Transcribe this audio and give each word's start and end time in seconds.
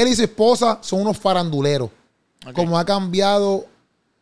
Él 0.00 0.08
y 0.08 0.16
su 0.16 0.22
esposa 0.22 0.78
son 0.82 1.00
unos 1.02 1.18
faranduleros. 1.18 1.90
Ok. 2.46 2.52
Como 2.54 2.78
ha 2.78 2.84
cambiado, 2.84 3.66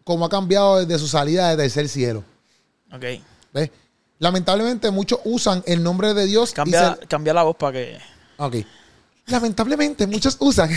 como 0.04 0.24
ha 0.24 0.28
cambiado 0.28 0.84
desde 0.84 0.98
su 0.98 1.08
salida 1.08 1.50
de 1.50 1.56
tercer 1.56 1.88
cielo. 1.88 2.22
Ok. 2.92 3.04
¿Ves? 3.52 3.70
Lamentablemente 4.18 4.90
muchos 4.90 5.18
usan 5.24 5.62
el 5.66 5.82
nombre 5.82 6.14
de 6.14 6.26
Dios 6.26 6.52
Cambia, 6.52 6.96
y 6.96 7.00
se- 7.02 7.06
cambia 7.08 7.34
la 7.34 7.42
voz 7.42 7.56
para 7.56 7.72
que. 7.72 7.98
Ok. 8.38 8.56
Lamentablemente 9.26 10.06
muchos 10.06 10.36
usan 10.40 10.70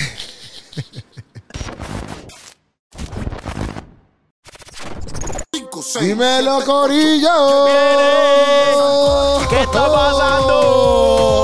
Dímelo, 5.99 6.63
Corillo. 6.65 7.65
¿Qué 9.49 9.61
está 9.61 9.91
pasando? 9.91 11.36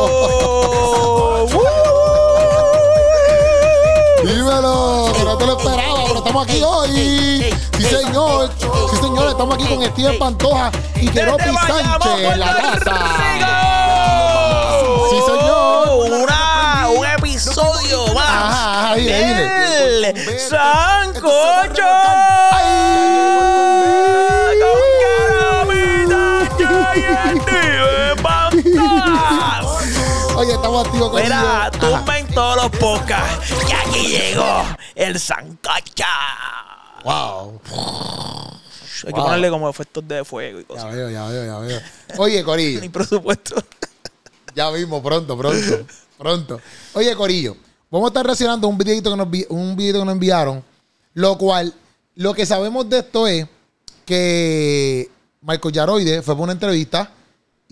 Estamos 6.44 6.50
aquí 6.50 6.64
hoy. 6.64 7.56
Sí, 7.78 7.84
señor. 7.84 8.52
Sí, 8.58 8.98
señor, 9.02 9.30
estamos 9.30 9.56
aquí 9.56 9.66
con 9.66 9.84
Steven 9.84 10.20
Pantoja 10.20 10.72
y 10.96 11.08
Keropi 11.10 11.44
Sánchez 11.44 12.32
en 12.32 12.40
la 12.40 12.56
casa. 12.56 12.96
Sí, 15.10 15.16
señor. 15.26 16.22
Una, 16.22 16.88
un 16.96 17.06
episodio 17.06 18.14
más. 18.14 18.26
Ajá, 18.26 18.84
ajá, 18.84 18.96
dile, 18.96 19.50
dile. 19.90 20.14
del 20.14 20.40
Sancocho. 20.40 21.84
Mira, 31.24 31.72
tumben 31.80 32.28
todos 32.34 32.56
los 32.64 32.70
podcasts. 32.80 33.54
Y 33.70 33.72
aquí 33.72 34.08
llegó 34.08 34.64
el 34.96 35.20
Sancocho. 35.20 36.04
Wow. 37.04 37.62
Hay 39.06 39.14
que 39.14 39.20
Wow. 39.20 39.24
ponerle 39.26 39.50
como 39.50 39.70
efectos 39.70 40.08
de 40.08 40.24
fuego 40.24 40.60
y 40.60 40.62
Ya 40.64 40.68
cosas. 40.68 40.94
veo, 40.94 41.10
ya 41.10 41.26
veo, 41.28 41.46
ya 41.46 41.60
veo. 41.60 41.82
Oye, 42.18 42.44
Corillo. 42.44 42.80
Ni 42.82 42.90
presupuesto. 42.90 43.56
Ya 44.56 44.70
mismo, 44.72 45.02
pronto, 45.02 45.38
pronto, 45.38 45.86
pronto. 46.18 46.62
Oye, 46.94 47.16
Corillo, 47.16 47.58
vamos 47.90 48.08
a 48.08 48.10
estar 48.10 48.26
reaccionando 48.26 48.68
a 48.68 48.70
un 48.70 48.78
videito 48.78 49.10
que 49.10 49.18
nos, 49.18 49.30
vi- 49.30 49.46
un 49.50 49.76
videito 49.76 50.00
que 50.00 50.06
nos 50.06 50.14
enviaron, 50.14 50.64
lo 51.16 51.38
cual, 51.38 51.74
lo 52.16 52.34
que 52.34 52.46
sabemos 52.46 52.88
de 52.90 53.00
esto 53.00 53.28
es 53.28 53.48
que 54.06 55.10
Michael 55.42 55.74
Yaroide 55.74 56.22
fue 56.22 56.36
por 56.36 56.44
una 56.44 56.54
entrevista 56.54 57.10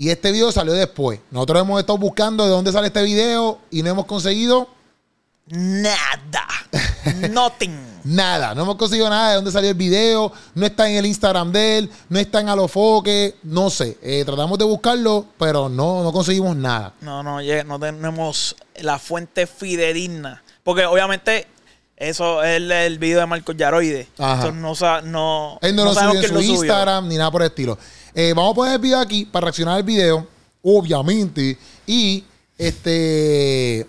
y 0.02 0.10
este 0.10 0.32
video 0.32 0.52
salió 0.52 0.74
después. 0.74 1.20
Nosotros 1.30 1.62
hemos 1.62 1.80
estado 1.80 2.00
buscando 2.00 2.44
de 2.44 2.50
dónde 2.50 2.72
sale 2.72 2.88
este 2.88 3.04
video 3.04 3.60
y 3.70 3.84
no 3.84 3.92
hemos 3.92 4.08
conseguido 4.08 4.68
Nada. 5.46 6.48
Nothing. 7.30 8.00
nada. 8.04 8.56
No 8.56 8.64
hemos 8.64 8.78
conseguido 8.78 9.08
nada 9.12 9.30
de 9.30 9.36
dónde 9.36 9.52
salió 9.52 9.70
el 9.70 9.76
video. 9.76 10.32
No 10.56 10.66
está 10.66 10.90
en 10.90 10.96
el 10.96 11.06
Instagram 11.06 11.52
de 11.52 11.78
él, 11.78 11.92
no 12.10 12.18
está 12.18 12.40
en 12.40 12.50
Alofoque, 12.50 13.36
no 13.44 13.70
sé. 13.70 14.00
Eh, 14.02 14.24
tratamos 14.26 14.58
de 14.58 14.66
buscarlo, 14.66 15.28
pero 15.38 15.70
no, 15.70 16.02
no 16.02 16.12
conseguimos 16.12 16.56
nada. 16.56 16.94
No, 17.02 17.22
no, 17.22 17.38
no 17.40 17.80
tenemos 17.80 18.56
la 18.78 18.98
fuente 18.98 19.46
fidedigna. 19.46 20.42
Porque 20.64 20.84
obviamente 20.88 21.46
eso 21.96 22.42
es 22.42 22.58
el, 22.58 22.72
el 22.72 22.98
video 22.98 23.20
de 23.20 23.28
Marco 23.28 23.52
Yaroide. 23.52 24.08
Ajá. 24.18 24.48
Entonces 24.48 24.82
no, 24.82 25.02
no, 25.04 25.60
Él 25.62 25.76
no, 25.76 25.86
no 25.86 25.94
lo 25.94 26.00
subió 26.00 26.22
en 26.22 26.28
su 26.28 26.34
lo 26.34 26.42
subió. 26.42 26.56
Instagram 26.56 27.08
ni 27.08 27.18
nada 27.18 27.30
por 27.30 27.44
el 27.44 27.50
estilo. 27.50 27.78
Eh, 28.14 28.34
vamos 28.36 28.52
a 28.52 28.56
poner 28.56 28.73
el 28.76 28.80
video 28.80 29.00
aquí 29.00 29.26
para 29.26 29.45
reaccionar 29.45 29.78
al 29.78 29.84
video, 29.84 30.28
obviamente. 30.62 31.58
Y 31.88 32.23
este 32.58 33.86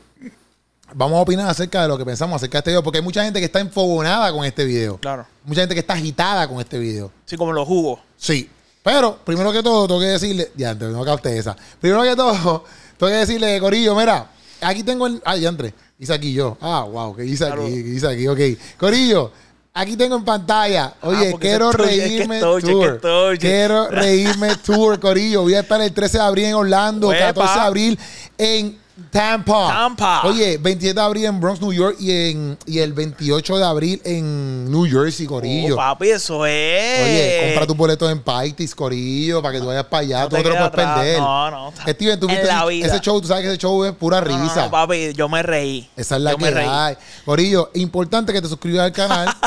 vamos 0.94 1.16
a 1.18 1.22
opinar 1.22 1.48
acerca 1.48 1.82
de 1.82 1.88
lo 1.88 1.96
que 1.96 2.04
pensamos 2.04 2.36
acerca 2.36 2.58
de 2.58 2.60
este 2.60 2.70
video. 2.70 2.82
Porque 2.82 2.98
hay 2.98 3.04
mucha 3.04 3.24
gente 3.24 3.38
que 3.40 3.46
está 3.46 3.60
enfogonada 3.60 4.32
con 4.32 4.44
este 4.44 4.64
video. 4.64 4.98
Claro. 4.98 5.26
Mucha 5.44 5.62
gente 5.62 5.74
que 5.74 5.80
está 5.80 5.94
agitada 5.94 6.46
con 6.48 6.60
este 6.60 6.78
video. 6.78 7.10
Sí, 7.24 7.36
como 7.36 7.52
los 7.52 7.66
jugos. 7.66 8.00
Sí. 8.16 8.48
Pero, 8.82 9.16
primero 9.24 9.52
que 9.52 9.62
todo, 9.62 9.86
tengo 9.86 10.00
que 10.00 10.06
decirle. 10.06 10.50
Ya, 10.56 10.70
antes, 10.70 10.88
no 10.90 11.04
capté 11.04 11.38
esa. 11.38 11.56
Primero 11.80 12.02
que 12.02 12.16
todo, 12.16 12.64
tengo 12.98 13.10
que 13.12 13.18
decirle, 13.18 13.60
Corillo, 13.60 13.94
mira, 13.94 14.28
aquí 14.60 14.82
tengo 14.82 15.06
el. 15.06 15.22
Ah, 15.24 15.36
ya 15.36 15.48
entré. 15.48 15.72
Hice 15.98 16.12
aquí 16.12 16.32
yo. 16.32 16.56
Ah, 16.60 16.82
wow, 16.90 17.14
¿qué 17.14 17.24
hice 17.24 17.46
Claro. 17.46 17.62
aquí? 17.64 17.74
¿Qué 17.82 17.88
hice 17.90 18.08
aquí? 18.08 18.26
Ok. 18.26 18.40
Corillo, 18.76 19.30
aquí 19.74 19.96
tengo 19.96 20.16
en 20.16 20.24
pantalla. 20.24 20.94
Oye, 21.02 21.28
Ah, 21.28 21.30
porque 21.30 21.48
quiero 21.48 21.72
reírme 21.72 22.38
es 22.38 22.44
que 22.64 22.70
tour. 22.70 23.38
Quiero 23.38 23.88
reírme 23.90 24.56
tour, 24.56 24.98
Corillo. 25.00 25.42
Voy 25.42 25.54
a 25.54 25.60
estar 25.60 25.80
el 25.80 25.92
13 25.92 26.18
de 26.18 26.24
abril 26.24 26.44
en 26.46 26.54
Orlando, 26.54 27.08
Uepa. 27.08 27.26
14 27.26 27.54
de 27.58 27.64
abril 27.64 27.98
en 28.38 28.81
Tampa. 29.10 29.68
Tampa. 29.68 30.22
Oye, 30.24 30.58
27 30.58 30.94
de 30.94 31.00
abril 31.00 31.24
en 31.24 31.40
Bronx, 31.40 31.60
New 31.60 31.72
York 31.72 31.96
y, 31.98 32.10
en, 32.10 32.58
y 32.66 32.78
el 32.78 32.92
28 32.92 33.56
de 33.58 33.64
abril 33.64 34.02
en 34.04 34.70
New 34.70 34.84
Jersey, 34.84 35.26
Corillo. 35.26 35.74
Oh, 35.74 35.76
papi, 35.78 36.10
eso 36.10 36.44
es. 36.46 37.00
Oye, 37.02 37.40
compra 37.46 37.66
tus 37.66 37.76
boletos 37.76 38.10
en 38.12 38.20
Paitis, 38.20 38.74
Corillo, 38.74 39.40
para 39.40 39.54
que 39.54 39.60
tú 39.60 39.66
vayas 39.66 39.84
para 39.84 40.00
allá. 40.02 40.20
No 40.24 40.28
tú 40.28 40.36
te 40.36 40.42
no 40.42 40.42
te 40.42 40.48
lo 40.48 40.54
quedes 40.54 40.70
puedes 40.70 40.86
atrás. 40.88 40.98
perder. 40.98 41.18
No, 41.20 41.50
no. 41.50 41.72
Steven, 41.88 42.20
tú 42.20 42.26
En 42.28 42.32
viste 42.32 42.46
la 42.48 42.58
ese- 42.58 42.68
vida. 42.68 42.86
ese 42.88 43.00
show, 43.00 43.20
tú 43.20 43.28
sabes 43.28 43.42
que 43.44 43.48
ese 43.48 43.58
show 43.58 43.84
es 43.84 43.92
pura 43.92 44.20
No, 44.20 44.26
risa. 44.26 44.64
no, 44.66 44.70
papi, 44.70 45.12
yo 45.14 45.28
me 45.28 45.42
reí. 45.42 45.88
Esa 45.96 46.16
es 46.16 46.22
la 46.22 46.30
yo 46.32 46.36
que 46.36 46.44
me 46.44 46.50
reí. 46.50 46.68
hay. 46.68 46.96
Corillo, 47.24 47.70
importante 47.74 48.32
que 48.32 48.42
te 48.42 48.48
suscribas 48.48 48.84
al 48.86 48.92
canal. 48.92 49.28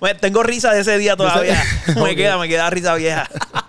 Bueno, 0.00 0.20
tengo 0.20 0.42
risa 0.44 0.70
de 0.72 0.82
ese 0.82 0.96
día 0.98 1.16
todavía. 1.16 1.60
Me 1.96 2.14
queda, 2.14 2.38
me 2.38 2.46
queda 2.46 2.68
risa 2.70 2.94
vieja. 2.94 3.26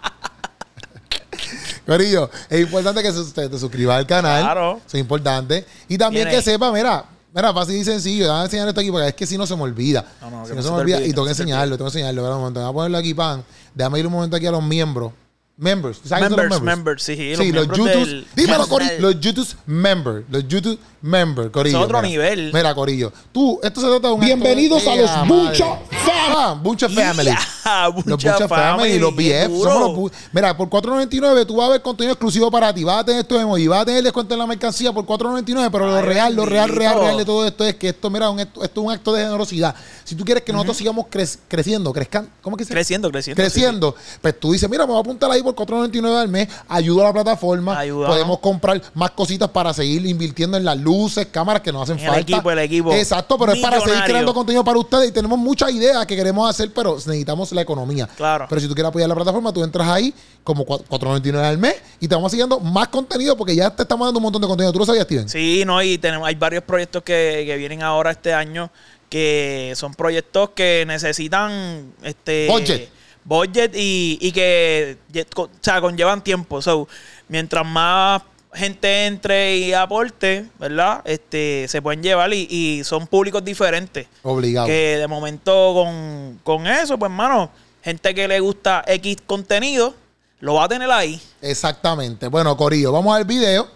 Corillo, 1.90 2.30
es 2.50 2.60
importante 2.62 3.02
que 3.02 3.12
se- 3.12 3.50
te, 3.50 3.58
suscribas 3.60 3.98
al 3.98 4.06
canal. 4.08 4.44
Claro. 4.44 4.78
Eso 4.86 4.98
es 4.98 5.02
importante. 5.02 5.66
Y 5.88 5.98
también 5.98 6.28
que 6.30 6.42
sepa, 6.42 6.72
mira, 6.72 7.04
mira, 7.34 7.54
fácil 7.54 7.76
y 7.76 7.84
sencillo. 7.84 8.26
Déjame 8.26 8.44
enseñar 8.46 8.68
esto 8.68 8.80
aquí 8.82 8.92
porque 8.92 9.08
es 9.08 9.14
que 9.16 9.26
si 9.26 9.38
no 9.38 9.46
se 9.48 9.56
me 9.56 9.64
olvida. 9.64 10.06
No, 10.22 10.30
no, 10.30 10.46
si 10.46 10.50
no 10.52 10.56
no 10.58 10.62
se 10.62 10.68
se 10.68 10.74
me 10.74 10.80
olvida. 10.82 10.98
olvide, 10.98 11.10
y 11.10 11.14
tengo 11.14 11.26
que 11.26 11.32
enseñarlo, 11.32 11.78
tengo 11.78 11.90
que 11.92 11.98
enseñarlo. 11.98 12.22
Espera 12.22 12.36
un 12.36 12.42
momento, 12.42 12.60
voy 12.62 12.70
a 12.70 12.74
ponerlo 12.74 12.98
aquí, 12.98 13.14
pan. 13.14 13.44
Déjame 13.74 14.00
ir 14.00 14.08
un 14.08 14.14
momento 14.14 14.36
aquí 14.38 14.46
a 14.46 14.52
los 14.52 14.64
miembros. 14.64 15.12
Members. 15.60 16.00
¿Tú 16.00 16.08
sabes 16.08 16.30
qué 16.30 16.30
son 16.36 16.38
los 16.48 16.62
Members, 16.62 16.78
members, 16.78 17.04
sí, 17.04 17.16
sí, 17.18 17.30
los 17.36 17.38
Sí, 17.40 17.52
los 17.52 17.68
miembros 17.68 17.78
YouTube. 17.78 18.06
del 18.08 18.28
Dímelo, 18.34 18.68
Corillo. 18.68 18.94
Los 19.00 19.20
YouTube 19.20 19.56
members. 19.66 20.26
Los 20.30 20.48
YouTube 20.48 20.80
members, 21.02 21.50
Corillo. 21.52 21.78
Es 21.80 21.84
otro 21.84 21.98
mira. 22.02 22.08
nivel. 22.10 22.52
Mira, 22.54 22.74
Corillo. 22.74 23.12
Tú, 23.34 23.60
esto 23.62 23.82
se 23.82 23.88
trata 23.88 24.08
de 24.08 24.14
un. 24.14 24.22
Bienvenidos 24.22 24.80
acto 24.80 24.92
a 24.92 24.96
de- 24.96 25.02
los 25.02 25.12
¡Ea, 25.12 25.24
Bucha 25.24 25.66
madre! 25.66 25.86
Ah, 26.32 26.54
Bucha 26.64 26.90
Family. 26.90 27.30
Yeah, 27.70 27.88
Los 27.88 28.06
Bucha 28.06 28.48
Family, 28.48 28.48
Family, 28.48 29.00
los 29.00 29.16
BF. 29.16 29.62
Somos 29.64 29.80
los 29.80 29.90
Bu- 29.98 30.12
Mira, 30.32 30.56
por 30.58 30.70
4.99 30.70 31.46
tú 31.46 31.58
vas 31.58 31.68
a 31.68 31.72
ver 31.74 31.82
contenido 31.84 32.14
exclusivo 32.14 32.50
para 32.50 32.74
ti. 32.74 32.84
Vas 32.84 33.02
a 33.02 33.06
tener 33.06 33.22
estos 33.22 33.40
emojis, 33.40 33.68
vas 33.68 33.82
a 33.82 33.86
tener 33.86 34.02
descuento 34.02 34.34
en 34.34 34.40
la 34.40 34.48
mercancía 34.48 34.92
por 34.92 35.06
4.99. 35.06 35.70
Pero 35.72 35.88
lo 35.88 36.02
real, 36.02 36.36
lo 36.36 36.46
real, 36.46 36.70
real, 36.70 37.00
real 37.00 37.18
de 37.18 37.26
todo 37.26 37.46
esto 37.46 37.64
es 37.66 37.76
que 37.76 37.90
esto, 37.90 38.10
mira, 38.10 38.30
un, 38.30 38.40
esto, 38.40 38.64
esto 38.64 38.82
es 38.82 38.86
un 38.88 38.92
acto 38.92 39.14
de 39.14 39.24
generosidad. 39.24 39.76
Si 40.10 40.16
tú 40.16 40.26
quieres 40.26 40.44
que 40.44 40.52
nosotros 40.52 40.76
sigamos 40.76 41.06
crec- 41.06 41.38
creciendo, 41.48 41.94
crezcan, 41.94 42.28
¿cómo 42.42 42.58
que 42.58 42.66
se 42.66 42.74
Creciendo, 42.74 43.12
creciendo. 43.12 43.40
creciendo, 43.40 43.96
pues 44.24 44.40
tú 44.40 44.52
dices, 44.54 44.68
mira, 44.68 44.86
me 44.88 44.94
voy 44.94 44.98
a 44.98 45.02
apuntar 45.02 45.30
ahí 45.30 45.44
por 45.44 45.54
4.99 45.54 46.16
al 46.20 46.28
mes, 46.28 46.48
ayudo 46.68 47.02
a 47.02 47.04
la 47.04 47.14
plataforma, 47.14 47.78
Ayudamos. 47.78 48.16
podemos 48.16 48.40
comprar 48.40 48.82
más 48.96 49.12
cositas 49.12 49.48
para 49.50 49.72
seguir 49.72 50.04
invirtiendo 50.08 50.58
en 50.58 50.66
las 50.66 50.78
luces, 50.80 51.28
cámaras 51.28 51.62
que 51.62 51.72
nos 51.72 51.84
hacen 51.84 52.00
En 52.00 52.06
el 52.06 52.10
falta. 52.10 52.22
equipo, 52.34 52.50
el 52.50 52.58
equipo. 52.58 52.92
Exacto, 52.92 53.38
pero 53.38 53.52
es 53.52 53.60
para 53.60 53.80
seguir 53.82 54.02
creando 54.04 54.34
contenido 54.34 54.64
para 54.64 54.80
ustedes 54.80 55.10
y 55.10 55.12
tenemos 55.12 55.38
muchas 55.38 55.72
ideas 55.72 56.04
que 56.08 56.16
queremos 56.16 56.50
hacer, 56.50 56.74
pero 56.74 56.96
necesitamos 56.96 57.52
la 57.52 57.62
economía. 57.62 58.08
Claro. 58.18 58.48
Pero 58.50 58.62
si 58.62 58.68
tú 58.68 58.74
quieres 58.74 58.90
apoyar 58.90 59.08
la 59.08 59.14
plataforma, 59.16 59.54
tú 59.54 59.64
entras 59.64 59.88
ahí 59.90 60.12
como 60.44 60.66
4- 60.66 60.86
4.99 60.90 61.44
al 61.44 61.58
mes 61.60 61.76
y 62.00 62.08
te 62.08 62.16
vamos 62.16 62.32
siguiendo 62.32 62.60
más 62.60 62.88
contenido 62.88 63.38
porque 63.38 63.56
ya 63.56 63.70
te 63.70 63.84
estamos 63.84 64.08
dando 64.08 64.18
un 64.18 64.24
montón 64.24 64.42
de 64.42 64.48
contenido. 64.48 64.74
¿Tú 64.74 64.80
lo 64.80 64.86
sabías, 64.88 65.04
Steven? 65.06 65.30
Sí, 65.30 65.62
no, 65.68 65.84
y 65.84 66.00
tenemos, 66.00 66.28
hay 66.28 66.34
varios 66.34 66.64
proyectos 66.64 67.04
que, 67.04 67.44
que 67.46 67.56
vienen 67.58 67.84
ahora 67.84 68.10
este 68.10 68.34
año 68.34 68.72
que 69.10 69.74
son 69.76 69.94
proyectos 69.94 70.52
que 70.52 70.86
necesitan 70.88 71.94
este 72.04 72.48
Budget. 72.48 72.90
budget 73.26 73.76
y, 73.76 74.18
y 74.22 74.32
que 74.32 74.98
o 75.36 75.50
sea, 75.62 75.82
conllevan 75.82 76.24
tiempo. 76.24 76.62
So, 76.62 76.88
mientras 77.28 77.66
más 77.66 78.22
gente 78.54 79.06
entre 79.06 79.58
y 79.58 79.74
aporte, 79.74 80.46
¿verdad? 80.58 81.02
Este, 81.06 81.68
se 81.68 81.82
pueden 81.82 82.02
llevar 82.02 82.34
y, 82.34 82.48
y 82.50 82.84
son 82.84 83.08
públicos 83.08 83.44
diferentes. 83.44 84.08
Obligado. 84.24 84.68
Que 84.68 84.98
de 84.98 85.08
momento 85.08 85.74
con, 85.74 86.40
con 86.44 86.68
eso, 86.68 86.98
pues 86.98 87.12
hermano, 87.12 87.52
gente 87.84 88.16
que 88.16 88.28
le 88.28 88.40
gusta 88.40 88.84
X 88.88 89.18
contenido, 89.26 89.94
lo 90.40 90.56
va 90.56 90.64
a 90.64 90.68
tener 90.68 90.90
ahí. 90.90 91.22
Exactamente. 91.42 92.28
Bueno, 92.28 92.56
Corillo, 92.56 92.92
vamos 92.92 93.16
al 93.16 93.26
video. 93.26 93.68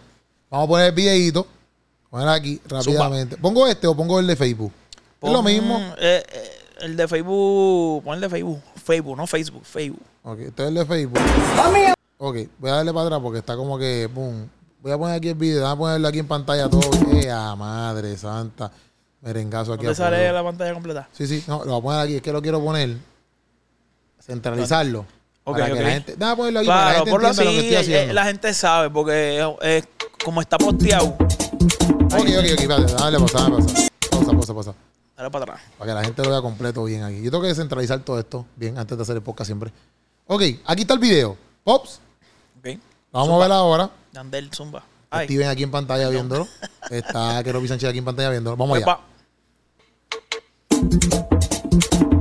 Vamos 0.50 0.66
a 0.66 0.68
poner 0.70 0.86
el 0.88 0.92
videito. 0.94 1.46
Poner 2.10 2.30
aquí 2.30 2.62
rápidamente. 2.68 3.38
¿Pongo 3.38 3.68
este 3.68 3.88
o 3.88 3.96
pongo 3.96 4.20
el 4.20 4.28
de 4.28 4.36
Facebook? 4.36 4.72
Es 5.24 5.34
lo 5.34 5.44
mismo. 5.44 5.78
eh, 5.98 6.24
eh, 6.28 6.50
el 6.82 6.96
de 6.98 7.08
Facebook. 7.08 8.04
Pon 8.04 8.16
el 8.16 8.22
de 8.22 8.30
Facebook. 8.30 8.62
Facebook, 8.84 9.18
no 9.18 9.28
Facebook. 9.28 9.64
Facebook. 9.66 10.02
Ok, 10.24 10.40
este 10.40 10.64
es 10.64 10.68
el 10.70 10.76
de 10.76 10.86
Facebook. 10.86 11.20
Ok, 12.18 12.38
voy 12.60 12.70
a 12.70 12.76
darle 12.76 12.94
para 12.94 13.06
atrás 13.06 13.20
porque 13.22 13.40
está 13.40 13.56
como 13.56 13.78
que. 13.78 14.08
Boom. 14.14 14.50
Voy 14.82 14.92
a 14.92 14.98
poner 14.98 15.16
aquí 15.18 15.30
el 15.30 15.36
video. 15.36 15.62
Voy 15.64 15.72
a 15.72 15.76
ponerlo 15.76 16.08
aquí 16.08 16.20
en 16.20 16.28
pantalla 16.28 16.70
todo. 16.70 16.82
¡Eh, 17.14 17.28
madre 17.58 18.18
santa! 18.18 18.72
Merengazo 19.22 19.74
aquí. 19.74 19.84
¿Dónde 19.86 19.96
sale 19.96 20.32
la 20.32 20.44
pantalla 20.44 20.74
completa? 20.74 21.08
Sí, 21.14 21.26
sí, 21.28 21.44
no, 21.48 21.64
lo 21.64 21.80
voy 21.80 21.80
a 21.80 21.82
poner 21.82 22.00
aquí. 22.02 22.16
Es 22.18 22.22
que 22.22 22.32
lo 22.34 22.42
quiero 22.42 22.62
poner. 22.64 22.98
Centralizarlo. 24.22 25.06
Ok, 25.46 25.58
para 25.58 25.66
que 25.68 25.74
ok. 25.74 25.80
la 25.80 25.90
gente. 25.90 26.16
Déjame 26.16 26.36
ponerlo 26.38 26.60
aquí 26.60 26.68
para 26.68 26.80
que 26.80 26.86
la 26.86 26.90
Claro, 26.92 26.98
gente 27.06 27.12
por 27.12 27.22
lo 27.22 27.28
entienda 27.28 27.42
así, 27.44 27.56
lo 27.56 27.62
que 27.62 27.68
estoy 27.68 27.76
eh, 27.76 27.80
haciendo. 27.98 28.14
la 28.14 28.26
gente 28.26 28.54
sabe, 28.54 28.90
porque 28.90 29.56
eh, 29.62 29.84
como 30.24 30.42
está 30.42 30.58
posteado. 30.58 31.06
Ok, 31.06 32.14
ok, 32.14 32.46
ok, 32.54 32.68
dale 32.68 32.88
pausa, 32.88 32.96
dale 32.98 33.20
pausa. 33.20 33.40
Pausa, 34.12 34.32
pasa, 34.38 34.54
pasa. 34.54 34.74
Dale 35.24 35.32
para 35.32 35.44
atrás. 35.46 35.62
Para 35.78 35.90
que 35.92 35.96
la 35.96 36.04
gente 36.04 36.22
lo 36.22 36.30
vea 36.32 36.42
completo 36.42 36.84
bien 36.84 37.02
aquí. 37.04 37.22
Yo 37.22 37.32
tengo 37.32 37.44
que 37.44 37.48
descentralizar 37.48 37.98
todo 38.02 38.20
esto 38.20 38.46
bien 38.58 38.78
antes 38.78 38.98
de 38.98 39.04
hacer 39.04 39.16
el 39.16 39.22
podcast 39.22 39.48
siempre. 39.48 39.72
Ok, 40.28 40.42
aquí 40.66 40.82
está 40.82 40.96
el 40.96 41.00
video. 41.00 41.38
Pops, 41.64 42.02
Ok. 42.60 42.66
lo 42.66 42.80
vamos 43.20 43.36
a 43.42 43.44
ver 43.48 43.52
ahora. 43.54 43.90
Yandel 44.12 44.52
Zumba. 44.54 44.84
Ay. 45.10 45.28
Steven 45.28 45.48
aquí 45.48 45.64
en 45.64 45.72
pantalla 45.72 46.10
viéndolo. 46.10 46.46
Está 46.90 47.42
Keropi 47.42 47.70
Sánchez 47.70 47.88
aquí 47.90 48.00
en 48.00 48.06
pantalla 48.06 48.32
viéndolo. 48.32 48.58
Vamos 48.58 48.76
allá. 48.76 48.84
Epa. 48.84 49.00
Tócame, 50.80 52.13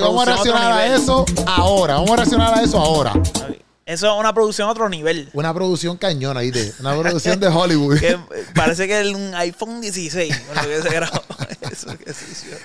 Vamos 0.00 0.22
a 0.22 0.24
reaccionar 0.26 0.72
a 0.72 0.86
eso 0.94 1.24
ahora. 1.46 1.94
Vamos 1.94 2.10
a 2.10 2.16
reaccionar 2.16 2.54
a 2.54 2.62
eso 2.62 2.78
ahora. 2.78 3.12
Eso 3.84 4.12
es 4.12 4.18
una 4.18 4.34
producción 4.34 4.68
a 4.68 4.72
otro 4.72 4.88
nivel. 4.88 5.28
Una 5.32 5.54
producción 5.54 5.96
cañona, 5.96 6.40
¿viste? 6.40 6.72
Una 6.80 6.98
producción 6.98 7.38
de 7.38 7.46
Hollywood. 7.46 7.98
Que 8.00 8.18
parece 8.54 8.88
que 8.88 9.00
es 9.00 9.14
un 9.14 9.32
iPhone 9.36 9.80
16 9.80 10.36
con 10.40 10.56
lo 10.56 10.62
que 10.68 10.82
se 10.82 10.88
grabó. 10.90 11.20
Eso 11.70 11.96
que. 11.96 12.10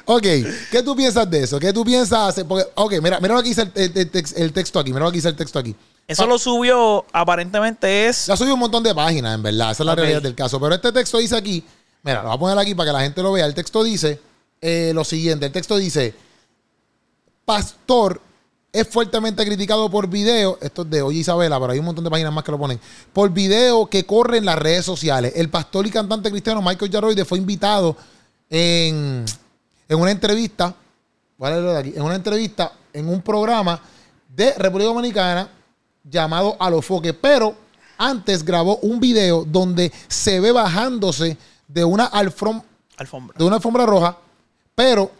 Ok, 0.06 0.24
¿qué 0.72 0.82
tú 0.84 0.96
piensas 0.96 1.30
de 1.30 1.44
eso? 1.44 1.60
¿Qué 1.60 1.72
tú 1.74 1.84
piensas? 1.86 2.44
Porque, 2.48 2.66
ok, 2.74 2.94
mira, 3.04 3.20
mira 3.20 3.36
lo 3.36 3.44
que 3.44 3.50
dice 3.50 3.62
el, 3.62 3.72
el- 3.76 3.92
el 3.98 4.12
tex- 4.12 4.34
el 4.36 4.52
texto 4.52 4.80
aquí. 4.80 4.92
Mira 4.92 5.06
lo 5.06 5.12
que 5.12 5.18
dice 5.18 5.30
el 5.30 5.36
texto 5.36 5.60
aquí. 5.60 5.76
Eso 6.08 6.26
lo 6.26 6.40
subió, 6.40 7.06
aparentemente 7.14 8.08
es. 8.08 8.26
Ya 8.26 8.36
subió 8.36 8.56
un 8.56 8.60
montón 8.60 8.82
de 8.84 8.94
páginas, 8.96 9.36
en 9.36 9.44
verdad. 9.44 9.72
Esa 9.72 9.84
es 9.84 9.88
la 9.88 9.96
realidad 9.96 10.22
del 10.24 10.34
caso. 10.36 10.60
Pero 10.60 10.74
este 10.76 10.92
texto 10.92 11.20
dice 11.20 11.36
aquí, 11.38 11.64
mira, 12.04 12.24
lo 12.24 12.30
voy 12.30 12.36
a 12.36 12.40
poner 12.40 12.58
aquí 12.58 12.74
para 12.74 12.90
que 12.90 12.94
la 12.94 13.02
gente 13.02 13.22
lo 13.22 13.32
vea. 13.32 13.46
El 13.46 13.54
texto 13.54 13.84
dice 13.84 14.20
eh, 14.60 14.92
lo 14.96 15.04
siguiente. 15.04 15.46
El 15.46 15.52
texto 15.52 15.78
dice, 15.78 16.14
pastor 17.52 18.22
es 18.72 18.88
fuertemente 18.88 19.46
criticado 19.46 19.90
por 19.90 20.08
video, 20.08 20.58
esto 20.62 20.84
es 20.84 20.90
de 20.90 21.02
hoy 21.02 21.18
Isabela, 21.18 21.60
pero 21.60 21.74
hay 21.74 21.80
un 21.80 21.84
montón 21.86 22.06
de 22.06 22.10
páginas 22.10 22.32
más 22.32 22.46
que 22.46 22.52
lo 22.54 22.58
ponen, 22.58 22.80
por 23.12 23.30
video 23.30 23.88
que 23.88 24.06
corre 24.06 24.38
en 24.38 24.46
las 24.46 24.58
redes 24.58 24.86
sociales. 24.86 25.34
El 25.36 25.50
pastor 25.50 25.86
y 25.86 25.90
cantante 25.90 26.32
cristiano 26.32 26.62
Michael 26.62 26.90
Yaroide 26.90 27.26
fue 27.26 27.40
invitado 27.40 27.98
en, 28.50 29.26
en 29.90 30.00
una 30.00 30.12
entrevista, 30.12 30.74
a 31.42 31.50
de 31.50 31.78
aquí, 31.78 31.94
en 31.94 32.02
una 32.02 32.16
entrevista 32.16 32.72
en 32.94 33.10
un 33.10 33.22
programa 33.22 33.82
de 34.34 34.54
República 34.54 34.88
Dominicana 34.88 35.50
llamado 36.06 36.56
Alofoque, 36.58 37.14
pero 37.14 37.54
antes 37.98 38.46
grabó 38.46 38.78
un 38.78 39.02
video 39.02 39.44
donde 39.44 39.92
se 40.08 40.40
ve 40.40 40.54
bajándose 40.54 41.38
de 41.68 41.84
una 41.84 42.06
alfombra 42.06 42.66
Alfombra. 42.96 43.38
de 43.38 43.44
una 43.44 43.58
alfombra 43.58 43.86
roja, 43.86 44.18
pero, 44.74 45.12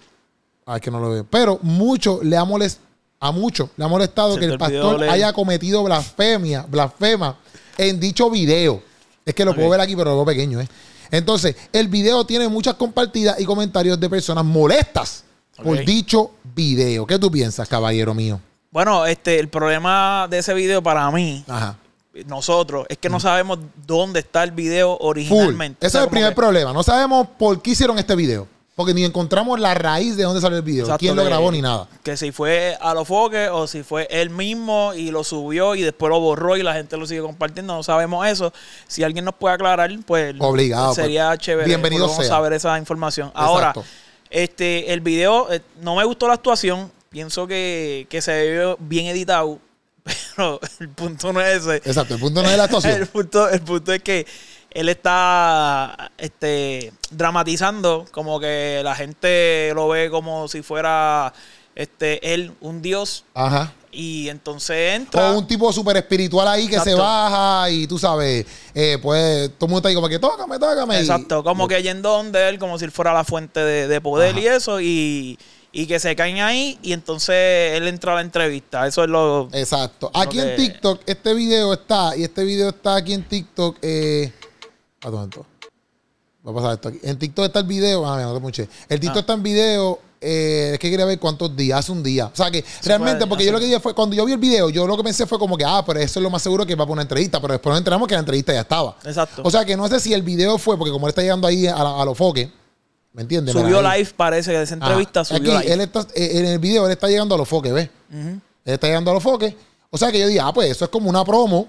ay, 0.66 0.80
que 0.80 0.92
no 0.92 1.00
lo 1.00 1.10
veo, 1.10 1.26
pero 1.30 1.60
mucho 1.62 2.20
le 2.24 2.38
ha 2.38 2.46
molestado, 2.46 2.86
a 3.20 3.32
mucho 3.32 3.70
le 3.78 3.86
ha 3.86 3.88
molestado 3.88 4.34
Se 4.36 4.40
que 4.40 4.46
el 4.48 4.58
pastor 4.58 5.00
leer. 5.00 5.12
haya 5.12 5.34
cometido 5.34 5.84
blasfemia, 5.84 6.66
blasfema 6.68 7.38
en 7.78 8.00
dicho 8.00 8.30
video. 8.30 8.82
Es 9.26 9.36
que 9.36 9.46
lo 9.46 9.54
puedo 9.56 9.70
ver 9.70 9.80
aquí, 9.82 9.96
pero 9.96 10.12
lo 10.12 10.16
veo 10.18 10.26
pequeño, 10.26 10.60
¿eh? 10.60 10.68
Entonces, 11.12 11.56
el 11.74 11.88
video 11.90 12.26
tiene 12.26 12.48
muchas 12.48 12.74
compartidas 12.76 13.40
y 13.40 13.46
comentarios 13.46 14.00
de 14.00 14.10
personas 14.10 14.44
molestas 14.46 15.24
por 15.64 15.84
dicho 15.86 16.32
video. 16.56 17.06
¿Qué 17.06 17.20
tú 17.20 17.30
piensas, 17.30 17.68
caballero 17.68 18.14
mío? 18.14 18.40
Bueno, 18.72 19.06
este, 19.06 19.38
el 19.40 19.50
problema 19.50 20.28
de 20.30 20.38
ese 20.40 20.54
video 20.54 20.82
para 20.82 21.12
mí, 21.12 21.44
Ajá. 21.48 21.76
nosotros, 22.26 22.86
es 22.90 22.98
que 22.98 23.10
no 23.10 23.20
sabemos 23.20 23.60
dónde 23.86 24.22
está 24.22 24.44
el 24.44 24.52
video 24.52 24.98
Full. 24.98 25.08
originalmente. 25.10 25.86
Ese 25.86 25.98
O 25.98 26.00
sea, 26.00 26.02
es 26.02 26.06
el 26.08 26.12
primer 26.12 26.30
que- 26.30 26.36
problema. 26.36 26.72
No 26.74 26.82
sabemos 26.82 27.28
por 27.38 27.62
qué 27.62 27.72
hicieron 27.72 28.00
este 28.00 28.16
video. 28.16 28.48
Porque 28.76 28.94
ni 28.94 29.04
encontramos 29.04 29.60
la 29.60 29.74
raíz 29.74 30.16
de 30.16 30.24
dónde 30.24 30.40
salió 30.40 30.58
el 30.58 30.64
video. 30.64 30.86
Exacto, 30.86 31.00
quién 31.00 31.16
lo 31.16 31.26
grabó 31.26 31.52
ni 31.52 31.62
nada. 31.62 31.88
Que 32.04 32.16
si 32.16 32.32
fue 32.32 32.78
a 32.80 32.94
los 32.94 33.06
foques 33.08 33.50
o 33.52 33.68
si 33.68 33.84
fue 33.84 34.08
él 34.10 34.30
mismo 34.30 34.94
y 34.94 35.12
lo 35.12 35.26
subió 35.26 35.76
y 35.76 35.82
después 35.82 36.10
lo 36.10 36.22
borró 36.22 36.56
y 36.56 36.64
la 36.64 36.74
gente 36.74 36.96
lo 36.96 37.06
sigue 37.06 37.22
compartiendo. 37.22 37.76
No 37.76 37.84
sabemos 37.84 38.26
eso. 38.28 38.54
Si 38.88 39.04
alguien 39.04 39.26
nos 39.26 39.36
puede 39.36 39.56
aclarar, 39.56 39.92
pues 40.06 40.34
Obligado, 40.40 40.96
sería 40.96 41.28
pues. 41.30 41.40
chévere. 41.40 41.68
Bienvenido 41.68 42.08
sea. 42.08 42.24
saber 42.26 42.54
esa 42.54 42.78
información. 42.78 43.30
Ahora, 43.34 43.74
este, 44.30 44.94
el 44.94 45.02
video, 45.02 45.52
eh, 45.52 45.62
no 45.82 45.98
me 45.98 46.06
gustó 46.06 46.28
la 46.28 46.36
actuación. 46.36 46.90
Pienso 47.10 47.48
que, 47.48 48.08
que 48.10 48.22
se 48.22 48.32
ve 48.32 48.76
bien 48.80 49.08
editado. 49.08 49.60
Pero 50.36 50.62
el 50.80 50.90
punto 50.90 51.34
no 51.34 51.42
es 51.42 51.62
ese. 51.62 51.76
Exacto. 51.76 52.14
El 52.14 52.22
punto 52.22 52.42
no 52.42 52.50
es 52.50 52.56
la 52.56 52.64
actuación. 52.66 53.02
El 53.02 53.08
punto, 53.08 53.50
el 53.50 53.62
punto 53.62 53.92
es 53.92 54.02
que 54.02 54.26
él 54.72 54.90
está 54.90 56.12
este, 56.18 56.94
dramatizando 57.10 58.06
como 58.12 58.40
que 58.40 58.82
la 58.84 58.96
gente 58.96 59.72
lo 59.76 59.90
ve 59.90 60.10
como 60.10 60.48
si 60.48 60.62
fuera 60.62 61.34
este, 61.76 62.34
él 62.34 62.54
un 62.62 62.82
dios 62.82 63.24
Ajá. 63.34 63.74
y 63.92 64.30
entonces 64.30 64.96
entra 64.96 65.32
O 65.32 65.40
un 65.40 65.48
tipo 65.48 65.72
súper 65.74 65.98
espiritual 65.98 66.48
ahí 66.48 66.68
que 66.68 66.80
se 66.80 66.94
baja 66.94 67.70
y 67.70 67.88
tú 67.88 67.98
sabes, 68.00 68.46
eh, 68.74 68.98
pues 69.02 69.52
todo 69.58 69.66
el 69.68 69.70
mundo 69.70 69.78
está 69.80 69.90
ahí 69.90 69.96
como 69.96 70.10
que 70.10 70.20
tócame, 70.20 70.58
tócame. 70.60 70.96
y- 70.96 71.00
exacto 71.02 71.44
como 71.44 71.68
que 71.68 71.82
yendo 71.84 72.10
donde 72.10 72.50
él 72.50 72.58
como 72.60 72.78
si 72.80 72.86
él 72.86 72.92
fuera 72.92 73.14
la 73.14 73.24
fuente 73.24 73.60
de, 73.60 73.88
de 73.88 74.02
poder 74.02 74.32
Ajá. 74.32 74.40
y 74.42 74.48
eso 74.48 74.82
y, 74.82 75.38
y 75.74 75.86
que 75.86 76.00
se 76.00 76.16
caen 76.16 76.40
ahí 76.40 76.78
y 76.82 76.92
entonces 76.94 77.78
él 77.78 77.88
entra 77.88 78.12
a 78.14 78.16
la 78.16 78.22
entrevista 78.22 78.86
eso 78.88 79.04
es 79.04 79.10
lo 79.10 79.48
Exacto. 79.54 80.12
Aquí 80.14 80.40
en 80.40 80.56
TikTok, 80.58 81.02
este 81.06 81.34
video 81.34 81.74
está, 81.74 82.16
y 82.18 82.24
este 82.24 82.44
video 82.44 82.70
está 82.70 82.96
aquí 82.96 83.14
en 83.14 83.24
TikTok. 83.24 83.78
Eh, 83.82 84.32
a 85.04 85.10
todo 85.10 85.24
esto. 85.24 85.46
Va 86.46 86.52
a 86.52 86.56
pasar 86.56 86.74
esto 86.74 86.90
aquí. 86.90 87.00
En 87.04 87.18
TikTok 87.20 87.46
está 87.46 87.60
el 87.60 87.66
video. 87.68 88.06
Ah, 88.06 88.16
mira, 88.16 88.26
no 88.28 88.32
te 88.34 88.38
escuché. 88.38 88.68
El 88.90 89.00
TikTok 89.00 89.18
Ah. 89.18 89.20
está 89.22 89.34
en 89.34 89.44
video. 89.44 90.00
eh, 90.24 90.72
es 90.74 90.80
que 90.80 90.92
quería 90.92 91.06
ver 91.08 91.18
cuántos 91.18 91.56
días, 91.56 91.80
hace 91.80 91.92
un 91.92 92.04
día. 92.04 92.28
O 92.28 92.36
sea 92.36 92.52
que 92.52 92.64
realmente, 92.84 93.26
porque 93.26 93.44
yo 93.44 93.52
lo 93.52 93.58
que 93.60 93.66
dije 93.66 93.80
fue, 93.80 93.96
cuando 93.96 94.16
yo 94.16 94.24
vi 94.24 94.34
el 94.34 94.38
video, 94.38 94.70
yo 94.70 94.86
lo 94.86 94.96
que 94.96 95.02
pensé 95.02 95.26
fue 95.26 95.40
como 95.40 95.58
que, 95.58 95.66
ah, 95.66 95.84
pero 95.84 96.00
eso 96.00 96.20
es 96.20 96.24
lo 96.24 96.30
más 96.30 96.44
seguro 96.44 96.64
que 96.64 96.76
va 96.76 96.86
por 96.86 96.94
una 96.94 97.02
entrevista. 97.02 97.42
Pero 97.42 97.54
después 97.54 97.72
nos 97.72 97.80
enteramos 97.80 98.08
que 98.08 98.14
la 98.14 98.20
entrevista 98.20 98.54
ya 98.54 98.62
estaba. 98.62 98.96
exacto 99.04 99.42
O 99.44 99.50
sea 99.50 99.66
que 99.66 99.76
no 99.76 99.88
sé 99.88 100.00
si 100.00 100.14
el 100.14 100.22
video 100.22 100.60
fue, 100.60 100.78
porque 100.78 100.92
como 100.92 101.08
él 101.08 101.10
está 101.10 101.24
llegando 101.24 101.48
ahí 101.48 101.66
a, 101.66 101.76
la- 101.84 102.02
a 102.04 102.06
los 102.06 102.16
foques, 102.16 102.50
¿me 103.14 103.24
entiendes? 103.24 103.54
subió 103.56 103.82
live 103.82 104.12
parece 104.16 104.52
de 104.52 104.62
esa 104.62 104.76
Ajá. 104.76 104.86
entrevista 104.86 105.26
subió 105.26 105.58
Aquí, 105.58 105.64
live 105.64 105.74
él 105.74 105.82
está, 105.82 106.02
eh, 106.14 106.32
en 106.38 106.46
el 106.46 106.60
video, 106.60 106.86
él 106.86 106.92
está 106.92 107.08
llegando 107.08 107.34
a 107.34 107.38
los 107.40 107.50
foques, 107.50 107.74
¿ves? 107.74 107.90
Ujú. 108.12 108.20
Él 108.30 108.74
está 108.76 108.86
llegando 108.86 109.10
a 109.10 109.16
los 109.16 109.24
foques. 109.24 109.56
O 109.90 109.98
sea 109.98 110.12
que 110.12 110.20
yo 110.20 110.28
dije, 110.28 110.40
ah, 110.40 110.54
pues 110.54 110.70
eso 110.70 110.86
es 110.86 110.92
como 110.92 111.10
una 111.10 111.26
promo 111.26 111.68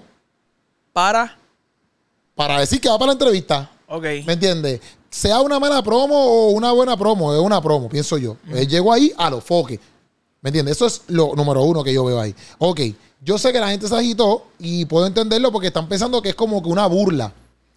para 0.93 1.35
para 2.35 2.59
decir 2.59 2.81
que 2.81 2.89
va 2.89 2.97
para 2.97 3.07
la 3.07 3.13
entrevista. 3.13 3.71
ok 3.87 4.03
¿Me 4.25 4.33
entiendes? 4.33 4.81
Sea 5.09 5.41
una 5.41 5.59
mala 5.59 5.83
promo 5.83 6.15
o 6.15 6.49
una 6.49 6.71
buena 6.71 6.97
promo, 6.97 7.33
es 7.33 7.39
una 7.39 7.61
promo, 7.61 7.87
pienso 7.87 8.17
yo. 8.17 8.37
Él 8.51 8.67
llegó 8.67 8.91
ahí 8.91 9.13
a 9.15 9.29
los 9.29 9.43
foques. 9.43 9.79
¿Me 10.41 10.49
entiendes? 10.49 10.77
Eso 10.77 10.87
es 10.87 11.03
lo 11.07 11.35
número 11.35 11.61
uno 11.61 11.83
que 11.83 11.93
yo 11.93 12.03
veo 12.03 12.19
ahí. 12.19 12.35
Ok, 12.57 12.81
yo 13.21 13.37
sé 13.37 13.53
que 13.53 13.59
la 13.59 13.69
gente 13.69 13.87
se 13.87 13.95
agitó 13.95 14.47
y 14.59 14.85
puedo 14.85 15.05
entenderlo 15.05 15.51
porque 15.51 15.67
están 15.67 15.87
pensando 15.87 16.21
que 16.21 16.29
es 16.29 16.35
como 16.35 16.61
que 16.61 16.69
una 16.69 16.87
burla. 16.87 17.31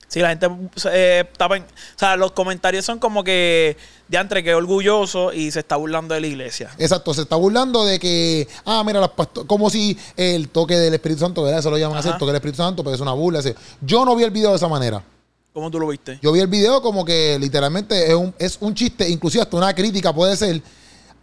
Sí, 0.08 0.20
la 0.20 0.28
gente 0.30 0.48
eh, 0.92 1.24
pen- 1.48 1.64
O 1.64 1.98
sea, 1.98 2.16
los 2.16 2.32
comentarios 2.32 2.84
son 2.84 2.98
como 2.98 3.24
que 3.24 3.76
de 4.08 4.18
entre 4.18 4.44
que 4.44 4.54
orgulloso 4.54 5.32
y 5.32 5.50
se 5.50 5.58
está 5.58 5.74
burlando 5.76 6.14
de 6.14 6.20
la 6.20 6.26
iglesia. 6.28 6.70
Exacto, 6.78 7.12
se 7.12 7.22
está 7.22 7.34
burlando 7.34 7.84
de 7.84 7.98
que, 7.98 8.46
ah, 8.64 8.82
mira, 8.86 9.00
las 9.00 9.10
pasto- 9.10 9.46
como 9.48 9.68
si 9.68 9.98
el 10.16 10.48
toque 10.48 10.76
del 10.76 10.94
Espíritu 10.94 11.20
Santo, 11.22 11.42
¿verdad? 11.42 11.58
Eso 11.58 11.70
lo 11.70 11.78
llaman 11.78 11.98
así, 11.98 12.08
el 12.08 12.14
toque 12.14 12.26
del 12.26 12.36
Espíritu 12.36 12.58
Santo, 12.58 12.84
pero 12.84 12.94
es 12.94 13.00
una 13.00 13.12
burla. 13.14 13.40
así. 13.40 13.52
Yo 13.80 14.04
no 14.04 14.14
vi 14.14 14.22
el 14.22 14.30
video 14.30 14.50
de 14.50 14.56
esa 14.56 14.68
manera. 14.68 15.02
¿Cómo 15.52 15.70
tú 15.70 15.80
lo 15.80 15.88
viste? 15.88 16.18
Yo 16.22 16.30
vi 16.32 16.40
el 16.40 16.46
video 16.48 16.80
como 16.82 17.04
que 17.04 17.38
literalmente 17.40 18.06
es 18.08 18.14
un, 18.14 18.32
es 18.38 18.58
un 18.60 18.74
chiste, 18.74 19.08
inclusive 19.08 19.42
hasta 19.42 19.56
una 19.56 19.74
crítica 19.74 20.12
puede 20.14 20.36
ser 20.36 20.60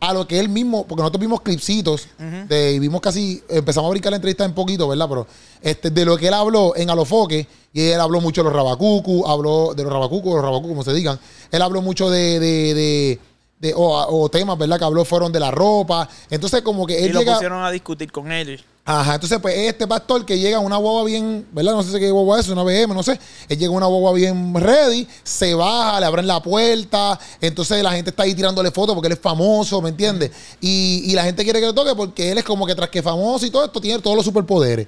a 0.05 0.13
lo 0.13 0.27
que 0.27 0.37
él 0.37 0.49
mismo, 0.49 0.85
porque 0.85 1.01
nosotros 1.01 1.21
vimos 1.21 1.39
clipsitos 1.41 2.07
de, 2.49 2.73
y 2.73 2.79
vimos 2.79 2.99
casi, 2.99 3.41
empezamos 3.47 3.87
a 3.87 3.91
brincar 3.91 4.11
la 4.11 4.17
entrevista 4.17 4.45
un 4.45 4.53
poquito, 4.53 4.85
¿verdad? 4.87 5.07
Pero 5.07 5.27
este, 5.61 5.91
de 5.91 6.03
lo 6.03 6.17
que 6.17 6.27
él 6.27 6.33
habló 6.33 6.75
en 6.75 6.89
Alofoque, 6.89 7.47
y 7.71 7.81
él 7.87 7.99
habló 8.01 8.19
mucho 8.19 8.41
de 8.41 8.45
los 8.49 8.53
rabacucu, 8.53 9.25
habló 9.25 9.73
de 9.73 9.81
los 9.83 9.91
rabacucu, 9.93 10.33
los 10.35 10.43
rabacucu, 10.43 10.67
como 10.69 10.83
se 10.83 10.93
digan, 10.93 11.17
él 11.49 11.61
habló 11.61 11.81
mucho 11.81 12.09
de, 12.09 12.39
de, 12.39 12.73
de, 12.73 13.19
de- 13.59 13.73
o, 13.75 14.21
o 14.23 14.29
temas, 14.29 14.57
¿verdad? 14.57 14.77
Que 14.77 14.83
habló 14.85 15.05
fueron 15.05 15.31
de 15.31 15.39
la 15.39 15.51
ropa, 15.51 16.09
entonces 16.29 16.61
como 16.63 16.85
que 16.85 16.99
Y 16.99 17.05
él 17.05 17.13
lo 17.13 17.19
llega... 17.21 17.33
pusieron 17.35 17.63
a 17.63 17.71
discutir 17.71 18.11
con 18.11 18.29
él. 18.31 18.61
Ajá, 18.85 19.15
entonces 19.15 19.39
pues 19.41 19.55
este 19.55 19.87
pastor 19.87 20.25
que 20.25 20.37
llega 20.37 20.57
a 20.57 20.59
una 20.59 20.75
guagua 20.75 21.05
bien, 21.05 21.47
¿verdad? 21.53 21.71
No 21.71 21.83
sé 21.83 21.97
qué 22.01 22.11
guagua 22.11 22.41
es, 22.41 22.49
una 22.49 22.63
BM, 22.63 22.93
no 22.93 23.01
sé. 23.01 23.17
Él 23.47 23.57
llega 23.57 23.71
a 23.71 23.77
una 23.77 23.85
guagua 23.85 24.11
bien 24.11 24.53
ready, 24.53 25.07
se 25.23 25.53
baja, 25.53 26.01
le 26.01 26.05
abren 26.05 26.27
la 26.27 26.41
puerta, 26.43 27.17
entonces 27.39 27.81
la 27.81 27.93
gente 27.93 28.09
está 28.09 28.23
ahí 28.23 28.35
tirándole 28.35 28.71
fotos 28.71 28.93
porque 28.93 29.07
él 29.07 29.13
es 29.13 29.19
famoso, 29.19 29.81
¿me 29.81 29.89
entiendes? 29.89 30.31
Y, 30.59 31.03
y 31.05 31.13
la 31.13 31.23
gente 31.23 31.45
quiere 31.45 31.61
que 31.61 31.67
lo 31.67 31.73
toque 31.73 31.95
porque 31.95 32.31
él 32.31 32.37
es 32.39 32.43
como 32.43 32.65
que 32.67 32.75
tras 32.75 32.89
que 32.89 33.01
famoso 33.01 33.45
y 33.45 33.51
todo 33.51 33.63
esto, 33.63 33.79
tiene 33.79 34.01
todos 34.01 34.17
los 34.17 34.25
superpoderes, 34.25 34.87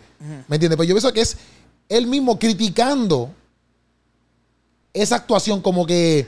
¿me 0.50 0.58
entiendes? 0.58 0.76
Pues 0.76 0.90
yo 0.90 0.96
pienso 0.96 1.14
que 1.14 1.22
es 1.22 1.38
él 1.88 2.06
mismo 2.06 2.38
criticando 2.38 3.32
esa 4.94 5.16
actuación 5.16 5.62
como 5.62 5.86
que, 5.86 6.28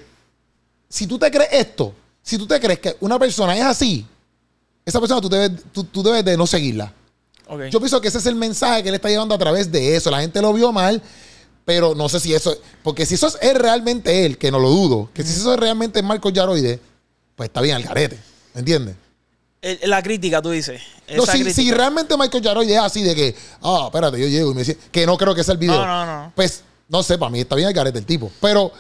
si 0.88 1.06
tú 1.06 1.20
te 1.20 1.30
crees 1.30 1.50
esto, 1.52 1.94
si 2.22 2.38
tú 2.38 2.48
te 2.48 2.60
crees 2.62 2.80
que 2.80 2.96
una 3.02 3.20
persona 3.20 3.58
es 3.58 3.64
así, 3.64 4.06
esa 4.86 5.02
persona 5.02 5.20
tú 5.20 5.28
debes, 5.28 5.64
tú, 5.74 5.84
tú 5.84 6.02
debes 6.02 6.24
de 6.24 6.38
no 6.38 6.48
seguirla. 6.48 6.94
Yo 7.70 7.80
pienso 7.80 8.02
que 8.02 8.08
ese 8.08 8.18
es 8.18 8.26
el 8.26 8.36
mensaje 8.36 8.84
que 8.84 8.90
él 8.90 8.96
está 8.96 9.10
llevando 9.10 9.34
a 9.34 9.38
través 9.38 9.72
de 9.72 9.96
eso. 9.96 10.12
La 10.12 10.22
gente 10.22 10.42
lo 10.42 10.54
vio 10.54 10.72
mal, 10.72 11.02
pero 11.66 11.96
no 11.96 12.10
sé 12.10 12.20
si 12.20 12.34
eso. 12.34 12.58
Porque 12.84 13.06
si 13.06 13.16
eso 13.16 13.28
es 13.40 13.54
realmente 13.56 14.26
él, 14.26 14.38
que 14.38 14.52
no 14.52 14.60
lo 14.60 14.70
dudo, 14.70 15.10
que 15.14 15.24
si 15.24 15.40
eso 15.40 15.54
es 15.54 15.60
realmente 15.60 16.02
Marco 16.02 16.30
Yaroide, 16.30 16.80
pues 17.36 17.48
está 17.48 17.62
bien 17.62 17.76
al 17.76 17.84
carete. 17.84 18.18
¿Me 18.54 18.60
entiendes? 18.60 18.96
La 19.84 20.04
crítica, 20.04 20.42
tú 20.42 20.52
dices. 20.52 20.82
No, 21.16 21.26
si, 21.26 21.52
si 21.52 21.72
realmente 21.72 22.16
Michael 22.18 22.44
Yaroide 22.44 22.74
es 22.74 22.80
así 22.80 23.04
de 23.04 23.16
que, 23.16 23.36
ah, 23.62 23.84
espérate, 23.86 24.20
yo 24.20 24.28
llego 24.28 24.52
y 24.52 24.54
me 24.54 24.62
dice, 24.62 24.78
que 24.92 25.06
no 25.06 25.18
creo 25.18 25.34
que 25.34 25.44
sea 25.44 25.54
el 25.54 25.58
video. 25.58 25.86
No, 25.86 26.06
no, 26.06 26.06
no. 26.06 26.34
Pues, 26.36 26.64
no 26.90 27.02
sé, 27.04 27.18
para 27.18 27.32
mí 27.32 27.40
está 27.40 27.56
bien 27.56 27.68
el 27.68 27.74
carete 27.74 27.98
el 27.98 28.06
tipo. 28.06 28.32
Pero 28.40 28.72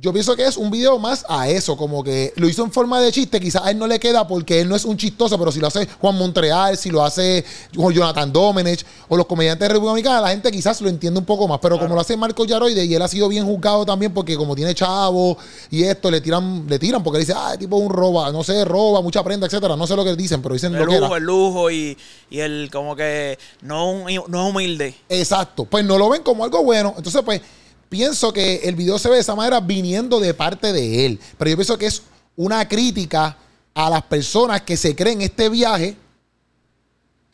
yo 0.00 0.12
pienso 0.12 0.36
que 0.36 0.44
es 0.44 0.56
un 0.56 0.70
video 0.70 0.98
más 0.98 1.24
a 1.28 1.48
eso, 1.48 1.76
como 1.76 2.04
que 2.04 2.32
lo 2.36 2.48
hizo 2.48 2.62
en 2.64 2.70
forma 2.70 3.00
de 3.00 3.10
chiste, 3.12 3.40
quizás 3.40 3.62
a 3.64 3.70
él 3.70 3.78
no 3.78 3.86
le 3.86 3.98
queda 3.98 4.26
porque 4.26 4.60
él 4.60 4.68
no 4.68 4.76
es 4.76 4.84
un 4.84 4.96
chistoso, 4.96 5.38
pero 5.38 5.50
si 5.50 5.58
lo 5.58 5.68
hace 5.68 5.86
Juan 6.00 6.16
Montreal, 6.16 6.76
si 6.76 6.90
lo 6.90 7.02
hace 7.02 7.44
Jonathan 7.72 8.32
Domenech 8.32 8.84
o 9.08 9.16
los 9.16 9.26
comediantes 9.26 9.68
de 9.68 9.74
República 9.74 10.20
la 10.20 10.28
gente 10.28 10.50
quizás 10.50 10.80
lo 10.80 10.88
entiende 10.88 11.18
un 11.18 11.24
poco 11.24 11.48
más. 11.48 11.58
Pero 11.60 11.78
como 11.78 11.94
lo 11.94 12.00
hace 12.00 12.16
Marco 12.16 12.44
Yaroide 12.44 12.84
y 12.84 12.94
él 12.94 13.02
ha 13.02 13.08
sido 13.08 13.28
bien 13.28 13.46
juzgado 13.46 13.86
también 13.86 14.12
porque 14.12 14.36
como 14.36 14.54
tiene 14.54 14.74
chavo 14.74 15.38
y 15.70 15.82
esto, 15.84 16.10
le 16.10 16.20
tiran, 16.20 16.66
le 16.68 16.78
tiran 16.78 17.02
porque 17.02 17.20
él 17.20 17.26
dice, 17.26 17.36
ah, 17.36 17.52
el 17.52 17.58
tipo 17.58 17.78
es 17.78 17.82
un 17.82 17.90
roba, 17.92 18.30
no 18.32 18.44
sé, 18.44 18.64
roba, 18.64 19.00
mucha 19.00 19.22
prenda, 19.24 19.46
etcétera. 19.46 19.76
No 19.76 19.86
sé 19.86 19.96
lo 19.96 20.04
que 20.04 20.14
dicen, 20.14 20.42
pero 20.42 20.54
dicen 20.54 20.74
El 20.74 20.80
lo 20.80 20.86
que 20.88 20.96
era. 20.96 21.16
el 21.16 21.22
lujo 21.22 21.70
y, 21.70 21.96
y 22.28 22.40
el 22.40 22.68
como 22.70 22.94
que 22.96 23.38
no, 23.62 24.04
no 24.28 24.46
es 24.46 24.50
humilde. 24.50 24.94
Exacto. 25.08 25.64
Pues 25.64 25.84
no 25.84 25.96
lo 25.96 26.10
ven 26.10 26.22
como 26.22 26.44
algo 26.44 26.62
bueno. 26.62 26.94
Entonces, 26.96 27.22
pues, 27.24 27.40
pienso 27.88 28.32
que 28.32 28.56
el 28.64 28.74
video 28.76 28.98
se 28.98 29.08
ve 29.08 29.16
de 29.16 29.20
esa 29.22 29.34
manera 29.34 29.60
viniendo 29.60 30.20
de 30.20 30.34
parte 30.34 30.72
de 30.72 31.06
él. 31.06 31.20
Pero 31.38 31.50
yo 31.50 31.56
pienso 31.56 31.78
que 31.78 31.86
es 31.86 32.02
una 32.36 32.66
crítica 32.68 33.36
a 33.74 33.90
las 33.90 34.02
personas 34.02 34.62
que 34.62 34.76
se 34.76 34.94
creen 34.96 35.22
este 35.22 35.48
viaje. 35.48 35.96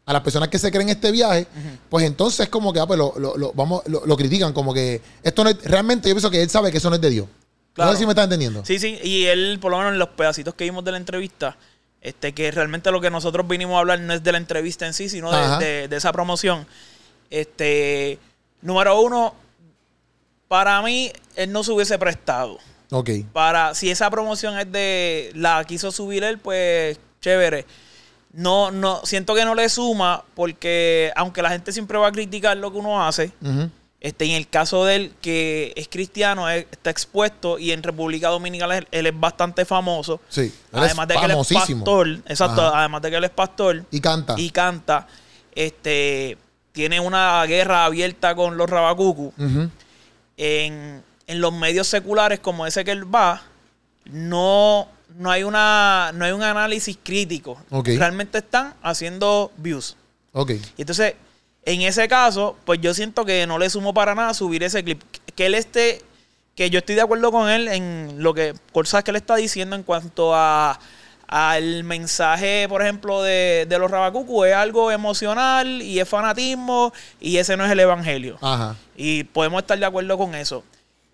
A 0.04 0.12
las 0.12 0.22
personas 0.22 0.48
que 0.48 0.58
se 0.58 0.72
creen 0.72 0.88
este 0.88 1.12
viaje, 1.12 1.46
pues 1.88 2.04
entonces 2.04 2.48
como 2.48 2.72
que 2.72 2.80
ah, 2.80 2.86
pues 2.88 2.98
lo, 2.98 3.14
lo- 3.18 3.36
lo- 3.36 3.52
vamos, 3.52 3.82
lo, 3.86 4.04
lo 4.04 4.16
critican, 4.16 4.52
como 4.52 4.74
que 4.74 5.00
esto 5.22 5.44
no 5.44 5.50
es, 5.50 5.62
realmente 5.62 6.08
yo 6.08 6.14
pienso 6.16 6.28
que 6.28 6.42
él 6.42 6.50
sabe 6.50 6.72
que 6.72 6.78
eso 6.78 6.90
no 6.90 6.96
es 6.96 7.00
de 7.02 7.08
Dios. 7.10 7.26
Claro. 7.72 7.90
No 7.92 7.94
sé 7.96 8.00
si 8.00 8.06
me 8.06 8.10
está 8.12 8.24
entendiendo. 8.24 8.64
Sí, 8.66 8.80
sí, 8.80 8.98
y 9.04 9.26
él, 9.26 9.58
por 9.60 9.70
lo 9.70 9.78
menos 9.78 9.92
en 9.92 10.00
los 10.00 10.08
pedacitos 10.08 10.54
que 10.56 10.64
vimos 10.64 10.84
de 10.84 10.90
la 10.90 10.96
entrevista, 10.96 11.56
este, 12.00 12.32
que 12.34 12.50
realmente 12.50 12.90
lo 12.90 13.00
que 13.00 13.10
nosotros 13.10 13.46
vinimos 13.46 13.76
a 13.76 13.78
hablar 13.78 14.00
no 14.00 14.12
es 14.12 14.24
de 14.24 14.32
la 14.32 14.38
entrevista 14.38 14.88
en 14.88 14.92
sí, 14.92 15.08
sino 15.08 15.30
de, 15.30 15.64
de- 15.64 15.88
de 15.88 15.96
esa 15.96 16.10
promoción. 16.12 16.66
Este, 17.30 18.18
número 18.60 19.00
uno, 19.00 19.34
para 20.52 20.82
mí, 20.82 21.10
él 21.34 21.50
no 21.50 21.64
se 21.64 21.72
hubiese 21.72 21.98
prestado. 21.98 22.58
Ok. 22.90 23.08
Para, 23.32 23.74
si 23.74 23.90
esa 23.90 24.10
promoción 24.10 24.58
es 24.58 24.70
de, 24.70 25.32
la 25.34 25.64
quiso 25.64 25.90
subir 25.90 26.22
él, 26.24 26.36
pues 26.36 26.98
chévere. 27.22 27.64
No, 28.34 28.70
no, 28.70 29.00
siento 29.04 29.34
que 29.34 29.46
no 29.46 29.54
le 29.54 29.66
suma, 29.70 30.22
porque 30.34 31.10
aunque 31.16 31.40
la 31.40 31.48
gente 31.48 31.72
siempre 31.72 31.96
va 31.96 32.08
a 32.08 32.12
criticar 32.12 32.54
lo 32.58 32.70
que 32.70 32.76
uno 32.76 33.02
hace, 33.02 33.32
este, 33.98 34.26
en 34.26 34.32
el 34.32 34.46
caso 34.46 34.84
de 34.84 34.96
él, 34.96 35.14
que 35.22 35.72
es 35.74 35.88
cristiano, 35.88 36.50
es- 36.50 36.66
está 36.70 36.90
expuesto 36.90 37.58
y 37.58 37.72
en 37.72 37.82
República 37.82 38.28
Dominicana 38.28 38.76
él, 38.76 38.86
él 38.90 39.06
es 39.06 39.18
bastante 39.18 39.64
famoso. 39.64 40.20
Sí. 40.28 40.52
Además 40.70 41.04
es 41.04 41.14
de 41.14 41.14
que 41.18 41.24
él 41.24 41.30
es 41.40 41.48
pastor, 41.54 42.08
exacto, 42.26 42.60
Ajá. 42.60 42.78
además 42.80 43.00
de 43.00 43.10
que 43.10 43.16
él 43.16 43.24
es 43.24 43.30
pastor 43.30 43.84
Y 43.90 44.00
canta. 44.02 44.34
y 44.36 44.50
canta, 44.50 45.06
este, 45.54 46.36
tiene 46.72 47.00
una 47.00 47.42
guerra 47.46 47.86
abierta 47.86 48.34
con 48.34 48.58
los 48.58 48.68
rabacucu. 48.68 49.32
Ujú. 49.38 49.70
En, 50.36 51.02
en 51.26 51.40
los 51.40 51.52
medios 51.52 51.86
seculares 51.86 52.40
como 52.40 52.66
ese 52.66 52.84
que 52.84 52.90
él 52.90 53.12
va, 53.12 53.42
no, 54.04 54.88
no 55.16 55.30
hay 55.30 55.42
una, 55.42 56.10
no 56.14 56.24
hay 56.24 56.32
un 56.32 56.42
análisis 56.42 56.98
crítico. 57.02 57.58
Realmente 57.84 58.38
están 58.38 58.74
haciendo 58.82 59.52
views. 59.56 59.96
Ok. 60.32 60.52
Y 60.76 60.82
entonces, 60.82 61.14
en 61.64 61.82
ese 61.82 62.08
caso, 62.08 62.56
pues 62.64 62.80
yo 62.80 62.94
siento 62.94 63.24
que 63.24 63.46
no 63.46 63.58
le 63.58 63.70
sumo 63.70 63.94
para 63.94 64.14
nada 64.14 64.34
subir 64.34 64.62
ese 64.62 64.82
clip. 64.82 65.02
Que 65.34 65.46
él 65.46 65.54
esté, 65.54 66.02
que 66.54 66.70
yo 66.70 66.78
estoy 66.78 66.94
de 66.94 67.02
acuerdo 67.02 67.30
con 67.30 67.48
él 67.48 67.68
en 67.68 68.16
lo 68.18 68.34
que, 68.34 68.54
cosas 68.72 69.04
que 69.04 69.10
él 69.10 69.16
está 69.16 69.36
diciendo 69.36 69.76
en 69.76 69.82
cuanto 69.82 70.34
a 70.34 70.78
al 71.34 71.82
mensaje, 71.84 72.66
por 72.68 72.82
ejemplo, 72.82 73.22
de, 73.22 73.64
de 73.66 73.78
los 73.78 73.90
rabacucu, 73.90 74.44
es 74.44 74.52
algo 74.54 74.90
emocional 74.92 75.80
y 75.80 75.98
es 75.98 76.06
fanatismo 76.06 76.92
y 77.20 77.38
ese 77.38 77.56
no 77.56 77.64
es 77.64 77.70
el 77.72 77.80
evangelio. 77.80 78.36
Ajá. 78.42 78.76
Y 78.96 79.24
podemos 79.24 79.62
estar 79.62 79.78
de 79.78 79.86
acuerdo 79.86 80.18
con 80.18 80.34
eso. 80.34 80.62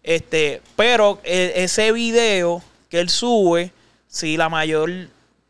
Este, 0.03 0.61
pero 0.75 1.21
eh, 1.23 1.53
ese 1.57 1.93
video 1.93 2.61
que 2.89 2.99
él 2.99 3.11
sube, 3.11 3.71
si 4.09 4.37
la 4.37 4.49
mayor 4.49 4.91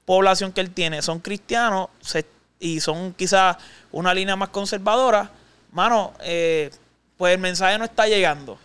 población 0.05 0.53
que 0.53 0.61
él 0.61 0.71
tiene 0.71 1.01
son 1.01 1.21
cristianos 1.21 1.89
se- 2.03 2.27
y 2.61 2.81
son 2.81 3.15
quizás 3.15 3.57
una 3.91 4.13
línea 4.13 4.37
más 4.37 4.51
conservadora, 4.51 5.31
mano, 5.73 6.13
eh, 6.21 6.71
pues 7.17 7.33
el 7.35 7.41
mensaje 7.41 7.79
no 7.79 7.85
está 7.87 8.07
llegando. 8.07 8.59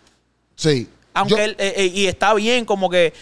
Sí. 0.56 0.90
Aunque 1.14 1.36
Yo- 1.36 1.42
él, 1.44 1.56
eh, 1.60 1.74
eh, 1.78 1.92
y 1.94 2.08
está 2.08 2.34
bien, 2.34 2.66
como 2.66 2.90
que, 2.90 3.14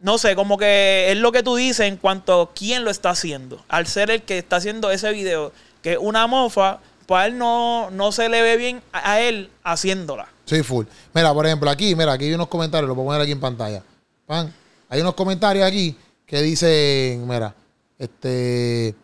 no 0.00 0.18
sé, 0.18 0.34
como 0.34 0.56
que 0.56 1.10
es 1.10 1.18
lo 1.18 1.32
que 1.32 1.42
tú 1.42 1.56
dices 1.56 1.86
en 1.86 1.96
cuanto 1.96 2.42
a 2.42 2.52
quién 2.54 2.84
lo 2.84 2.90
está 2.90 3.10
haciendo. 3.10 3.62
Al 3.68 3.86
ser 3.86 4.10
el 4.10 4.22
que 4.22 4.38
está 4.38 4.56
haciendo 4.56 4.90
ese 4.90 5.12
video, 5.12 5.52
que 5.82 5.98
una 5.98 6.26
mofa, 6.26 6.78
pues 7.06 7.26
él 7.26 7.38
no, 7.38 7.90
no 7.90 8.12
se 8.12 8.28
le 8.28 8.42
ve 8.42 8.56
bien 8.56 8.82
a, 8.92 9.12
a 9.12 9.20
él 9.20 9.50
haciéndola. 9.62 10.28
Sí, 10.46 10.62
full. 10.62 10.86
Mira, 11.14 11.32
por 11.32 11.46
ejemplo, 11.46 11.70
aquí, 11.70 11.94
mira, 11.94 12.12
aquí 12.12 12.24
hay 12.24 12.34
unos 12.34 12.48
comentarios, 12.48 12.88
lo 12.88 12.94
puedo 12.94 13.08
poner 13.08 13.22
aquí 13.22 13.32
en 13.32 13.40
pantalla. 13.40 13.82
Pan, 14.26 14.52
hay 14.88 15.00
unos 15.00 15.14
comentarios 15.14 15.66
aquí 15.66 15.96
que 16.26 16.42
dicen, 16.42 17.26
mira, 17.28 17.54
este, 17.98 18.94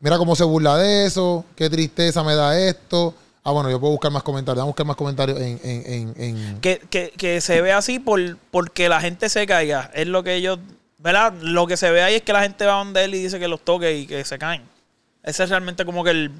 mira 0.00 0.18
cómo 0.18 0.36
se 0.36 0.44
burla 0.44 0.76
de 0.76 1.06
eso, 1.06 1.44
qué 1.56 1.70
tristeza 1.70 2.22
me 2.22 2.34
da 2.34 2.58
esto. 2.58 3.14
Ah, 3.48 3.52
bueno, 3.52 3.70
yo 3.70 3.80
puedo 3.80 3.92
buscar 3.92 4.12
más 4.12 4.22
comentarios, 4.22 4.58
vamos 4.58 4.68
a 4.68 4.72
buscar 4.72 4.86
más 4.86 4.96
comentarios 4.96 5.40
en, 5.40 5.58
en, 5.64 6.14
en, 6.18 6.22
en- 6.22 6.60
Que, 6.60 6.80
que, 6.90 7.12
que 7.16 7.40
se 7.40 7.60
ve 7.62 7.72
así 7.72 7.98
por, 7.98 8.20
porque 8.50 8.88
la 8.90 9.00
gente 9.00 9.28
se 9.30 9.46
caiga. 9.46 9.90
Es 9.94 10.06
lo 10.06 10.22
que 10.22 10.34
ellos, 10.34 10.58
¿verdad? 10.98 11.32
Lo 11.40 11.66
que 11.66 11.76
se 11.78 11.90
ve 11.90 12.02
ahí 12.02 12.14
es 12.16 12.22
que 12.22 12.32
la 12.34 12.42
gente 12.42 12.66
va 12.66 12.74
donde 12.74 13.04
él 13.04 13.14
y 13.14 13.22
dice 13.22 13.38
que 13.38 13.48
los 13.48 13.60
toque 13.64 13.96
y 13.96 14.06
que 14.06 14.22
se 14.24 14.38
caen. 14.38 14.62
Ese 15.22 15.44
es 15.44 15.48
realmente 15.50 15.84
como 15.86 16.04
que 16.04 16.10
el... 16.10 16.30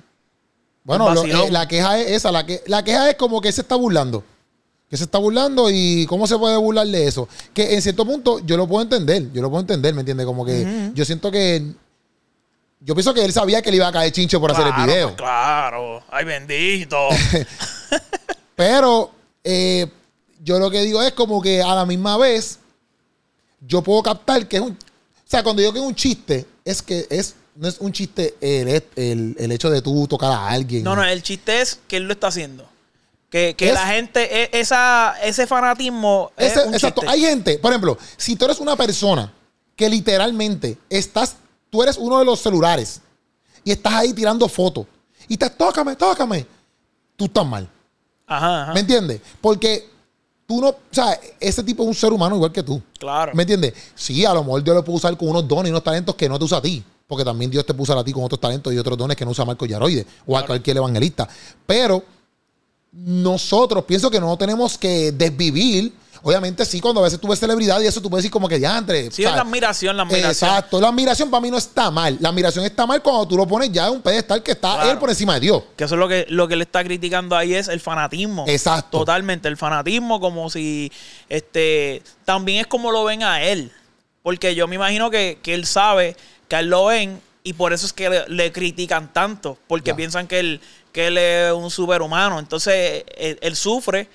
Bueno, 0.85 1.09
el 1.09 1.15
lo- 1.15 1.21
vacilón. 1.23 1.47
eh, 1.49 1.51
la 1.51 1.67
queja 1.67 1.99
es 1.99 2.11
esa, 2.11 2.31
la, 2.31 2.45
que, 2.45 2.63
la 2.67 2.83
queja 2.85 3.09
es 3.11 3.17
como 3.17 3.41
que 3.41 3.53
se 3.53 3.63
está 3.63 3.75
burlando. 3.77 4.23
Que 4.91 4.97
se 4.97 5.05
está 5.05 5.19
burlando 5.19 5.69
y 5.71 6.07
cómo 6.09 6.27
se 6.27 6.37
puede 6.39 6.57
burlar 6.57 6.87
de 6.87 7.07
eso. 7.07 7.29
Que 7.55 7.75
en 7.75 7.83
cierto 7.83 8.05
punto 8.07 8.39
yo 8.41 8.57
lo 8.57 8.67
puedo 8.67 8.83
entender, 8.83 9.31
yo 9.33 9.43
lo 9.43 9.51
puedo 9.51 9.61
entender, 9.61 9.95
¿me 9.95 10.01
entiendes? 10.01 10.27
Como 10.27 10.45
que 10.45 10.91
yo 10.95 11.05
siento 11.05 11.31
que... 11.31 11.73
Yo 12.81 12.95
pienso 12.95 13.13
que 13.13 13.25
él 13.25 13.33
sabía 13.33 13.61
que 13.61 13.71
le 13.71 13.77
iba 13.77 13.89
a 13.89 13.93
caer 13.93 14.13
chinche 14.13 14.39
por 14.39 14.53
hacer 14.53 14.67
el 14.69 14.73
video. 14.85 15.09
pues, 15.09 15.17
claro. 15.17 16.03
Ay, 16.11 16.25
bendito. 16.25 17.09
Pero 18.57 19.11
eh, 19.45 19.87
yo 20.43 20.59
lo 20.59 20.71
que 20.71 20.83
digo 20.83 21.03
es 21.03 21.13
como 21.13 21.41
que 21.43 21.63
a 21.63 21.75
la 21.75 21.87
misma 21.87 22.17
vez 22.17 22.59
yo 23.61 23.83
puedo 23.83 24.03
captar 24.03 24.47
que 24.47 24.57
es 24.57 24.63
un... 24.63 24.73
O 24.73 25.31
sea, 25.31 25.43
cuando 25.43 25.61
digo 25.61 25.73
que 25.73 25.79
es 25.81 25.85
un 25.85 25.95
chiste, 25.95 26.47
es 26.65 26.83
que 26.83 27.07
es 27.11 27.35
no 27.55 27.67
es 27.67 27.79
un 27.81 27.91
chiste 27.93 28.37
el, 28.41 28.69
el- 28.95 29.35
el 29.37 29.53
hecho 29.53 29.69
de 29.69 29.83
tú 29.83 30.07
tocar 30.07 30.31
a 30.31 30.49
alguien. 30.49 30.85
No, 30.85 30.95
no, 30.95 31.03
el 31.03 31.23
chiste 31.25 31.61
es 31.61 31.81
que 31.89 31.97
él 31.97 32.05
lo 32.05 32.13
está 32.13 32.29
haciendo. 32.29 32.69
Que, 33.31 33.55
que 33.57 33.69
Es- 33.69 33.75
la 33.75 33.89
gente, 33.89 34.43
e- 34.45 34.51
esa, 34.61 35.17
ese 35.25 35.45
fanatismo 35.49 36.31
es 36.37 36.53
Ese- 36.53 36.69
un 36.69 36.75
exacto. 36.75 37.01
chiste. 37.01 37.13
Hay 37.15 37.21
gente, 37.23 37.59
por 37.59 37.73
ejemplo, 37.73 37.99
si 38.17 38.37
tú 38.37 38.45
eres 38.45 38.61
una 38.61 38.77
persona 38.77 39.33
que 39.75 39.89
literalmente 39.91 40.79
estás, 40.89 41.35
tú 41.71 41.83
eres 41.83 41.97
uno 41.97 42.19
de 42.19 42.25
los 42.25 42.41
celulares 42.41 43.01
y 43.65 43.73
estás 43.73 43.93
ahí 43.95 44.13
tirando 44.13 44.49
fotos 44.49 44.87
y 45.29 45.37
te 45.37 45.51
tócame, 45.51 45.97
tócame, 45.97 46.47
tú 47.17 47.27
estás 47.27 47.47
mal. 47.47 47.69
Ajá, 48.27 48.63
ajá. 48.63 48.75
¿Me 48.75 48.81
entiendes? 48.81 49.21
Porque 49.41 49.89
tú 50.47 50.61
no, 50.61 50.69
o 50.69 50.77
sea, 50.91 51.19
ese 51.39 51.63
tipo 51.63 51.83
es 51.83 51.89
un 51.89 51.95
ser 51.95 52.13
humano 52.13 52.37
igual 52.37 52.53
que 52.53 52.63
tú. 52.63 52.81
Claro. 52.99 53.33
¿Me 53.35 53.43
entiendes? 53.43 53.75
Sí, 53.95 54.25
a 54.25 54.33
lo 54.35 54.43
mejor 54.43 54.63
Dios 54.63 54.77
lo 54.77 54.85
puede 54.85 54.97
usar 54.97 55.17
con 55.17 55.29
unos 55.29 55.47
dones 55.47 55.69
y 55.69 55.71
unos 55.71 55.85
talentos 55.85 56.15
que 56.15 56.29
no 56.29 56.39
te 56.39 56.45
usa 56.45 56.59
a 56.59 56.63
ti. 56.63 56.83
Porque 57.07 57.25
también 57.25 57.51
Dios 57.51 57.65
te 57.65 57.73
puso 57.73 57.99
a 57.99 58.05
ti 58.05 58.13
con 58.13 58.25
otros 58.25 58.39
talentos 58.39 58.73
y 58.73 58.79
otros 58.79 58.99
dones 58.99 59.17
que 59.17 59.25
no 59.25 59.31
usa 59.31 59.45
Marco 59.45 59.65
Yaroide 59.65 60.07
o 60.27 60.37
a 60.37 60.45
cualquier 60.45 60.77
evangelista. 60.77 61.27
Pero 61.67 62.03
nosotros 62.93 63.85
pienso 63.85 64.11
que 64.11 64.21
no 64.21 64.37
tenemos 64.37 64.77
que 64.77 65.13
desvivir. 65.13 65.93
Obviamente, 66.23 66.65
sí, 66.65 66.81
cuando 66.81 67.01
a 67.01 67.05
veces 67.05 67.21
tú 67.21 67.29
ves 67.29 67.39
celebridad 67.39 67.81
y 67.81 67.87
eso 67.87 68.01
tú 68.01 68.11
puedes 68.11 68.23
decir 68.23 68.33
como 68.33 68.49
que 68.49 68.59
ya 68.61 68.77
entre. 68.79 69.11
Sí, 69.11 69.25
es 69.25 69.33
la 69.33 69.43
admiración, 69.43 69.97
la 69.97 70.03
admiración. 70.05 70.31
Exacto. 70.51 70.81
La 70.81 70.89
admiración 70.89 71.31
para 71.31 71.41
mí 71.41 71.51
no 71.51 71.59
está 71.59 71.91
mal. 71.91 72.17
La 72.21 72.29
admiración 72.31 72.65
está 72.65 72.87
mal 72.87 73.03
cuando 73.03 73.27
tú 73.29 73.37
lo 73.37 73.47
pones 73.47 73.71
ya 73.73 73.87
en 73.87 73.93
un 73.95 74.03
pedestal 74.03 74.43
que 74.43 74.53
está 74.53 74.75
Claro. 74.75 74.91
él 74.91 74.99
por 74.99 75.11
encima 75.11 75.35
de 75.35 75.41
Dios. 75.41 75.63
Que 75.77 75.85
eso 75.85 75.95
es 75.95 75.99
lo 75.99 76.09
que, 76.09 76.27
lo 76.29 76.49
que 76.49 76.55
él 76.55 76.63
está 76.63 76.83
criticando 76.85 77.37
ahí 77.37 77.55
es 77.55 77.69
el 77.69 77.81
fanatismo. 77.81 78.45
Exacto. 78.49 78.99
Totalmente, 78.99 79.49
el 79.49 79.57
fanatismo 79.57 80.21
como 80.21 80.51
si, 80.51 80.91
este, 81.29 82.03
también 82.25 82.61
es 82.61 82.67
como 82.67 82.91
lo 82.91 83.05
ven 83.05 83.23
a 83.23 83.43
él. 83.43 83.71
Porque 84.23 84.55
yo 84.55 84.67
me 84.67 84.75
imagino 84.75 85.11
que, 85.11 85.39
que 85.43 85.55
él 85.55 85.65
sabe 85.67 86.17
que 86.49 86.57
a 86.57 86.61
él 86.61 86.69
lo 86.69 86.87
ven 86.87 87.21
y 87.45 87.53
por 87.55 87.73
eso 87.73 87.87
es 87.87 87.93
que 87.93 88.11
le, 88.11 88.25
le 88.29 88.53
critican 88.53 89.13
tanto. 89.13 89.57
Porque 89.67 89.91
Ya. 89.91 89.97
piensan 89.97 90.27
que 90.27 90.41
él, 90.41 90.61
que 90.93 91.07
él 91.07 91.17
es 91.19 91.53
un 91.53 91.71
superhumano. 91.71 92.39
Entonces, 92.39 93.05
él, 93.17 93.39
él 93.41 93.57
sufre 93.57 94.09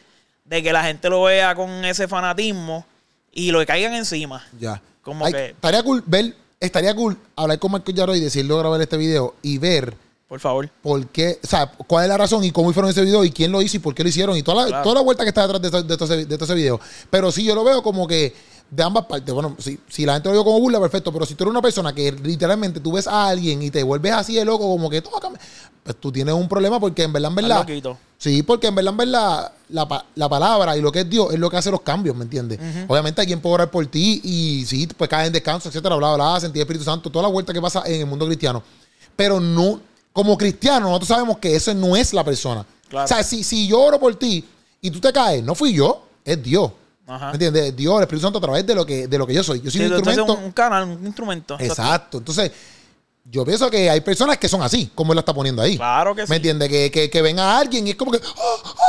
de 0.45 0.61
que 0.63 0.73
la 0.73 0.83
gente 0.83 1.09
lo 1.09 1.23
vea 1.23 1.55
con 1.55 1.69
ese 1.85 2.07
fanatismo 2.07 2.85
y 3.31 3.51
lo 3.51 3.65
caigan 3.65 3.93
encima. 3.93 4.45
Ya. 4.59 4.81
Como 5.01 5.25
que- 5.25 5.47
Estaría 5.51 5.83
cool 5.83 6.03
ver, 6.05 6.35
estaría 6.59 6.93
cool 6.95 7.17
hablar 7.35 7.59
con 7.59 7.71
Marco 7.71 7.91
Yaroide 7.91 8.19
y 8.21 8.23
decirle 8.25 8.55
grabar 8.57 8.81
este 8.81 8.97
video 8.97 9.35
y 9.41 9.57
ver 9.57 9.95
por 10.27 10.39
favor. 10.39 10.67
¿Por 10.81 11.05
qué? 11.09 11.37
O 11.43 11.47
sea, 11.47 11.67
¿cuál 11.67 12.05
es 12.05 12.09
la 12.09 12.17
razón 12.17 12.43
y 12.43 12.51
cómo 12.51 12.73
fueron 12.73 12.89
ese 12.89 13.03
video 13.03 13.23
y 13.23 13.29
quién 13.31 13.51
lo 13.51 13.61
hizo 13.61 13.77
y 13.77 13.79
por 13.79 13.93
qué 13.93 14.01
lo 14.01 14.09
hicieron 14.09 14.35
y 14.35 14.41
toda 14.41 14.63
la, 14.63 14.67
Claro. 14.67 14.83
toda 14.83 14.95
la 14.95 15.01
vuelta 15.01 15.23
que 15.23 15.29
está 15.29 15.43
detrás 15.47 15.61
de, 15.61 15.69
de 16.15 16.25
de 16.25 16.37
todo 16.37 16.45
ese 16.45 16.55
video? 16.55 16.79
Pero 17.11 17.31
sí, 17.31 17.43
yo 17.43 17.53
lo 17.53 17.63
veo 17.63 17.83
como 17.83 18.07
que 18.07 18.33
de 18.69 18.83
ambas 18.83 19.05
partes. 19.05 19.33
Bueno, 19.33 19.55
si, 19.59 19.79
si 19.87 20.05
la 20.05 20.13
gente 20.13 20.29
lo 20.29 20.33
vio 20.33 20.43
como 20.43 20.59
burla, 20.59 20.79
perfecto. 20.79 21.11
Pero 21.11 21.25
si 21.25 21.35
tú 21.35 21.43
eres 21.43 21.51
una 21.51 21.61
persona 21.61 21.93
que 21.93 22.11
literalmente 22.11 22.79
tú 22.79 22.93
ves 22.93 23.07
a 23.07 23.27
alguien 23.27 23.61
y 23.61 23.69
te 23.69 23.83
vuelves 23.83 24.13
así 24.13 24.35
de 24.35 24.45
loco, 24.45 24.67
como 24.67 24.89
que 24.89 25.01
tócame, 25.01 25.37
pues 25.83 25.97
tú 25.99 26.11
tienes 26.11 26.33
un 26.33 26.47
problema 26.47 26.79
porque 26.79 27.03
en 27.03 27.13
verdad, 27.13 27.29
en 27.29 27.35
verdad. 27.35 27.97
Sí, 28.17 28.41
porque 28.41 28.67
en 28.67 28.75
verdad, 28.75 28.91
en 28.91 28.97
verdad, 28.97 29.51
la, 29.69 30.05
la 30.15 30.29
palabra 30.29 30.77
y 30.77 30.81
lo 30.81 30.91
que 30.91 31.01
es 31.01 31.09
Dios 31.09 31.33
es 31.33 31.39
lo 31.39 31.49
que 31.49 31.57
hace 31.57 31.69
los 31.69 31.81
cambios, 31.81 32.15
¿me 32.15 32.23
entiendes? 32.23 32.57
Obviamente 32.87 33.21
hay 33.21 33.27
quien 33.27 33.41
puede 33.41 33.55
orar 33.55 33.69
por 33.69 33.85
ti 33.87 34.21
y 34.23 34.65
sí, 34.65 34.87
pues 34.87 35.09
cae 35.09 35.27
en 35.27 35.33
descanso, 35.33 35.67
etcétera, 35.67 35.95
bla, 35.95 36.15
bla, 36.15 36.31
bla, 36.31 36.39
sentir 36.39 36.61
Espíritu 36.61 36.85
Santo, 36.85 37.09
toda 37.09 37.23
la 37.23 37.29
vuelta 37.29 37.53
que 37.53 37.61
pasa 37.61 37.83
en 37.85 38.01
el 38.01 38.05
mundo 38.05 38.25
cristiano. 38.25 38.63
Pero 39.15 39.39
no, 39.39 39.81
como 40.13 40.37
cristianos, 40.37 40.89
nosotros 40.89 41.09
sabemos 41.09 41.37
que 41.37 41.55
eso 41.55 41.73
no 41.73 41.95
es 41.95 42.13
la 42.13 42.23
persona. 42.23 42.65
Claro. 42.87 43.05
O 43.05 43.07
sea, 43.07 43.23
si, 43.23 43.43
si 43.43 43.67
yo 43.67 43.81
oro 43.81 43.99
por 43.99 44.15
ti 44.15 44.45
y 44.81 44.89
tú 44.89 44.99
te 44.99 45.11
caes, 45.11 45.43
no 45.43 45.53
fui 45.53 45.73
yo, 45.73 46.05
es 46.23 46.41
Dios. 46.41 46.71
Ajá. 47.05 47.27
¿Me 47.27 47.33
entiendes? 47.33 47.75
Dios, 47.75 47.97
el 47.97 48.03
Espíritu 48.03 48.25
Santo 48.25 48.39
a 48.39 48.41
través 48.41 48.65
de 48.65 48.75
lo 48.75 48.85
que, 48.85 49.07
de 49.07 49.17
lo 49.17 49.27
que 49.27 49.33
yo 49.33 49.43
soy. 49.43 49.59
Yo 49.61 49.69
soy 49.69 49.81
Sí, 49.81 49.85
un 49.87 49.93
instrumento. 49.93 50.33
un, 50.35 50.43
un 50.45 50.51
canal, 50.51 50.83
un 50.85 51.05
instrumento. 51.05 51.57
Exacto. 51.59 52.19
Entonces, 52.19 52.51
yo 53.25 53.45
pienso 53.45 53.69
que 53.69 53.89
hay 53.89 54.01
personas 54.01 54.37
que 54.37 54.47
son 54.49 54.61
así, 54.61 54.91
como 54.93 55.11
él 55.13 55.15
la 55.15 55.21
está 55.21 55.33
poniendo 55.33 55.61
ahí. 55.61 55.75
Claro 55.77 56.13
que 56.15 56.21
¿Me 56.23 56.27
sí. 56.27 56.33
entiendes? 56.35 56.69
Que, 56.69 56.91
que, 56.91 57.09
que 57.09 57.21
ven 57.21 57.39
a 57.39 57.57
alguien 57.57 57.87
y 57.87 57.91
es 57.91 57.95
como 57.95 58.11
que, 58.11 58.19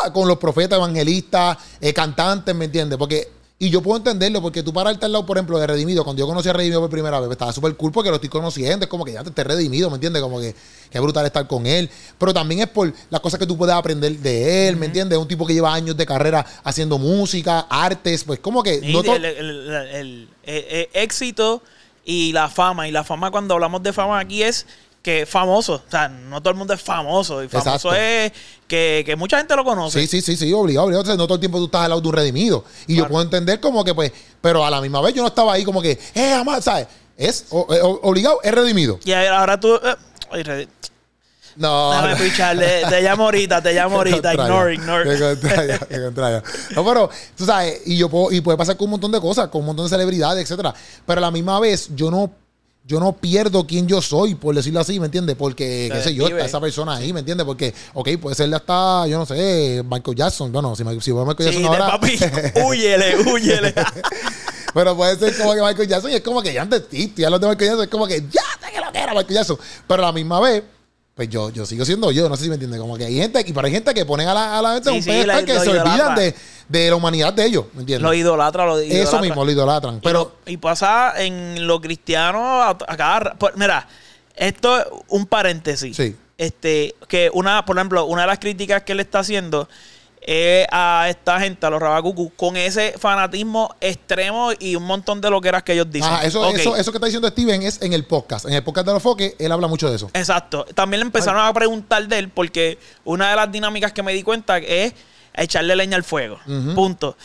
ah, 0.05 0.13
con 0.13 0.27
los 0.29 0.39
profetas, 0.39 0.77
evangelistas, 0.79 1.57
eh, 1.81 1.93
cantantes, 1.93 2.55
¿me 2.55 2.65
entiendes? 2.67 2.99
Porque, 2.99 3.31
y 3.67 3.71
yo 3.71 3.81
puedo 3.83 3.97
entenderlo, 3.99 4.43
porque 4.43 4.63
tú 4.63 4.73
pararte 4.73 5.07
al 5.07 5.13
lado, 5.13 5.25
por 5.25 5.37
ejemplo, 5.37 5.59
de 5.59 5.67
Redimido, 5.67 6.05
cuando 6.05 6.21
yo 6.21 6.27
conocí 6.27 6.49
a 6.49 6.53
Redimido 6.53 6.81
por 6.81 6.91
primera 6.91 7.19
vez, 7.21 7.31
estaba 7.31 7.53
súper 7.53 7.75
cool 7.77 7.93
porque 7.93 8.11
lo 8.11 8.17
estoy 8.17 8.29
conociendo, 8.29 8.85
es 8.85 8.91
como 8.91 9.05
que 9.05 9.13
ya 9.13 9.23
te 9.23 9.29
esté 9.31 9.45
redimido, 9.45 9.89
¿me 9.91 9.95
entiendes? 9.95 10.21
Como 10.23 10.41
que, 10.41 10.55
es 10.91 11.01
brutal 11.01 11.25
estar 11.27 11.47
con 11.47 11.67
él. 11.67 11.89
Pero 12.19 12.35
también 12.35 12.61
es 12.63 12.69
por 12.69 12.93
las 13.11 13.21
cosas 13.21 13.39
que 13.39 13.47
tú 13.47 13.57
puedes 13.57 13.75
aprender 13.75 14.19
de 14.19 14.69
él, 14.69 14.77
¿me 14.77 14.87
entiendes? 14.87 15.17
Es 15.17 15.23
un 15.23 15.29
tipo 15.29 15.47
que 15.47 15.55
lleva 15.55 15.73
años 15.73 15.97
de 15.97 16.05
carrera 16.07 16.45
haciendo 16.63 16.99
música, 16.99 17.61
artes, 17.71 18.25
pues 18.25 18.39
como 18.41 18.63
que... 18.63 18.81
Y 18.83 18.93
no 18.93 19.03
el- 19.15 20.29
el 20.45 20.89
éxito 20.93 21.63
y 22.05 22.33
la 22.33 22.49
fama. 22.49 22.87
Y 22.89 22.93
la 22.93 23.05
fama, 23.05 23.31
cuando 23.31 23.55
hablamos 23.55 23.83
de 23.83 23.93
fama 23.93 24.19
aquí, 24.19 24.43
es 24.43 24.67
que 25.05 25.23
es 25.23 25.29
famoso. 25.29 25.75
O 25.87 25.91
sea, 25.91 26.09
no 26.09 26.41
todo 26.41 26.51
el 26.51 26.57
mundo 26.57 26.73
es 26.75 26.81
famoso. 26.81 27.45
Y 27.45 27.49
famoso 27.49 27.91
Exacto. 27.91 27.95
es 27.95 28.33
que, 28.67 29.03
que 29.05 29.15
mucha 29.17 29.37
gente 29.37 29.55
lo 29.55 29.63
conoce. 29.65 30.01
Sí, 30.01 30.07
sí, 30.09 30.21
sí, 30.23 30.35
sí, 30.37 30.53
obligado, 30.53 30.87
obligado. 30.87 31.03
Entonces, 31.03 31.19
no 31.19 31.27
todo 31.27 31.35
el 31.35 31.41
tiempo 31.41 31.59
tú 31.59 31.67
estás 31.67 31.83
al 31.83 31.91
lado 31.91 32.01
de 32.01 32.09
un 32.09 32.15
redimido. 32.15 32.65
Y 32.87 32.97
yo 32.97 33.07
puedo 33.07 33.23
entender 33.23 33.61
como 33.61 33.85
que, 33.85 33.95
pues, 33.95 34.11
pero 34.41 34.65
a 34.65 34.71
la 34.71 34.81
misma 34.81 35.01
vez 35.03 35.15
yo 35.15 35.21
no 35.23 35.29
estaba 35.29 35.53
ahí 35.53 35.63
como 35.65 35.83
que, 35.83 35.99
eh, 36.15 36.33
amar, 36.33 36.63
¿sabes? 36.63 36.87
Es 37.19 37.45
o- 37.51 37.67
eh, 37.73 37.81
o- 37.83 38.01
obligado, 38.03 38.41
es 38.43 38.53
redimido. 38.53 38.99
Y 39.05 39.13
ahora 39.13 39.61
tú. 39.61 39.75
eh, 39.77 39.95
ay, 40.33 40.43
re- 40.43 40.69
No. 41.57 41.91
déjame 41.91 42.13
no. 42.13 42.19
picharle. 42.19 42.83
Te 42.89 43.03
llamo 43.03 43.25
ahorita, 43.25 43.63
te 43.63 43.73
llamo 43.75 43.97
ahorita. 43.99 44.33
Ignore, 44.35 44.75
ignore. 44.75 45.19
contraria, 45.19 45.79
contraria. 46.03 46.43
No, 46.75 46.85
pero, 46.85 47.11
tú 47.37 47.45
sabes, 47.45 47.83
y 47.87 47.97
yo 47.99 48.09
puedo, 48.09 48.33
y 48.33 48.41
puede 48.41 48.57
pasar 48.59 48.77
con 48.79 48.87
un 48.87 48.93
montón 48.93 49.13
de 49.13 49.21
cosas, 49.21 49.49
con 49.49 49.61
un 49.61 49.67
montón 49.67 49.85
de 49.85 49.91
celebridades, 49.91 50.43
etcétera. 50.43 50.75
Pero 51.07 51.19
a 51.19 51.21
la 51.21 51.31
misma 51.31 51.61
vez, 51.61 51.91
yo 51.95 52.11
no, 52.11 52.33
yo 52.87 53.01
no 53.01 53.15
pierdo 53.15 53.67
quién 53.67 53.87
yo 53.87 54.03
soy, 54.03 54.35
por 54.35 54.55
decirlo 54.55 54.81
así, 54.81 55.01
¿me 55.01 55.07
entiendes? 55.07 55.37
Porque, 55.37 55.89
qué 55.91 56.03
sé 56.03 56.15
yo, 56.15 56.27
está 56.29 56.45
esa 56.45 56.61
persona 56.61 56.97
ahí, 56.97 57.13
¿me 57.13 57.21
entiendes? 57.21 57.47
Porque, 57.47 57.73
ok, 57.95 58.09
puede 58.21 58.37
ser 58.37 58.55
hasta, 58.55 59.07
yo 59.07 59.19
no 59.19 59.25
sé, 59.25 59.83
Michael 59.89 60.17
Jackson. 60.17 60.53
Bueno, 60.53 60.77
si, 60.77 60.85
si 61.01 61.11
voy 61.11 61.23
a 61.23 61.27
Michael 61.27 61.49
Sí, 61.51 61.63
Jackson 61.63 61.81
ahora. 61.83 61.99
papi. 61.99 62.19
Huyele, 62.63 63.17
huyele. 63.23 63.75
Pero 64.75 64.97
puede 64.97 65.17
ser 65.17 65.37
como 65.39 65.55
que 65.55 65.63
Michael 65.63 65.89
Jackson 65.89 66.11
y 66.11 66.15
es 66.15 66.21
como 66.21 66.43
que 66.43 66.53
ya 66.53 66.63
antes 66.63 66.89
ti, 66.89 67.13
ya 67.17 67.31
los 67.31 67.41
de 67.41 67.47
Michael 67.49 67.71
Jackson 67.71 67.85
es 67.85 67.91
como 67.91 68.07
que 68.07 68.21
ya 68.21 68.43
sé 68.61 68.73
que 68.75 68.81
lo 68.85 68.93
que 68.93 68.99
era 68.99 69.15
Michael 69.15 69.35
Jackson. 69.35 69.59
Pero 69.87 70.03
a 70.03 70.07
la 70.07 70.13
misma 70.13 70.41
vez, 70.41 70.63
pues 71.15 71.29
yo, 71.29 71.51
yo 71.51 71.65
sigo 71.65 71.85
siendo 71.85 72.11
yo, 72.11 72.29
no 72.29 72.37
sé 72.37 72.43
si 72.45 72.49
me 72.49 72.55
entiendes. 72.55 72.81
Como 72.81 72.97
que 72.97 73.05
hay 73.07 73.15
gente, 73.17 73.43
y 73.47 73.53
pero 73.53 73.67
hay 73.67 73.73
gente 73.73 73.95
que 73.95 74.05
ponen 74.05 74.27
a 74.29 74.35
la, 74.35 74.59
a 74.59 74.63
la 74.63 74.75
gente 74.75 74.91
Sí, 74.91 74.97
un 74.97 75.03
sí, 75.03 75.11
pedestal 75.11 75.45
que 75.45 75.53
se 75.53 75.59
olvidan 75.71 75.87
idolatran. 75.87 76.17
de, 76.17 76.35
de 76.69 76.91
la 76.91 76.97
humanidad 76.97 77.33
de 77.33 77.45
ellos, 77.47 77.65
¿me 77.75 77.81
entiendes? 77.81 78.03
lo 78.03 78.15
idolatra, 78.15 78.67
lo 78.67 78.81
idolatra. 78.83 79.03
Eso 79.03 79.21
mismo, 79.21 79.45
lo 79.45 79.51
idolatran. 79.53 80.01
Pero, 80.03 80.33
y, 80.45 80.49
lo- 80.51 80.53
y 80.55 80.57
pasa 80.57 81.13
en 81.23 81.67
lo 81.67 81.81
cristiano 81.81 82.63
a, 82.63 82.71
a 82.71 82.97
cada 82.97 83.35
por- 83.35 83.57
mira 83.57 83.87
esto 84.37 84.77
es 84.81 84.87
un 85.09 85.27
paréntesis 85.27 85.97
Sí. 85.97 86.17
este 86.37 86.97
que 87.07 87.31
una 87.33 87.65
por 87.65 87.77
ejemplo 87.77 88.05
una 88.07 88.23
de 88.23 88.27
las 88.27 88.41
críticas 88.41 88.83
que 88.83 88.91
él 88.93 88.99
está 89.01 89.21
haciendo 89.21 89.69
es 90.27 90.67
a 90.73 91.07
esta 91.11 91.39
gente 91.39 91.67
a 91.67 91.71
los 91.71 91.81
rabacucu 91.81 92.33
con 92.35 92.57
ese 92.57 92.95
fanatismo 92.99 93.75
extremo 93.81 94.53
y 94.59 94.75
un 94.75 94.85
montón 94.85 95.21
de 95.21 95.29
loqueras 95.29 95.63
que 95.63 95.75
ellos 95.75 95.91
dicen 95.91 96.11
ajá, 96.11 96.25
eso, 96.25 96.49
eso, 96.49 96.77
eso 96.77 96.91
que 96.91 96.97
está 96.97 97.07
diciendo 97.07 97.29
Steven 97.29 97.63
es 97.63 97.81
en 97.83 97.93
el 97.93 98.07
podcast. 98.07 98.47
En 98.47 98.55
el 98.55 98.65
podcast 98.65 98.87
de 98.87 98.93
los 98.95 99.03
foques, 99.03 99.35
él 99.39 99.53
habla 99.53 99.69
mucho 99.69 99.91
de 99.91 99.97
eso. 99.97 100.11
Exacto. 100.15 100.65
También 100.75 101.01
le 101.01 101.07
empezaron 101.07 101.45
a 101.45 101.53
preguntar 101.53 102.09
de 102.09 102.19
él 102.19 102.31
porque 102.31 102.79
una 103.05 103.31
de 103.31 103.37
las 103.37 103.53
dinámicas 103.53 103.93
que 103.93 104.03
me 104.03 104.15
di 104.15 104.23
cuenta 104.23 104.57
es 104.59 104.95
echarle 105.35 105.77
leña 105.77 105.97
al 105.97 106.05
fuego. 106.05 106.39
Punto. 106.75 107.17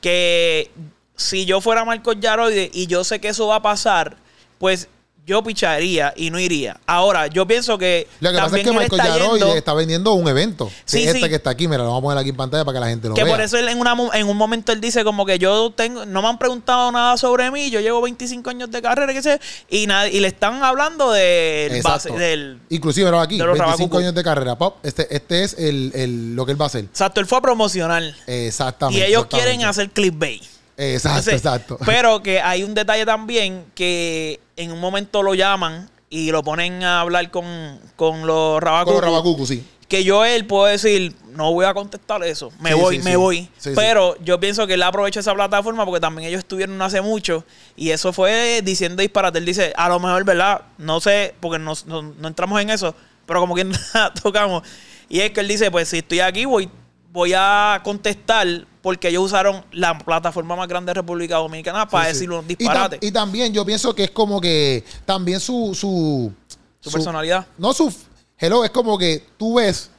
Que 0.00 0.72
si 1.14 1.44
yo 1.44 1.60
fuera 1.60 1.84
Marcos 1.84 2.16
Yaroide 2.20 2.70
y 2.72 2.88
yo 2.88 3.04
sé 3.04 3.20
que 3.20 3.28
eso 3.28 3.46
va 3.46 3.56
a 3.56 3.62
pasar, 3.62 4.16
pues 4.58 4.88
yo 5.28 5.42
picharía 5.42 6.14
y 6.16 6.30
no 6.30 6.40
iría. 6.40 6.80
Ahora, 6.86 7.26
yo 7.26 7.46
pienso 7.46 7.76
que 7.76 8.08
Lo 8.20 8.32
que 8.32 8.38
pasa 8.38 8.56
es 8.56 8.64
que 8.64 8.70
Michael 8.72 8.90
está 9.00 9.18
yendo- 9.18 9.54
está 9.54 9.74
vendiendo 9.74 10.12
un 10.14 10.26
evento. 10.26 10.70
Sí, 10.86 11.04
este 11.04 11.20
sí. 11.20 11.28
que 11.28 11.34
está 11.34 11.50
aquí, 11.50 11.68
mira, 11.68 11.82
lo 11.82 11.88
vamos 11.90 11.98
a 11.98 12.02
poner 12.02 12.18
aquí 12.18 12.30
en 12.30 12.36
pantalla 12.36 12.64
para 12.64 12.76
que 12.76 12.80
la 12.80 12.88
gente 12.88 13.08
lo 13.08 13.14
que 13.14 13.22
vea. 13.24 13.34
por 13.34 13.42
eso 13.44 13.58
él 13.58 13.68
en, 13.68 13.78
una 13.78 13.94
en 14.14 14.26
un 14.26 14.36
momento 14.38 14.72
él 14.72 14.80
dice 14.80 15.04
como 15.04 15.26
que 15.26 15.38
yo 15.38 15.70
tengo, 15.70 16.06
no 16.06 16.22
me 16.22 16.28
han 16.28 16.38
preguntado 16.38 16.90
nada 16.90 17.18
sobre 17.18 17.50
mí, 17.50 17.68
yo 17.70 17.80
llevo 17.80 18.00
25 18.00 18.48
años 18.48 18.70
de 18.70 18.80
carrera, 18.80 19.12
qué 19.12 19.20
sé, 19.22 19.38
y, 19.68 19.86
nada, 19.86 20.08
y 20.08 20.18
le 20.20 20.28
están 20.28 20.62
hablando 20.64 21.12
del 21.12 21.82
base, 21.82 22.10
del 22.10 22.58
Inclusive, 22.70 23.08
aquí, 23.18 23.36
de 23.36 23.44
los 23.44 23.52
25 23.58 23.64
Rabacucu. 23.76 23.98
años 23.98 24.14
de 24.14 24.24
carrera. 24.24 24.56
Pop, 24.56 24.78
este, 24.82 25.14
este 25.14 25.44
es 25.44 25.54
el, 25.58 25.92
el- 25.94 26.34
lo 26.36 26.46
que 26.46 26.52
él 26.52 26.60
va 26.60 26.64
a 26.64 26.68
hacer. 26.68 26.84
Exacto, 26.84 27.20
él 27.20 27.26
fue 27.26 27.36
a 27.36 27.42
promocionar. 27.42 28.02
Exactamente. 28.26 28.98
Y 28.98 29.02
ellos 29.02 29.24
exactamente. 29.24 29.46
quieren 29.50 29.68
hacer 29.68 29.90
clickbait. 29.90 30.42
Exacto, 30.78 31.18
Entonces, 31.18 31.34
exacto. 31.34 31.78
Pero 31.84 32.22
que 32.22 32.40
hay 32.40 32.62
un 32.62 32.72
detalle 32.72 33.04
también 33.04 33.66
que 33.74 34.40
en 34.56 34.70
un 34.72 34.78
momento 34.80 35.22
lo 35.22 35.34
llaman 35.34 35.90
y 36.08 36.30
lo 36.30 36.42
ponen 36.42 36.82
a 36.84 37.00
hablar 37.00 37.30
con, 37.30 37.78
con 37.96 38.26
los 38.26 38.62
rabacucos. 38.62 38.94
Con 38.94 39.04
los 39.04 39.10
Rabacucu, 39.12 39.46
sí. 39.46 39.66
Que 39.88 40.04
yo 40.04 40.24
él 40.24 40.46
puedo 40.46 40.66
decir, 40.66 41.14
no 41.32 41.52
voy 41.52 41.64
a 41.64 41.72
contestar 41.74 42.22
eso, 42.22 42.52
me 42.60 42.72
Sí, 42.72 42.78
voy, 42.78 42.96
sí, 42.98 43.02
me 43.02 43.10
sí. 43.12 43.16
voy. 43.16 43.48
Pero 43.74 44.16
yo 44.22 44.38
pienso 44.38 44.66
que 44.66 44.74
él 44.74 44.82
aprovecha 44.82 45.20
esa 45.20 45.34
plataforma 45.34 45.84
porque 45.84 46.00
también 46.00 46.28
ellos 46.28 46.40
estuvieron 46.40 46.80
hace 46.82 47.00
mucho 47.00 47.44
y 47.74 47.90
eso 47.90 48.12
fue 48.12 48.60
diciendo 48.62 49.00
disparate. 49.02 49.38
Él 49.38 49.46
dice, 49.46 49.72
a 49.76 49.88
lo 49.88 49.98
mejor, 49.98 50.24
¿verdad? 50.24 50.60
No 50.76 51.00
sé, 51.00 51.34
porque 51.40 51.58
no, 51.58 51.72
no- 51.86 52.02
no 52.02 52.28
entramos 52.28 52.60
en 52.60 52.70
eso, 52.70 52.94
pero 53.26 53.40
como 53.40 53.54
que 53.54 53.66
tocamos. 54.22 54.62
Y 55.08 55.20
es 55.20 55.30
que 55.30 55.40
él 55.40 55.48
dice, 55.48 55.70
pues 55.70 55.88
si 55.88 55.98
estoy 55.98 56.20
aquí 56.20 56.44
voy, 56.44 56.68
voy 57.12 57.32
a 57.36 57.80
contestar 57.84 58.46
porque 58.82 59.08
ellos 59.08 59.24
usaron 59.24 59.64
la 59.72 59.98
plataforma 59.98 60.56
más 60.56 60.68
grande 60.68 60.90
de 60.90 60.94
República 60.94 61.36
Dominicana 61.36 61.86
para 61.88 62.06
Sí, 62.06 62.12
decir 62.12 62.30
unos 62.30 62.44
Y 62.48 62.54
tam- 62.54 62.58
disparates. 62.58 62.98
Y, 63.02 63.10
también 63.12 63.52
yo 63.52 63.64
pienso 63.64 63.94
que 63.94 64.04
es 64.04 64.10
como 64.10 64.40
que 64.40 64.84
también 65.04 65.40
su... 65.40 65.74
Su, 65.74 66.32
Su 66.80 66.90
personalidad. 66.90 67.46
No 67.58 67.72
su... 67.72 67.92
Hello, 68.38 68.64
es 68.64 68.70
como 68.70 68.96
que 68.96 69.26
tú 69.36 69.54
ves... 69.56 69.90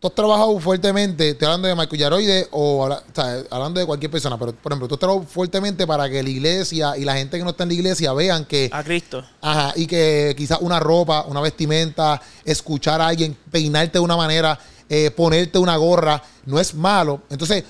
Tú 0.00 0.08
has 0.08 0.14
trabajado 0.14 0.58
fuertemente, 0.60 1.28
estoy 1.28 1.44
hablando 1.44 1.68
de 1.68 1.74
Michael 1.74 1.98
Yaroide 2.00 2.48
o, 2.52 2.86
o 2.88 2.98
sea, 3.14 3.42
hablando 3.50 3.80
de 3.80 3.84
cualquier 3.84 4.10
persona, 4.10 4.38
pero 4.38 4.54
por 4.54 4.72
ejemplo, 4.72 4.88
tú 4.88 4.94
has 4.94 4.98
trabajado 4.98 5.26
fuertemente 5.26 5.86
para 5.86 6.08
que 6.08 6.22
la 6.22 6.30
iglesia 6.30 6.96
y 6.96 7.04
la 7.04 7.16
gente 7.16 7.36
que 7.36 7.44
no 7.44 7.50
está 7.50 7.64
en 7.64 7.68
la 7.68 7.74
iglesia 7.74 8.14
vean 8.14 8.46
que 8.46 8.70
A 8.72 8.82
Cristo. 8.82 9.22
Ajá, 9.42 9.74
y 9.76 9.86
que 9.86 10.34
quizás 10.38 10.56
una 10.62 10.80
ropa, 10.80 11.26
una 11.28 11.42
vestimenta, 11.42 12.18
escuchar 12.46 12.98
a 13.02 13.08
alguien, 13.08 13.36
peinarte 13.50 13.98
de 13.98 14.00
una 14.00 14.16
manera, 14.16 14.58
eh, 14.90 15.12
ponerte 15.12 15.56
una 15.58 15.76
gorra, 15.76 16.20
no 16.44 16.58
es 16.58 16.74
malo. 16.74 17.22
Entonces, 17.30 17.62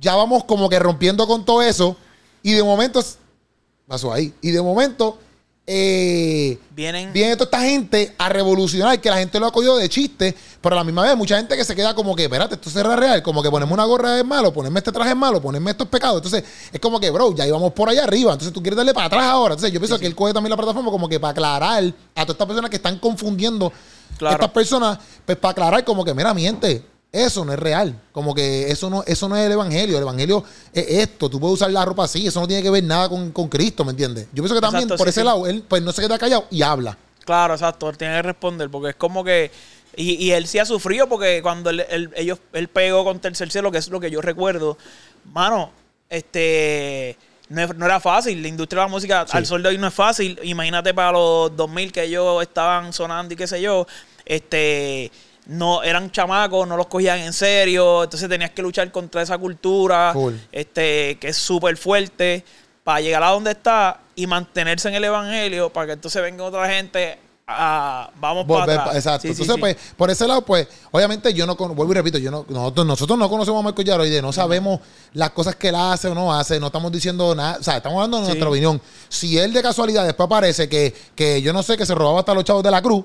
ya 0.00 0.16
vamos 0.16 0.42
como 0.42 0.68
que 0.68 0.78
rompiendo 0.80 1.24
con 1.28 1.44
todo 1.44 1.62
eso, 1.62 1.96
y 2.42 2.52
de 2.52 2.64
momento, 2.64 3.00
pasó 3.86 4.12
ahí, 4.12 4.34
y 4.40 4.50
de 4.50 4.60
momento, 4.60 5.18
eh, 5.70 6.58
Vienen. 6.70 7.12
viene 7.12 7.36
toda 7.36 7.44
esta 7.44 7.60
gente 7.60 8.14
a 8.16 8.30
revolucionar, 8.30 8.98
que 9.00 9.10
la 9.10 9.18
gente 9.18 9.38
lo 9.38 9.46
ha 9.46 9.52
cogido 9.52 9.76
de 9.76 9.86
chiste, 9.90 10.34
pero 10.62 10.74
a 10.74 10.78
la 10.78 10.84
misma 10.84 11.02
vez 11.02 11.14
mucha 11.14 11.36
gente 11.36 11.54
que 11.58 11.64
se 11.64 11.76
queda 11.76 11.94
como 11.94 12.16
que, 12.16 12.24
espérate, 12.24 12.54
esto 12.54 12.70
será 12.70 12.96
real, 12.96 13.22
como 13.22 13.42
que 13.42 13.50
ponerme 13.50 13.74
una 13.74 13.84
gorra 13.84 14.18
es 14.18 14.24
malo, 14.24 14.50
ponerme 14.50 14.78
este 14.78 14.90
traje 14.92 15.10
es 15.10 15.16
malo, 15.16 15.42
ponerme 15.42 15.70
estos 15.72 15.86
pecados. 15.88 16.16
Entonces, 16.16 16.42
es 16.72 16.80
como 16.80 16.98
que, 16.98 17.10
bro, 17.10 17.34
ya 17.34 17.46
íbamos 17.46 17.74
por 17.74 17.90
allá 17.90 18.04
arriba, 18.04 18.32
entonces 18.32 18.52
tú 18.54 18.62
quieres 18.62 18.78
darle 18.78 18.94
para 18.94 19.06
atrás 19.08 19.24
ahora. 19.24 19.52
Entonces, 19.54 19.72
yo 19.72 19.78
pienso 19.78 19.98
que 19.98 20.06
él 20.06 20.14
coge 20.14 20.32
también 20.32 20.50
la 20.50 20.56
plataforma 20.56 20.90
como 20.90 21.06
que 21.06 21.20
para 21.20 21.32
aclarar 21.32 21.84
a 21.84 21.92
todas 22.24 22.28
estas 22.30 22.46
personas 22.46 22.70
que 22.70 22.76
están 22.76 22.98
confundiendo 22.98 23.70
Claro. 24.16 24.36
estas 24.36 24.50
personas, 24.50 24.98
pues 25.26 25.36
para 25.36 25.52
aclarar 25.52 25.84
como 25.84 26.02
que, 26.04 26.14
mira, 26.14 26.32
miente. 26.32 26.82
Eso 27.10 27.44
no 27.44 27.52
es 27.54 27.58
real. 27.58 27.98
Como 28.12 28.34
que 28.34 28.70
eso 28.70 28.90
no, 28.90 29.02
eso 29.06 29.28
no 29.28 29.36
es 29.36 29.46
el 29.46 29.52
evangelio. 29.52 29.96
El 29.96 30.02
evangelio 30.02 30.44
es 30.72 30.86
esto. 30.88 31.30
Tú 31.30 31.40
puedes 31.40 31.54
usar 31.54 31.70
la 31.70 31.84
ropa 31.84 32.04
así. 32.04 32.26
Eso 32.26 32.40
no 32.40 32.46
tiene 32.46 32.62
que 32.62 32.70
ver 32.70 32.84
nada 32.84 33.08
con, 33.08 33.30
con 33.32 33.48
Cristo, 33.48 33.84
¿me 33.84 33.92
entiendes? 33.92 34.26
Yo 34.32 34.42
pienso 34.42 34.54
que 34.54 34.60
también 34.60 34.84
Exacto, 34.84 34.98
por 34.98 35.06
sí, 35.06 35.10
ese 35.10 35.20
sí. 35.20 35.24
lado, 35.26 35.46
él 35.46 35.64
pues 35.66 35.82
no 35.82 35.90
se 35.92 36.02
queda 36.02 36.18
callado 36.18 36.46
y 36.50 36.60
habla. 36.62 36.98
Claro, 37.24 37.54
exacto. 37.54 37.88
Él 37.88 37.96
tiene 37.96 38.16
que 38.16 38.22
responder 38.22 38.68
porque 38.70 38.90
es 38.90 38.96
como 38.96 39.24
que. 39.24 39.50
Y, 39.96 40.14
y 40.26 40.32
él 40.32 40.46
sí 40.46 40.58
ha 40.58 40.66
sufrido 40.66 41.08
porque 41.08 41.40
cuando 41.42 41.70
él, 41.70 41.84
él- 41.88 42.10
ellos, 42.14 42.38
él 42.52 42.68
pegó 42.68 43.02
con 43.04 43.18
Tercer 43.20 43.50
Cielo, 43.50 43.72
que 43.72 43.78
es 43.78 43.88
lo 43.88 43.98
que 44.00 44.10
yo 44.10 44.20
recuerdo, 44.20 44.76
mano, 45.32 45.70
este. 46.10 47.16
No, 47.48 47.66
no 47.68 47.86
era 47.86 47.98
fácil. 48.00 48.42
La 48.42 48.48
industria 48.48 48.82
de 48.82 48.86
la 48.88 48.90
música 48.90 49.24
Sí. 49.26 49.34
al 49.36 49.46
sol 49.46 49.62
de 49.62 49.70
hoy 49.70 49.78
no 49.78 49.86
es 49.86 49.94
fácil. 49.94 50.38
Imagínate 50.42 50.92
para 50.92 51.12
los 51.12 51.56
2000 51.56 51.90
que 51.90 52.02
ellos 52.04 52.42
estaban 52.42 52.92
sonando 52.92 53.32
y 53.32 53.36
qué 53.38 53.46
sé 53.46 53.62
yo. 53.62 53.86
este 54.26 55.10
no 55.48 55.82
eran 55.82 56.10
chamacos, 56.10 56.68
no 56.68 56.76
los 56.76 56.86
cogían 56.86 57.18
en 57.20 57.32
serio, 57.32 58.04
entonces 58.04 58.28
tenías 58.28 58.50
que 58.50 58.62
luchar 58.62 58.90
contra 58.92 59.22
esa 59.22 59.36
cultura, 59.38 60.14
este 60.52 61.18
que 61.18 61.28
es 61.28 61.36
súper 61.36 61.76
fuerte 61.76 62.44
para 62.84 63.00
llegar 63.00 63.22
a 63.22 63.30
donde 63.30 63.50
está 63.52 64.00
y 64.14 64.26
mantenerse 64.26 64.88
en 64.88 64.94
el 64.94 65.04
evangelio 65.04 65.70
para 65.70 65.86
que 65.88 65.92
entonces 65.94 66.22
venga 66.22 66.44
otra 66.44 66.68
gente 66.68 67.18
a 67.50 68.10
vamos 68.20 68.46
Volver 68.46 68.66
para 68.66 68.76
pa- 68.76 68.82
atrás. 68.90 68.96
exacto. 68.96 69.22
Sí, 69.22 69.28
Entonces, 69.28 69.54
sí. 69.54 69.60
pues, 69.60 69.76
por 69.96 70.10
ese 70.10 70.26
lado, 70.28 70.42
pues, 70.42 70.68
obviamente 70.90 71.32
yo 71.32 71.46
no 71.46 71.54
vuelvo 71.56 71.92
y 71.92 71.94
repito, 71.94 72.18
yo 72.18 72.30
no, 72.30 72.44
nosotros, 72.46 72.86
nosotros 72.86 73.18
no 73.18 73.26
conocemos 73.30 73.60
a 73.60 73.62
Marco 73.62 73.80
Yaroide, 73.80 74.20
no 74.20 74.34
sabemos 74.34 74.80
las 75.14 75.30
cosas 75.30 75.56
que 75.56 75.68
él 75.70 75.74
hace 75.76 76.08
o 76.08 76.14
no 76.14 76.34
hace, 76.34 76.60
no 76.60 76.66
estamos 76.66 76.92
diciendo 76.92 77.34
nada, 77.34 77.56
o 77.58 77.62
sea, 77.62 77.78
estamos 77.78 77.96
hablando 77.96 78.18
de 78.20 78.24
nuestra 78.26 78.50
opinión. 78.50 78.78
Si 79.08 79.38
él 79.38 79.54
de 79.54 79.62
casualidad 79.62 80.04
después 80.04 80.26
aparece 80.26 80.68
que, 80.68 80.94
que 81.14 81.40
yo 81.40 81.54
no 81.54 81.62
sé, 81.62 81.78
que 81.78 81.86
se 81.86 81.94
robaba 81.94 82.18
hasta 82.20 82.34
los 82.34 82.44
chavos 82.44 82.62
de 82.62 82.70
la 82.70 82.82
cruz, 82.82 83.02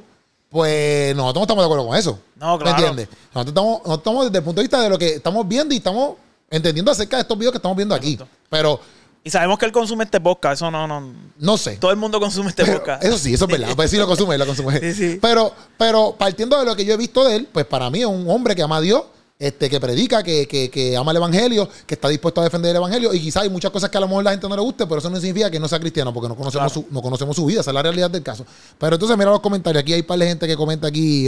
pues 0.53 1.15
nosotros 1.15 1.41
no 1.41 1.41
estamos 1.41 1.63
de 1.63 1.65
acuerdo 1.65 1.87
con 1.87 1.97
eso. 1.97 2.19
No, 2.35 2.59
claro. 2.59 2.77
¿Me 2.77 2.85
entiendes? 2.87 3.07
Nosotros 3.33 3.47
estamos, 3.47 3.71
nosotros 3.79 3.97
estamos 3.97 4.25
desde 4.25 4.37
el 4.37 4.43
punto 4.43 4.61
de 4.61 4.63
vista 4.63 4.81
de 4.81 4.89
lo 4.89 4.99
que 4.99 5.15
estamos 5.15 5.47
viendo 5.47 5.73
y 5.73 5.77
estamos 5.77 6.13
entendiendo 6.51 6.91
acerca 6.91 7.17
de 7.17 7.23
estos 7.23 7.35
videos 7.35 7.51
que 7.51 7.57
estamos 7.57 7.75
viendo 7.75 7.95
aquí. 7.95 8.19
Pero, 8.51 8.79
Y 9.23 9.31
sabemos 9.31 9.57
que 9.57 9.65
él 9.65 9.71
consume 9.71 10.03
este 10.03 10.21
podcast, 10.21 10.53
eso 10.61 10.69
no, 10.69 10.87
no. 10.87 11.11
no 11.39 11.57
sé. 11.57 11.77
Todo 11.77 11.89
el 11.89 11.97
mundo 11.97 12.19
consume 12.19 12.49
este 12.49 12.65
Pero, 12.65 12.77
podcast. 12.77 13.03
eso 13.03 13.17
sí, 13.17 13.33
eso 13.33 13.45
es 13.45 13.51
verdad. 13.51 13.75
Pues 13.75 13.89
sí 13.89 13.97
lo 13.97 14.05
consume, 14.05 14.37
lo 14.37 14.45
consume. 14.45 14.79
Sí, 14.79 14.93
sí. 14.93 15.19
Pero, 15.19 15.51
pero 15.75 16.15
partiendo 16.15 16.59
de 16.59 16.65
lo 16.65 16.75
que 16.75 16.85
yo 16.85 16.93
he 16.93 16.97
visto 16.97 17.25
de 17.25 17.37
él, 17.37 17.49
pues 17.51 17.65
para 17.65 17.89
mí 17.89 18.01
es 18.01 18.05
un 18.05 18.29
hombre 18.29 18.55
que 18.55 18.61
ama 18.61 18.77
a 18.77 18.81
Dios, 18.81 19.03
este, 19.45 19.69
que 19.69 19.79
predica, 19.79 20.23
que, 20.23 20.47
que, 20.47 20.69
que 20.69 20.95
ama 20.95 21.11
el 21.11 21.17
evangelio, 21.17 21.67
que 21.85 21.95
está 21.95 22.07
dispuesto 22.09 22.39
a 22.41 22.45
defender 22.45 22.71
el 22.71 22.77
evangelio. 22.77 23.13
Y 23.13 23.19
quizás 23.19 23.43
hay 23.43 23.49
muchas 23.49 23.71
cosas 23.71 23.89
que 23.89 23.97
a 23.97 24.01
lo 24.01 24.07
mejor 24.07 24.23
la 24.23 24.31
gente 24.31 24.47
no 24.47 24.55
le 24.55 24.61
guste, 24.61 24.85
pero 24.87 24.99
eso 24.99 25.09
no 25.09 25.17
significa 25.17 25.51
que 25.51 25.59
no 25.59 25.67
sea 25.67 25.79
cristiano, 25.79 26.13
porque 26.13 26.29
no 26.29 26.35
conocemos, 26.35 26.71
Claro. 26.71 26.87
su, 26.87 26.93
no 26.93 27.01
conocemos 27.01 27.35
su 27.35 27.45
vida, 27.45 27.61
esa 27.61 27.71
es 27.71 27.75
la 27.75 27.81
realidad 27.81 28.09
del 28.09 28.23
caso. 28.23 28.45
Pero 28.77 28.95
entonces, 28.95 29.17
mira 29.17 29.31
los 29.31 29.41
comentarios. 29.41 29.81
Aquí 29.81 29.93
hay 29.93 29.99
un 30.01 30.05
par 30.07 30.19
de 30.19 30.27
gente 30.27 30.47
que 30.47 30.55
comenta 30.55 30.87
aquí. 30.87 31.27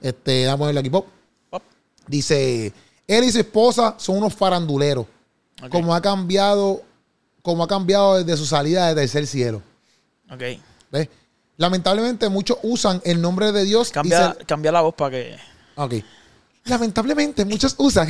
Este, 0.00 0.46
vamos 0.46 0.64
a 0.64 0.66
verlo 0.66 0.80
aquí. 0.80 0.90
Pop. 0.90 1.06
Pop. 1.50 1.62
Dice: 2.06 2.72
Él 3.06 3.24
y 3.24 3.30
su 3.32 3.38
esposa 3.40 3.94
son 3.98 4.16
unos 4.18 4.34
faranduleros. 4.34 5.06
Como 5.70 5.94
ha 5.94 6.00
cambiado, 6.00 6.82
como 7.42 7.62
ha 7.64 7.68
cambiado 7.68 8.22
desde 8.22 8.36
su 8.36 8.46
salida 8.46 8.88
de 8.88 8.94
tercer 8.94 9.26
cielo. 9.26 9.62
Ok. 10.30 10.42
¿Ves? 10.90 11.08
Lamentablemente 11.58 12.28
muchos 12.28 12.56
usan 12.62 13.00
el 13.04 13.20
nombre 13.20 13.52
de 13.52 13.64
Dios 13.64 13.90
Cambia, 13.90 14.34
y 14.34 14.40
se- 14.40 14.46
cambia 14.46 14.72
la 14.72 14.80
voz 14.80 14.94
para 14.94 15.10
que. 15.10 15.36
Ok. 15.76 15.94
Lamentablemente 16.64 17.44
muchos 17.44 17.74
usan 17.78 18.08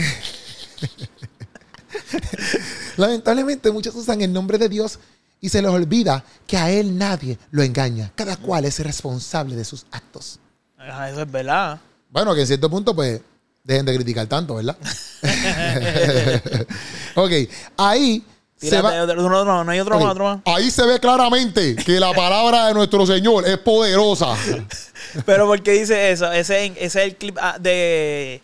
Lamentablemente 2.97 3.71
muchos 3.71 3.95
usan 3.95 4.21
el 4.21 4.33
nombre 4.33 4.59
de 4.59 4.69
Dios 4.69 4.99
y 5.41 5.49
se 5.49 5.61
les 5.63 5.71
olvida 5.71 6.25
que 6.47 6.57
a 6.57 6.71
él 6.71 6.97
nadie 6.97 7.39
lo 7.51 7.63
engaña. 7.63 8.13
Cada 8.15 8.37
cual 8.37 8.65
es 8.65 8.79
responsable 8.81 9.57
de 9.57 9.65
sus 9.65 9.87
actos. 9.91 10.39
Ah, 10.79 11.09
Eso 11.11 11.23
es 11.23 11.31
verdad. 11.31 11.81
Bueno, 12.11 12.35
que 12.35 12.43
en 12.43 12.47
cierto 12.47 12.69
punto 12.71 12.95
pues 12.95 13.21
dejen 13.65 13.87
de 13.87 13.95
criticar 13.95 14.27
tanto, 14.27 14.57
¿verdad? 14.57 14.77
ok, 17.15 17.31
ahí 17.77 18.25
se 18.57 18.69
Tírate 18.69 18.83
va 18.99 19.03
otro- 19.05 19.29
no, 19.29 19.45
no, 19.45 19.65
no 19.65 19.71
hay 19.73 19.81
otro 19.81 19.97
Ok, 19.97 20.03
más, 20.03 20.11
otro 20.13 20.25
más. 20.25 20.41
Ahí 20.45 20.71
se 20.71 20.85
ve 20.87 21.01
claramente 21.01 21.75
que 21.77 21.99
la 21.99 22.13
palabra 22.13 22.67
de 22.69 22.75
nuestro 22.75 23.07
Señor 23.07 23.47
es 23.49 23.59
poderosa. 23.59 24.37
Pero 25.27 25.47
¿por 25.47 25.63
qué 25.63 25.73
dice 25.73 26.11
eso? 26.11 26.31
Ese, 26.33 26.67
ese 26.67 26.85
es 26.85 26.97
el 26.97 27.17
clip 27.17 27.37
ah, 27.41 27.57
de, 27.61 28.41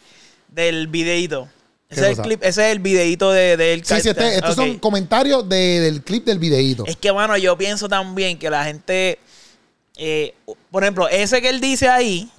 del 0.49 0.87
videíto. 0.89 1.49
Ese 1.91 2.01
¿Qué 2.03 2.11
es 2.11 2.19
el 2.19 2.25
clip, 2.25 2.43
ese 2.43 2.67
es 2.67 2.73
el 2.73 2.81
videíto 2.81 3.31
de, 3.33 3.57
del 3.57 3.85
Sí, 3.85 4.01
sí, 4.01 4.11
este- 4.11 4.35
estos 4.37 4.55
son 4.57 4.79
comentarios 4.79 5.49
de- 5.49 5.81
del 5.81 6.03
clip 6.03 6.25
del 6.27 6.39
videíto. 6.39 6.85
Es 6.87 6.97
que, 6.97 7.13
mano, 7.13 7.37
yo 7.39 7.57
pienso 7.57 7.89
también 7.89 8.39
que 8.39 8.51
la 8.51 8.65
gente. 8.65 9.19
eh, 9.97 10.35
por 10.71 10.83
ejemplo, 10.85 11.09
ese 11.09 11.41
que 11.41 11.49
él 11.49 11.61
dice 11.61 11.89
ahí, 11.89 12.31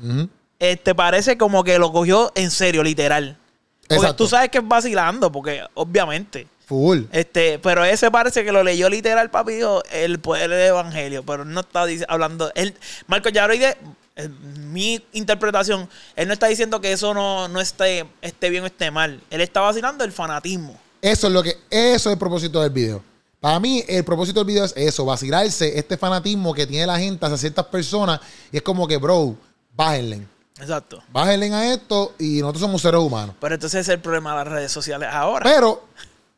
este 0.60 0.94
parece 0.94 1.38
como 1.38 1.64
que 1.64 1.80
lo 1.80 1.92
cogió 1.92 2.32
en 2.36 2.52
serio, 2.52 2.84
literal. 2.84 3.38
Porque 3.82 3.96
Exacto. 3.96 4.24
tú 4.24 4.28
sabes 4.30 4.50
que 4.50 4.60
es 4.60 4.68
vacilando, 4.68 5.32
porque 5.32 5.64
obviamente. 5.74 6.46
Full. 6.68 7.06
Este, 7.12 7.58
pero 7.58 7.84
ese 7.84 8.12
parece 8.12 8.46
que 8.46 8.52
lo 8.52 8.62
leyó 8.64 8.88
literal, 8.88 9.32
papi, 9.32 9.54
dijo 9.54 9.82
el 9.92 10.20
poder 10.20 10.52
del 10.52 10.68
evangelio, 10.68 11.24
pero 11.26 11.44
no 11.44 11.62
está 11.62 11.88
dic- 11.88 12.06
hablando. 12.08 12.52
Él, 12.54 12.76
Marco 13.08 13.30
Yaroide, 13.30 13.76
eh, 14.20 14.28
mi 14.28 15.02
interpretación, 15.14 15.88
él 16.18 16.28
no 16.28 16.34
está 16.34 16.48
diciendo 16.48 16.82
que 16.82 16.92
eso 16.92 17.14
no, 17.14 17.48
no 17.48 17.62
esté, 17.62 18.06
esté 18.22 18.50
bien 18.50 18.64
o 18.64 18.66
esté 18.66 18.92
mal. 18.92 19.22
Él 19.30 19.40
está 19.40 19.62
vacilando 19.62 20.04
el 20.04 20.12
fanatismo. 20.12 20.78
Eso 21.02 21.28
es 21.28 21.34
lo 21.34 21.42
que, 21.42 21.58
eso 21.70 22.10
es 22.10 22.14
el 22.14 22.18
propósito 22.18 22.62
del 22.62 22.72
video. 22.72 23.02
Para 23.40 23.62
mí, 23.62 23.82
el 23.88 24.04
propósito 24.04 24.42
del 24.42 24.48
video 24.48 24.66
es 24.66 24.74
eso, 24.76 25.06
vacilarse 25.06 25.80
este 25.80 25.96
fanatismo 25.96 26.54
que 26.54 26.68
tiene 26.68 26.86
la 26.86 27.00
gente 27.00 27.26
hacia 27.26 27.38
ciertas 27.38 27.66
personas. 27.68 28.20
Y 28.52 28.58
es 28.58 28.62
como 28.62 28.86
que, 28.86 28.98
bro, 28.98 29.38
bájenle. 29.74 30.28
Exacto. 30.60 31.02
Bájenle 31.14 31.54
a 31.54 31.74
esto 31.74 32.14
y 32.20 32.42
nosotros 32.42 32.60
somos 32.60 32.82
seres 32.82 33.00
humanos. 33.00 33.36
Pero 33.40 33.56
entonces 33.56 33.80
ese 33.80 33.94
es 33.94 33.96
el 33.96 34.02
problema 34.02 34.32
de 34.32 34.36
las 34.44 34.48
redes 34.50 34.72
sociales 34.74 35.08
ahora. 35.10 35.50
Pero, 35.50 35.86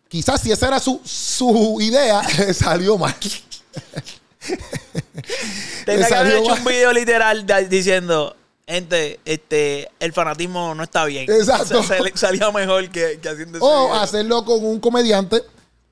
quizás 0.08 0.40
si 0.40 0.52
esa 0.52 0.68
era 0.68 0.80
su, 0.80 1.02
su 1.04 1.80
idea, 1.82 2.22
salió 2.54 3.00
mal. 3.00 3.16
Tenía 5.86 6.08
que 6.08 6.16
haber 6.16 6.38
hecho 6.38 6.54
un 6.54 6.64
video 6.66 6.92
literal 6.94 7.46
de- 7.46 7.68
diciendo, 7.68 8.36
gente, 8.68 9.20
este, 9.26 9.90
el 10.00 10.14
fanatismo 10.14 10.74
no 10.76 10.84
está 10.84 11.06
bien. 11.06 11.30
Exacto. 11.32 11.84
Se 11.84 12.00
salía 12.16 12.52
mejor 12.52 12.90
que, 12.90 13.20
que 13.22 13.30
haciendo 13.30 13.58
ese 13.58 13.66
O 13.68 13.88
video. 13.88 13.94
hacerlo 14.02 14.46
con 14.46 14.64
un 14.66 14.80
comediante 14.80 15.42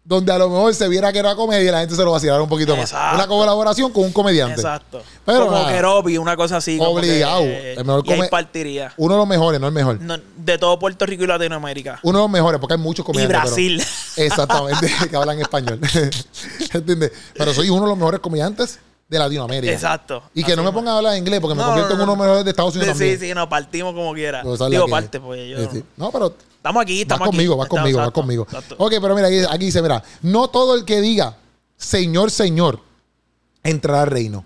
donde 0.04 0.32
a 0.32 0.38
lo 0.40 0.50
mejor 0.50 0.74
se 0.74 0.88
viera 0.88 1.14
que 1.14 1.20
era 1.20 1.36
comedia 1.36 1.70
y 1.70 1.72
la 1.72 1.80
gente 1.82 1.96
se 1.96 2.04
lo 2.04 2.12
vacilara 2.12 2.42
un 2.42 2.50
poquito 2.50 2.76
más. 2.76 2.92
Una 2.92 3.28
colaboración 3.28 3.92
con 3.92 4.06
un 4.06 4.12
comediante. 4.12 4.56
Exacto. 4.56 5.04
Pero 5.24 5.46
como 5.46 5.52
nada. 5.52 5.72
Keropi, 5.72 6.18
una 6.18 6.36
cosa 6.36 6.58
así. 6.58 6.80
Obligado. 6.82 7.44
que, 7.44 7.74
El 7.74 7.86
mejor 7.86 8.04
y 8.08 8.12
ahí 8.14 8.22
partiría. 8.30 8.92
Uno 8.98 9.14
de 9.14 9.20
los 9.20 9.28
mejores, 9.28 9.60
no 9.62 9.68
el 9.68 9.74
mejor. 9.74 10.02
No, 10.02 10.18
de 10.36 10.58
todo 10.58 10.80
Puerto 10.80 11.06
Rico 11.06 11.26
y 11.26 11.28
Latinoamérica. 11.28 12.00
Uno 12.02 12.18
de 12.20 12.24
los 12.24 12.32
mejores, 12.32 12.60
porque 12.60 12.74
hay 12.74 12.80
muchos 12.80 13.04
Y 13.04 13.06
comediantes. 13.06 13.38
pero- 13.40 13.48
Brasil. 13.56 13.84
exactamente, 14.16 14.92
que 15.10 15.16
hablan 15.16 15.40
español. 15.40 15.80
¿Entiendes? 16.74 17.12
Pero 17.36 17.54
soy 17.54 17.70
uno 17.70 17.82
de 17.84 17.90
los 17.90 17.98
mejores 17.98 18.20
comediantes 18.20 18.80
de 19.10 19.20
Latinoamérica. 19.20 19.74
Exacto. 19.74 20.24
Y 20.36 20.44
que 20.44 20.52
Así 20.54 20.56
no 20.58 20.64
me 20.64 20.72
pongan 20.72 20.94
a 20.94 20.98
hablar 20.98 21.18
inglés 21.18 21.40
porque 21.42 21.56
me 21.56 21.62
No, 21.62 21.68
convierto 21.70 21.96
no, 21.98 22.04
en 22.04 22.10
uno 22.10 22.12
de 22.12 22.16
no. 22.16 22.16
los 22.16 22.26
mejores 22.28 22.46
de 22.46 22.50
Estados 22.52 22.76
Unidos 22.76 22.94
Sí, 22.98 23.00
también. 23.04 23.20
sí, 23.20 23.34
nos 23.34 23.48
partimos 23.48 23.94
como 23.94 24.14
quiera. 24.14 24.44
Digo, 24.44 24.86
que- 24.86 24.92
parte, 24.92 25.20
pues 25.20 25.50
yo. 25.50 25.58
Sí, 25.64 25.68
sí. 25.80 25.84
No, 25.98 26.12
pero 26.12 26.36
Estamos 26.58 26.82
aquí, 26.84 26.94
vas 26.94 27.02
estamos 27.02 27.28
aquí. 27.28 27.36
conmigo, 27.38 27.58
vas 27.58 27.66
Estamos- 27.66 27.82
conmigo, 27.84 28.00
vas 28.00 28.12
conmigo. 28.12 28.44
exacto. 28.44 28.76
Ok, 28.78 28.94
pero 29.02 29.16
mira, 29.16 29.28
aquí, 29.28 29.40
aquí 29.50 29.66
dice, 29.66 29.82
mira, 29.82 30.04
no 30.22 30.48
todo 30.50 30.76
el 30.76 30.86
que 30.86 31.02
diga 31.02 31.36
Señor, 31.76 32.30
Señor 32.30 32.80
entrará 33.64 34.02
al 34.04 34.10
reino. 34.12 34.46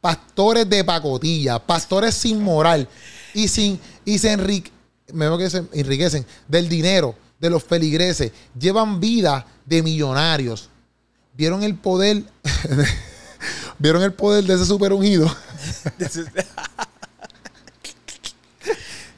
Pastores 0.00 0.68
de 0.68 0.82
pacotilla, 0.82 1.58
pastores 1.60 2.14
sin 2.14 2.42
moral 2.42 2.88
y 3.34 3.46
sin 3.46 3.78
y 4.04 4.18
se 4.18 4.32
enrique, 4.32 4.72
me 5.12 5.28
veo 5.28 5.38
que 5.38 5.48
se 5.48 5.62
enriquecen 5.74 6.26
del 6.48 6.68
dinero 6.68 7.14
de 7.38 7.50
los 7.50 7.62
feligreses, 7.62 8.32
llevan 8.58 8.98
vida 8.98 9.46
de 9.64 9.82
millonarios. 9.82 10.70
¿Vieron 11.34 11.62
el 11.62 11.76
poder? 11.76 12.24
¿Vieron 13.78 14.02
el 14.02 14.12
poder 14.12 14.44
de 14.44 14.54
ese 14.54 14.66
super 14.66 14.92
ungido? 14.92 15.26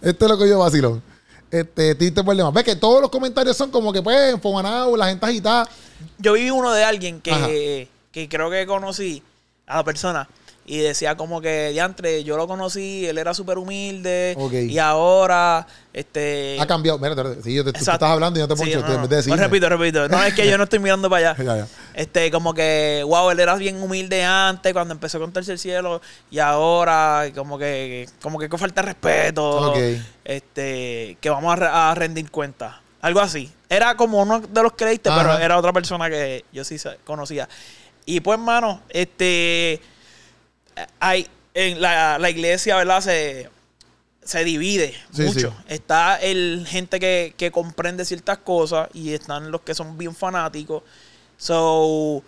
Esto 0.02 0.24
es 0.24 0.30
lo 0.30 0.38
que 0.38 0.48
yo 0.48 0.58
vacilón. 0.58 1.02
Este, 1.50 1.94
problema. 2.24 2.50
Ves 2.50 2.64
que 2.64 2.76
todos 2.76 3.00
los 3.00 3.10
comentarios 3.10 3.56
son 3.56 3.70
como 3.70 3.92
que, 3.92 4.02
pues, 4.02 4.34
enfoganados, 4.34 4.98
la 4.98 5.08
gente 5.08 5.24
agitada. 5.24 5.68
Yo 6.18 6.32
vi 6.32 6.50
uno 6.50 6.72
de 6.72 6.84
alguien 6.84 7.20
que, 7.20 7.88
que 8.10 8.28
creo 8.28 8.50
que 8.50 8.66
conocí 8.66 9.22
a 9.66 9.76
la 9.76 9.84
persona 9.84 10.28
y 10.66 10.78
decía 10.78 11.16
como 11.16 11.40
que, 11.40 11.70
diantre, 11.72 12.24
yo 12.24 12.36
lo 12.36 12.46
conocí, 12.46 13.06
él 13.06 13.18
era 13.18 13.34
súper 13.34 13.58
humilde 13.58 14.36
y 14.68 14.78
ahora, 14.78 15.66
este... 15.92 16.56
Ha 16.58 16.66
cambiado. 16.66 16.98
Mira, 16.98 17.14
sí, 17.42 17.54
yo 17.54 17.64
te, 17.64 17.72
tú 17.72 17.78
estás 17.78 18.00
hablando 18.02 18.38
y 18.38 18.42
no 18.42 18.48
te 18.48 18.56
Sí, 18.56 18.62
poncho. 18.72 18.80
no, 18.80 18.94
en 18.94 19.00
no. 19.02 19.08
de 19.08 19.36
repito, 19.36 19.68
repito. 19.68 20.08
No, 20.08 20.22
es 20.24 20.32
que 20.34 20.48
yo 20.48 20.56
no 20.56 20.64
estoy 20.64 20.78
mirando 20.78 21.10
para 21.10 21.32
allá. 21.32 21.44
Ya, 21.44 21.56
ya. 21.58 21.66
Este, 21.92 22.30
como 22.30 22.54
que, 22.54 23.02
wow, 23.06 23.30
él 23.30 23.40
era 23.40 23.54
bien 23.56 23.82
humilde 23.82 24.24
antes, 24.24 24.72
cuando 24.72 24.94
empezó 24.94 25.20
con 25.20 25.32
Tercer 25.32 25.58
Cielo, 25.58 26.00
y 26.30 26.38
ahora, 26.38 27.24
como 27.34 27.58
que, 27.58 28.08
como 28.22 28.38
que 28.38 28.48
con 28.48 28.58
falta 28.58 28.80
de 28.80 28.86
respeto, 28.86 29.70
Ok. 29.72 29.78
este, 30.24 31.18
que 31.20 31.30
vamos 31.30 31.60
a, 31.60 31.90
a 31.90 31.94
rendir 31.94 32.30
cuenta. 32.30 32.80
Algo 33.02 33.20
así. 33.20 33.52
Era 33.68 33.96
como 33.96 34.22
uno 34.22 34.40
de 34.40 34.62
los 34.62 34.72
que 34.72 34.86
leíste, 34.86 35.10
Ajá. 35.10 35.20
pero 35.22 35.38
era 35.38 35.58
otra 35.58 35.74
persona 35.74 36.08
que 36.08 36.44
yo 36.52 36.64
sí 36.64 36.76
conocía. 37.04 37.48
Y 38.06 38.20
pues, 38.20 38.38
mano, 38.38 38.80
este, 38.88 39.80
hay, 41.00 41.26
en 41.54 41.80
la, 41.80 42.18
la 42.18 42.30
iglesia, 42.30 42.76
¿verdad? 42.76 43.00
Se, 43.00 43.48
se 44.24 44.44
divide 44.44 44.94
Sí, 45.12 45.22
mucho. 45.22 45.50
sí. 45.50 45.74
Está 45.74 46.16
el 46.16 46.66
gente 46.68 46.98
que, 46.98 47.34
que 47.36 47.50
comprende 47.50 48.04
ciertas 48.04 48.38
cosas 48.38 48.88
y 48.94 49.12
están 49.12 49.50
los 49.50 49.60
que 49.60 49.74
son 49.74 49.96
bien 49.98 50.14
fanáticos. 50.14 50.82
So, 51.36 52.22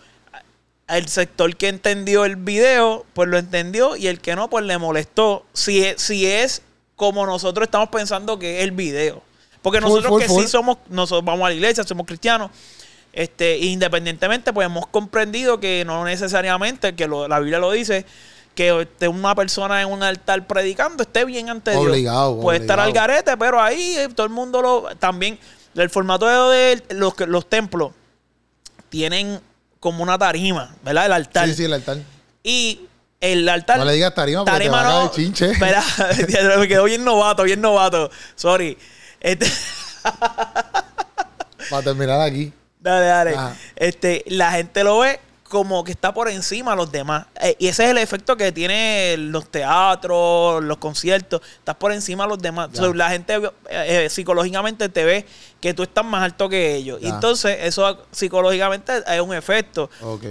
el 0.88 1.09
sector 1.09 1.56
que 1.56 1.68
entendió 1.68 2.24
el 2.24 2.37
video, 2.37 3.04
pues 3.14 3.28
lo 3.28 3.38
entendió 3.38 3.96
y 3.96 4.06
el 4.06 4.20
que 4.20 4.37
no, 4.37 4.48
pues 4.50 4.64
le 4.64 4.78
molestó. 4.78 5.44
Si 5.52 5.82
es, 5.85 6.00
si 6.00 6.26
es 6.26 6.62
como 6.94 7.26
nosotros 7.26 7.66
estamos 7.66 7.88
pensando 7.88 8.38
que 8.38 8.59
es 8.59 8.64
el 8.64 8.70
video. 8.72 9.22
Porque 9.62 9.80
nosotros 9.80 10.20
que 10.20 10.28
sí 10.28 10.46
somos, 10.46 10.78
nosotros 10.88 11.24
vamos 11.24 11.44
a 11.46 11.48
la 11.48 11.54
iglesia, 11.54 11.82
somos 11.82 12.06
cristianos, 12.06 12.50
este, 13.12 13.59
independientemente, 13.59 14.52
pues 14.52 14.66
hemos 14.66 14.87
comprendido 14.87 15.59
que 15.59 15.82
no 15.85 16.04
necesariamente, 16.04 16.94
que 16.94 17.09
lo- 17.09 17.26
la 17.26 17.40
Biblia 17.40 17.59
lo 17.59 17.72
dice, 17.72 18.04
que 18.57 18.81
esté 18.81 19.07
una 19.07 19.35
persona 19.35 19.83
en 19.83 19.88
un 19.88 20.03
altar 20.03 20.47
predicando 20.47 21.03
esté 21.03 21.27
bien 21.27 21.51
ante 21.51 21.73
Dios. 21.73 21.85
Obligado, 21.85 22.40
Puede 22.40 22.61
estar 22.61 22.81
al 22.81 22.92
garete, 22.92 23.37
pero 23.37 23.62
ahí 23.62 23.97
eh, 23.99 24.09
todo 24.09 24.27
el 24.27 24.33
mundo 24.33 24.62
lo. 24.62 24.88
También, 24.99 25.38
el 25.77 25.90
formato 25.90 26.27
de 26.49 26.83
los, 26.90 27.49
templos 27.49 27.92
tienen 28.88 29.40
como 29.79 30.03
una 30.03 30.19
tarima, 30.19 30.75
¿verdad? 30.83 31.07
El 31.07 31.12
altar. 31.12 31.47
Sí, 31.49 31.55
sí, 31.55 31.64
el 31.64 31.75
altar. 31.75 31.99
Y 32.42 32.81
el 33.21 33.47
altar. 33.47 33.79
No 33.79 33.85
le 33.85 33.92
digas 33.92 34.14
tarima 34.14 34.45
porque 34.45 34.64
te 34.64 34.71
va 34.71 34.81
a 34.81 35.05
no. 35.05 35.11
chinche. 35.11 35.51
Espera, 35.51 35.85
me 36.59 36.66
quedó 36.66 36.85
bien 36.85 37.05
novato, 37.05 37.42
bien 37.42 37.61
novato. 37.61 38.11
Sorry. 38.37 38.79
Este, 39.21 39.47
Para 41.71 41.83
terminar 41.83 42.23
aquí. 42.23 42.53
dale, 42.81 43.07
dale. 43.07 43.35
Ajá. 43.35 43.55
Este, 43.77 44.25
la 44.29 44.53
gente 44.53 44.83
lo 44.83 45.01
ve 45.01 45.21
como 45.48 45.85
que 45.85 45.92
está 45.92 46.12
por 46.12 46.28
encima 46.28 46.72
de 46.72 46.76
los 46.76 46.92
demás. 46.92 47.26
Eh, 47.40 47.56
y 47.59 47.68
ese 47.68 47.85
es 47.85 47.90
el 47.90 47.98
efecto 47.98 48.37
que 48.37 48.52
tiene 48.52 49.16
los 49.18 49.48
teatros, 49.50 50.62
los 50.62 50.76
conciertos. 50.78 51.40
Estás 51.59 51.76
por 51.76 51.92
encima 51.92 52.24
de 52.24 52.30
los 52.30 52.38
demás. 52.38 52.70
La 52.94 53.11
gente 53.11 53.35
eh, 53.37 53.50
eh, 53.68 54.11
psicológicamente 54.11 54.88
te 54.88 55.04
ve 55.04 55.26
que 55.61 55.74
tú 55.74 55.82
estás 55.85 56.04
más 56.04 56.22
alto 56.22 56.48
que 56.48 56.74
ellos. 56.76 56.98
Y 57.00 57.09
entonces 57.09 57.59
eso 57.62 58.04
psicológicamente 58.11 58.92
es 59.06 59.20
un 59.20 59.35
efecto 59.35 59.88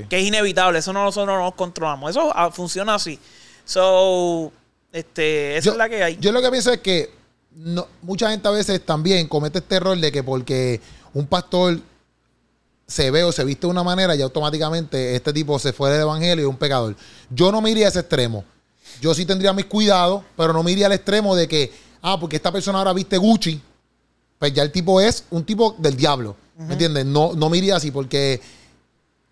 que 0.09 0.17
es 0.19 0.23
inevitable. 0.23 0.79
Eso 0.79 0.93
no 0.93 1.03
nosotros 1.03 1.35
no 1.35 1.43
nos 1.43 1.55
controlamos. 1.55 2.11
Eso 2.11 2.31
ah, 2.35 2.51
funciona 2.51 2.95
así. 2.95 3.19
So, 3.65 4.51
este, 4.93 5.57
esa 5.57 5.71
es 5.71 5.77
la 5.77 5.89
que 5.89 6.03
hay. 6.03 6.17
Yo 6.19 6.31
lo 6.31 6.41
que 6.41 6.49
pienso 6.51 6.71
es 6.71 6.79
que 6.81 7.11
no- 7.55 7.87
mucha 8.01 8.29
gente 8.29 8.47
a 8.47 8.51
veces 8.51 8.85
también 8.85 9.27
comete 9.27 9.59
este 9.59 9.75
error 9.75 9.97
de 9.97 10.11
que 10.11 10.23
porque 10.23 10.79
un 11.13 11.25
pastor 11.27 11.79
se 12.87 13.09
ve 13.11 13.23
o 13.23 13.31
se 13.31 13.43
viste 13.43 13.65
de 13.67 13.71
una 13.71 13.83
manera 13.83 14.15
y 14.15 14.21
automáticamente 14.21 15.15
este 15.15 15.33
tipo 15.33 15.57
se 15.59 15.73
fue 15.73 15.89
del 15.91 16.01
evangelio 16.01 16.43
y 16.45 16.47
es 16.47 16.49
un 16.49 16.57
pecador. 16.57 16.95
Yo 17.29 17.51
no 17.51 17.61
me 17.61 17.71
iría 17.71 17.87
a 17.87 17.89
ese 17.89 17.99
extremo. 18.01 18.43
Yo 19.01 19.13
sí 19.15 19.25
tendría 19.25 19.51
mis 19.53 19.65
cuidados, 19.65 20.23
pero 20.37 20.53
no 20.53 20.61
me 20.63 20.71
iría 20.71 20.85
al 20.85 20.93
extremo 20.93 21.35
de 21.35 21.47
que, 21.47 21.71
ah, 22.01 22.19
porque 22.19 22.35
esta 22.35 22.51
persona 22.51 22.77
ahora 22.77 22.93
viste 22.93 23.17
Gucci, 23.17 23.59
pues 24.37 24.53
ya 24.53 24.63
el 24.63 24.71
tipo 24.71 25.01
es 25.01 25.23
un 25.31 25.43
tipo 25.43 25.75
del 25.79 25.95
diablo. 25.97 26.35
¿Me 26.57 26.73
entiendes? 26.73 27.05
No, 27.05 27.33
no 27.33 27.49
me 27.49 27.57
iría 27.57 27.75
así 27.75 27.91
porque 27.91 28.39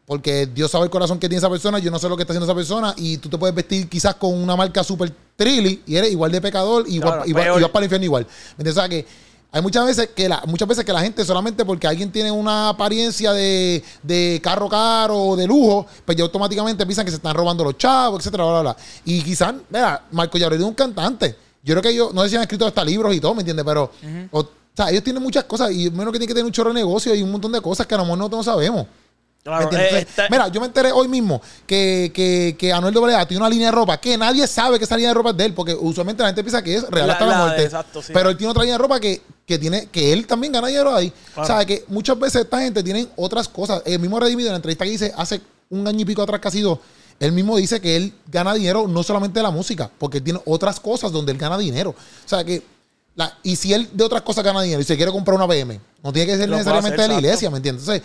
porque 0.06 0.48
Dios 0.48 0.70
sabe 0.70 0.84
el 0.84 0.92
corazón 0.92 1.18
que 1.18 1.30
tiene 1.30 1.38
esa 1.40 1.50
persona, 1.50 1.80
yo 1.80 1.90
no 1.90 1.98
sé 1.98 2.10
lo 2.10 2.18
que 2.18 2.24
está 2.24 2.34
haciendo 2.34 2.46
esa 2.46 2.54
persona, 2.56 2.94
y 2.98 3.18
tú 3.20 3.30
te 3.30 3.38
puedes 3.38 3.56
vestir 3.56 3.88
quizás 3.88 4.16
con 4.16 4.34
una 4.34 4.56
marca 4.58 4.84
super 4.84 5.10
trilly 5.38 5.82
y 5.86 5.96
eres 5.96 6.12
igual 6.12 6.30
de 6.30 6.42
pecador, 6.42 6.84
igual, 6.90 7.24
Claro, 7.24 7.26
igual- 7.26 7.62
y 7.62 7.66
para 7.70 7.80
el 7.80 7.84
infierno 7.86 8.06
igual. 8.06 8.24
¿Me 8.58 8.64
entiendes? 8.64 8.78
O 8.78 8.80
sea 8.82 8.90
que 8.90 9.06
hay 9.54 9.62
muchas 9.62 9.86
veces 9.86 10.10
que 10.16 10.28
la, 10.28 10.42
muchas 10.48 10.68
veces 10.68 10.84
que 10.84 10.92
la 10.92 11.02
gente 11.02 11.24
solamente 11.24 11.64
porque 11.64 11.86
alguien 11.86 12.12
tiene 12.12 12.32
una 12.32 12.70
apariencia 12.70 13.32
de, 13.34 13.84
de 14.02 14.42
carro 14.44 14.68
caro 14.68 15.16
o 15.16 15.36
de 15.36 15.46
lujo, 15.46 15.86
pues 16.04 16.18
ya 16.18 16.24
automáticamente 16.24 16.84
piensan 16.88 17.06
que 17.06 17.12
se 17.12 17.18
están 17.18 17.36
robando 17.36 17.64
los 17.64 17.78
chavos, 17.78 18.20
etcétera, 18.20 18.46
bla, 18.46 18.54
bla, 18.54 18.62
bla. 18.74 18.78
Y 19.06 19.22
quizás, 19.22 19.54
mira, 19.70 20.06
Marco 20.12 20.40
Llabrero 20.40 20.64
es 20.64 20.68
un 20.68 20.74
cantante. 20.74 21.36
Yo 21.62 21.76
creo 21.76 21.84
que 21.84 21.90
ellos, 21.90 22.12
no 22.16 22.24
sé 22.24 22.30
si 22.30 22.36
han 22.36 22.42
escrito 22.42 22.66
hasta 22.66 22.84
libros 22.84 23.14
y 23.14 23.20
todo, 23.20 23.36
¿me 23.36 23.42
entiendes? 23.42 23.64
Pero, 23.64 23.92
o, 24.32 24.40
o 24.40 24.50
sea, 24.76 24.90
ellos 24.90 25.04
tienen 25.04 25.22
muchas 25.22 25.44
cosas 25.44 25.72
y 25.72 25.92
menos 25.92 26.08
que 26.08 26.18
tienen 26.18 26.28
que 26.28 26.34
tener 26.34 26.46
un 26.46 26.52
chorro 26.52 26.72
de 26.72 26.80
negocio 26.80 27.14
y 27.14 27.22
un 27.22 27.32
montón 27.32 27.52
de 27.52 27.62
cosas 27.62 27.86
que 27.86 27.94
a 27.94 28.00
lo 28.00 28.06
mejor 28.06 28.18
nosotros 28.18 28.48
no 28.48 28.52
sabemos. 28.54 28.88
Eh, 29.46 30.06
está- 30.08 30.28
Mira, 30.30 30.48
yo 30.48 30.62
me 30.62 30.68
enteré 30.68 30.92
hoy 30.94 31.08
mismo 31.10 31.42
que, 31.68 32.12
que, 32.14 32.56
que 32.58 32.72
Anuel 32.72 32.96
AA 33.14 33.28
tiene 33.28 33.42
una 33.42 33.50
línea 33.50 33.68
de 33.68 33.72
ropa 33.72 33.98
que 34.00 34.18
nadie 34.18 34.48
sabe 34.48 34.78
que 34.78 34.86
esa 34.86 34.96
línea 34.96 35.10
de 35.10 35.16
ropa 35.16 35.32
es 35.32 35.38
de 35.38 35.46
él, 35.46 35.54
porque 35.54 35.76
usualmente 35.76 36.24
la 36.24 36.30
gente 36.30 36.44
piensa 36.44 36.62
que 36.64 36.76
es 36.76 36.90
real 36.90 37.10
hasta 37.10 37.26
la, 37.26 37.38
muerte. 37.40 37.64
exacto, 37.64 38.02
sí. 38.02 38.14
Pero 38.14 38.30
él 38.30 38.38
tiene 38.38 38.52
otra 38.52 38.64
línea 38.64 38.76
de 38.76 38.82
ropa 38.82 39.00
que, 39.02 39.22
que 39.46 39.60
tiene, 39.60 39.88
que 39.88 40.14
él 40.14 40.26
también 40.28 40.54
gana 40.54 40.68
dinero 40.68 40.96
ahí. 40.96 41.12
Claro. 41.34 41.44
O 41.44 41.46
sea, 41.46 41.66
que 41.66 41.84
muchas 41.90 42.18
veces 42.18 42.44
esta 42.44 42.62
gente 42.62 42.82
tiene 42.84 43.08
otras 43.18 43.50
cosas. 43.50 43.82
El 43.86 44.00
mismo 44.00 44.18
Redimido 44.20 44.48
en 44.48 44.54
la 44.54 44.58
entrevista 44.58 44.86
que 44.86 44.92
dice 44.92 45.14
hace 45.18 45.42
un 45.70 45.86
año 45.88 46.00
y 46.02 46.06
pico 46.06 46.22
atrás 46.22 46.40
casi 46.40 46.62
dos, 46.62 46.80
él 47.20 47.34
mismo 47.34 47.58
dice 47.58 47.82
que 47.82 47.98
él 47.98 48.14
gana 48.32 48.54
dinero 48.54 48.88
no 48.88 49.04
solamente 49.04 49.40
de 49.40 49.44
la 49.44 49.52
música, 49.52 49.90
porque 49.98 50.20
él 50.20 50.24
tiene 50.24 50.40
otras 50.46 50.80
cosas 50.80 51.12
donde 51.12 51.34
él 51.34 51.38
gana 51.38 51.58
dinero. 51.58 51.90
O 51.92 52.30
sea 52.30 52.44
que 52.46 52.64
la, 53.16 53.38
y 53.44 53.56
si 53.56 53.74
él 53.74 53.90
de 53.92 54.04
otras 54.04 54.22
cosas 54.22 54.44
gana 54.44 54.62
dinero 54.62 54.82
y 54.82 54.86
se 54.86 54.96
quiere 54.96 55.12
comprar 55.12 55.36
una 55.36 55.46
BM, 55.46 55.80
no 56.02 56.12
tiene 56.14 56.32
que 56.32 56.38
ser 56.38 56.50
Lo 56.50 56.56
necesariamente 56.58 56.96
hacer, 56.96 57.10
de 57.10 57.14
la 57.16 57.20
iglesia, 57.22 57.50
¿me 57.50 57.58
entiendes? 57.58 57.84
Entonces, 57.88 58.04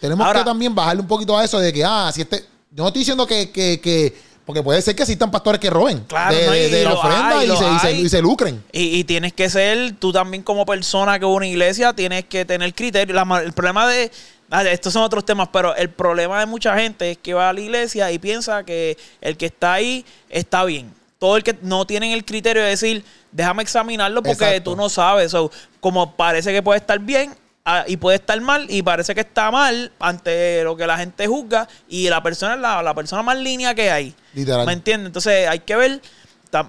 tenemos 0.00 0.26
Ahora- 0.26 0.40
que 0.40 0.44
también 0.44 0.74
bajarle 0.74 1.02
un 1.02 1.08
poquito 1.08 1.36
a 1.36 1.44
eso 1.44 1.58
de 1.58 1.72
que, 1.72 1.84
ah, 1.84 2.10
si 2.14 2.22
este. 2.22 2.44
Yo 2.70 2.82
no 2.82 2.88
estoy 2.88 3.00
diciendo 3.00 3.26
que. 3.26 3.50
que, 3.50 3.80
que- 3.80 4.28
porque 4.44 4.62
puede 4.62 4.80
ser 4.80 4.96
que 4.96 5.02
existan 5.02 5.30
pastores 5.30 5.60
que 5.60 5.68
roben 5.68 5.98
Claro, 6.08 6.34
de, 6.34 6.46
no, 6.46 6.52
de- 6.52 6.68
y 6.68 6.70
de 6.70 6.84
la 6.84 6.94
ofrenda 6.94 7.38
hay, 7.40 7.50
y, 7.52 7.54
se, 7.54 7.64
y, 7.70 7.78
se, 7.80 7.86
hay. 7.88 8.00
y 8.00 8.08
se 8.08 8.22
lucren. 8.22 8.64
Y, 8.72 8.98
y 8.98 9.04
tienes 9.04 9.34
que 9.34 9.50
ser, 9.50 9.92
tú 9.98 10.10
también 10.10 10.42
como 10.42 10.64
persona 10.64 11.18
que 11.18 11.26
una 11.26 11.46
iglesia, 11.46 11.92
tienes 11.92 12.24
que 12.24 12.46
tener 12.46 12.74
criterio. 12.74 13.14
La 13.14 13.42
el 13.44 13.52
problema 13.52 13.86
de, 13.86 14.10
ah, 14.50 14.62
estos 14.64 14.94
son 14.94 15.02
otros 15.02 15.26
temas, 15.26 15.48
pero 15.52 15.76
el 15.76 15.90
problema 15.90 16.40
de 16.40 16.46
mucha 16.46 16.74
gente 16.78 17.10
es 17.10 17.18
que 17.18 17.34
va 17.34 17.50
a 17.50 17.52
la 17.52 17.60
iglesia 17.60 18.10
y 18.10 18.18
piensa 18.18 18.64
que 18.64 18.96
el 19.20 19.36
que 19.36 19.44
está 19.46 19.74
ahí 19.74 20.06
está 20.30 20.64
bien. 20.64 20.94
Todo 21.18 21.36
el 21.36 21.42
que 21.44 21.54
no 21.60 21.86
tienen 21.86 22.12
el 22.12 22.24
criterio 22.24 22.62
de 22.62 22.70
decir, 22.70 23.04
déjame 23.32 23.62
examinarlo 23.62 24.22
porque 24.22 24.44
Exacto. 24.46 24.70
tú 24.70 24.76
no 24.78 24.88
sabes. 24.88 25.30
So, 25.30 25.50
como 25.80 26.16
parece 26.16 26.54
que 26.54 26.62
puede 26.62 26.78
estar 26.80 26.98
bien 27.00 27.34
ah, 27.68 27.84
y 27.86 27.96
puede 27.96 28.16
estar 28.16 28.40
mal 28.40 28.66
y 28.68 28.82
parece 28.82 29.14
que 29.14 29.20
está 29.20 29.50
mal 29.50 29.92
ante 29.98 30.62
lo 30.64 30.76
que 30.76 30.86
la 30.86 30.98
gente 30.98 31.26
juzga 31.26 31.68
y 31.88 32.08
la 32.08 32.22
persona 32.22 32.54
es 32.54 32.60
la, 32.60 32.82
la 32.82 32.94
persona 32.94 33.22
más 33.22 33.36
línea 33.38 33.74
que 33.74 33.90
hay. 33.90 34.14
Literal. 34.34 34.66
¿Me 34.66 34.72
entiendes? 34.72 35.06
Entonces 35.06 35.48
hay 35.48 35.60
que 35.60 35.76
ver, 35.76 36.02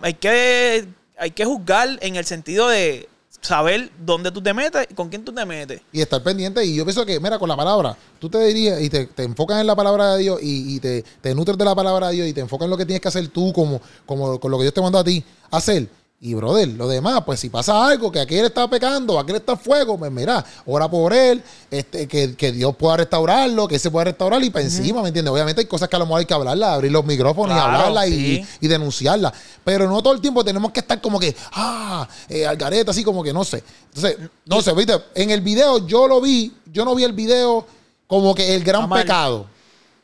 hay 0.02 0.14
que, 0.16 0.88
hay 1.18 1.32
que 1.32 1.46
juzgar 1.46 1.98
en 2.02 2.16
el 2.16 2.26
sentido 2.26 2.68
de 2.68 3.10
saber 3.42 3.90
dónde 4.06 4.32
tú 4.32 4.42
te 4.42 4.54
metes 4.54 4.88
y 4.90 4.94
con 4.94 5.10
quién 5.10 5.24
tú 5.24 5.34
te 5.34 5.46
metes. 5.46 5.82
Y 5.92 6.02
estar 6.02 6.22
pendiente. 6.22 6.64
Y 6.66 6.76
yo 6.76 6.86
pienso 6.86 7.06
que, 7.06 7.20
mira, 7.20 7.40
con 7.40 7.50
la 7.50 7.56
palabra, 7.56 7.96
tú 8.20 8.30
te 8.30 8.40
dirías 8.44 8.82
y 8.82 8.90
te, 8.90 9.06
te 9.08 9.24
enfocas 9.24 9.62
en 9.62 9.68
la 9.68 9.76
palabra 9.76 10.16
de 10.16 10.24
Dios 10.24 10.40
y, 10.42 10.76
y 10.76 10.80
te, 10.80 11.04
te 11.22 11.34
nutres 11.34 11.58
de 11.58 11.66
la 11.66 11.76
palabra 11.76 12.10
de 12.10 12.16
Dios 12.16 12.28
y 12.28 12.34
te 12.34 12.42
enfocas 12.42 12.66
en 12.66 12.72
lo 12.72 12.78
que 12.78 12.86
tienes 12.86 13.02
que 13.02 13.08
hacer 13.08 13.28
tú, 13.30 13.54
como, 13.54 13.82
como 14.06 14.40
con 14.40 14.52
lo 14.52 14.58
que 14.58 14.64
Dios 14.64 14.74
te 14.74 14.82
mandó 14.82 15.00
a 15.00 15.04
ti 15.04 15.24
hacer. 15.52 15.88
Y, 16.22 16.34
brother, 16.34 16.68
lo 16.68 16.90
demás, 16.90 17.24
pues 17.26 17.40
si 17.40 17.50
pasa 17.50 17.88
algo, 17.88 18.12
que 18.12 18.20
aquel 18.20 18.44
está 18.44 18.70
pecando, 18.70 19.18
aquel 19.18 19.38
está 19.38 19.56
fuego, 19.56 19.98
pues 19.98 20.12
mira, 20.12 20.44
ora 20.66 20.90
por 20.90 21.14
él, 21.14 21.42
este, 21.72 22.10
que, 22.10 22.36
que 22.36 22.52
Dios 22.52 22.76
pueda 22.76 22.98
restaurarlo, 22.98 23.70
que 23.70 23.76
él 23.76 23.80
se 23.80 23.90
pueda 23.90 24.04
restaurar 24.04 24.44
y 24.44 24.50
para 24.50 24.66
encima, 24.66 25.02
¿me 25.02 25.08
entiendes? 25.08 25.32
Obviamente 25.32 25.62
hay 25.62 25.68
cosas 25.68 25.88
que 25.88 25.96
a 25.96 26.00
lo 26.00 26.06
mejor 26.06 26.20
hay 26.20 26.26
que 26.26 26.34
hablarlas, 26.34 26.72
abrir 26.72 26.92
los 26.92 27.06
micrófonos 27.06 27.56
Claro, 27.56 27.72
y 27.72 27.76
hablarlas 27.76 28.08
y, 28.10 28.12
sí. 28.12 28.46
y 28.60 28.68
denunciarlas. 28.68 29.32
Pero 29.64 29.88
no 29.88 30.04
todo 30.04 30.12
el 30.12 30.20
tiempo 30.20 30.44
tenemos 30.44 30.74
que 30.74 30.82
estar 30.82 31.00
como 31.00 31.22
que, 31.22 31.34
ah, 31.54 32.06
eh, 32.28 32.46
algareta, 32.46 32.92
así 32.92 33.02
como 33.02 33.24
que 33.24 33.32
no 33.32 33.46
sé. 33.46 33.64
Entonces, 33.94 34.18
no 34.46 34.62
sé, 34.62 34.74
viste, 34.74 35.02
en 35.16 35.30
el 35.32 35.40
video 35.40 35.88
yo 35.88 36.06
lo 36.06 36.20
vi, 36.20 36.54
yo 36.74 36.84
no 36.84 36.96
vi 36.96 37.06
el 37.06 37.14
video 37.14 37.66
como 38.08 38.36
que 38.36 38.56
el 38.56 38.66
gran 38.66 38.84
Amar. 38.84 39.04
pecado. 39.04 39.46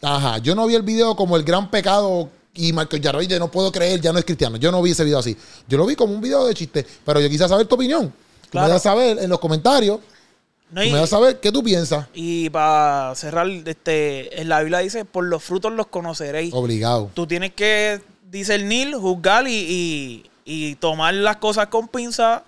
Ajá, 0.02 0.38
yo 0.38 0.56
no 0.56 0.66
vi 0.66 0.76
el 0.76 0.84
video 0.84 1.14
como 1.18 1.36
el 1.36 1.44
gran 1.44 1.70
pecado 1.70 2.30
y 2.56 2.74
Marco 2.74 2.98
Yaroide 2.98 3.38
no 3.38 3.52
puedo 3.52 3.72
creer, 3.72 4.02
ya 4.02 4.12
no 4.12 4.20
es 4.20 4.26
cristiano. 4.26 4.58
Yo 4.58 4.72
no 4.72 4.82
vi 4.82 4.92
ese 4.92 5.04
video 5.04 5.20
así. 5.20 5.38
Yo 5.68 5.78
lo 5.78 5.86
vi 5.86 5.96
como 5.96 6.14
un 6.14 6.22
video 6.22 6.46
de 6.46 6.54
chiste, 6.54 6.86
pero 7.06 7.20
yo 7.20 7.30
quise 7.30 7.48
saber 7.48 7.68
tu 7.68 7.76
opinión. 7.76 8.12
Tú 8.50 8.58
me 8.58 8.68
das 8.68 8.78
a 8.86 8.92
saber 8.92 9.20
en 9.20 9.30
los 9.30 9.40
comentarios, 9.40 10.00
¿no? 10.72 10.82
tú 10.82 10.88
Y, 10.88 10.92
me 10.92 10.98
das 10.98 11.12
a 11.12 11.18
saber 11.18 11.40
qué 11.40 11.52
tú 11.52 11.64
piensas. 11.64 12.08
y 12.14 12.50
para 12.50 13.14
cerrar, 13.16 13.48
este, 13.48 14.42
en 14.42 14.50
la 14.50 14.62
Biblia 14.62 14.80
dice, 14.80 15.04
por 15.06 15.26
los 15.26 15.44
frutos 15.44 15.74
los 15.74 15.88
conoceréis. 15.88 16.54
Obligado. 16.54 17.12
Tú 17.14 17.28
tienes 17.28 17.54
que 17.54 18.02
discernir, 18.32 18.96
juzgar 18.96 19.48
y, 19.48 19.54
y, 19.54 20.32
y 20.46 20.76
tomar 20.76 21.14
las 21.14 21.38
cosas 21.38 21.68
con 21.68 21.88
pinza 21.88 22.44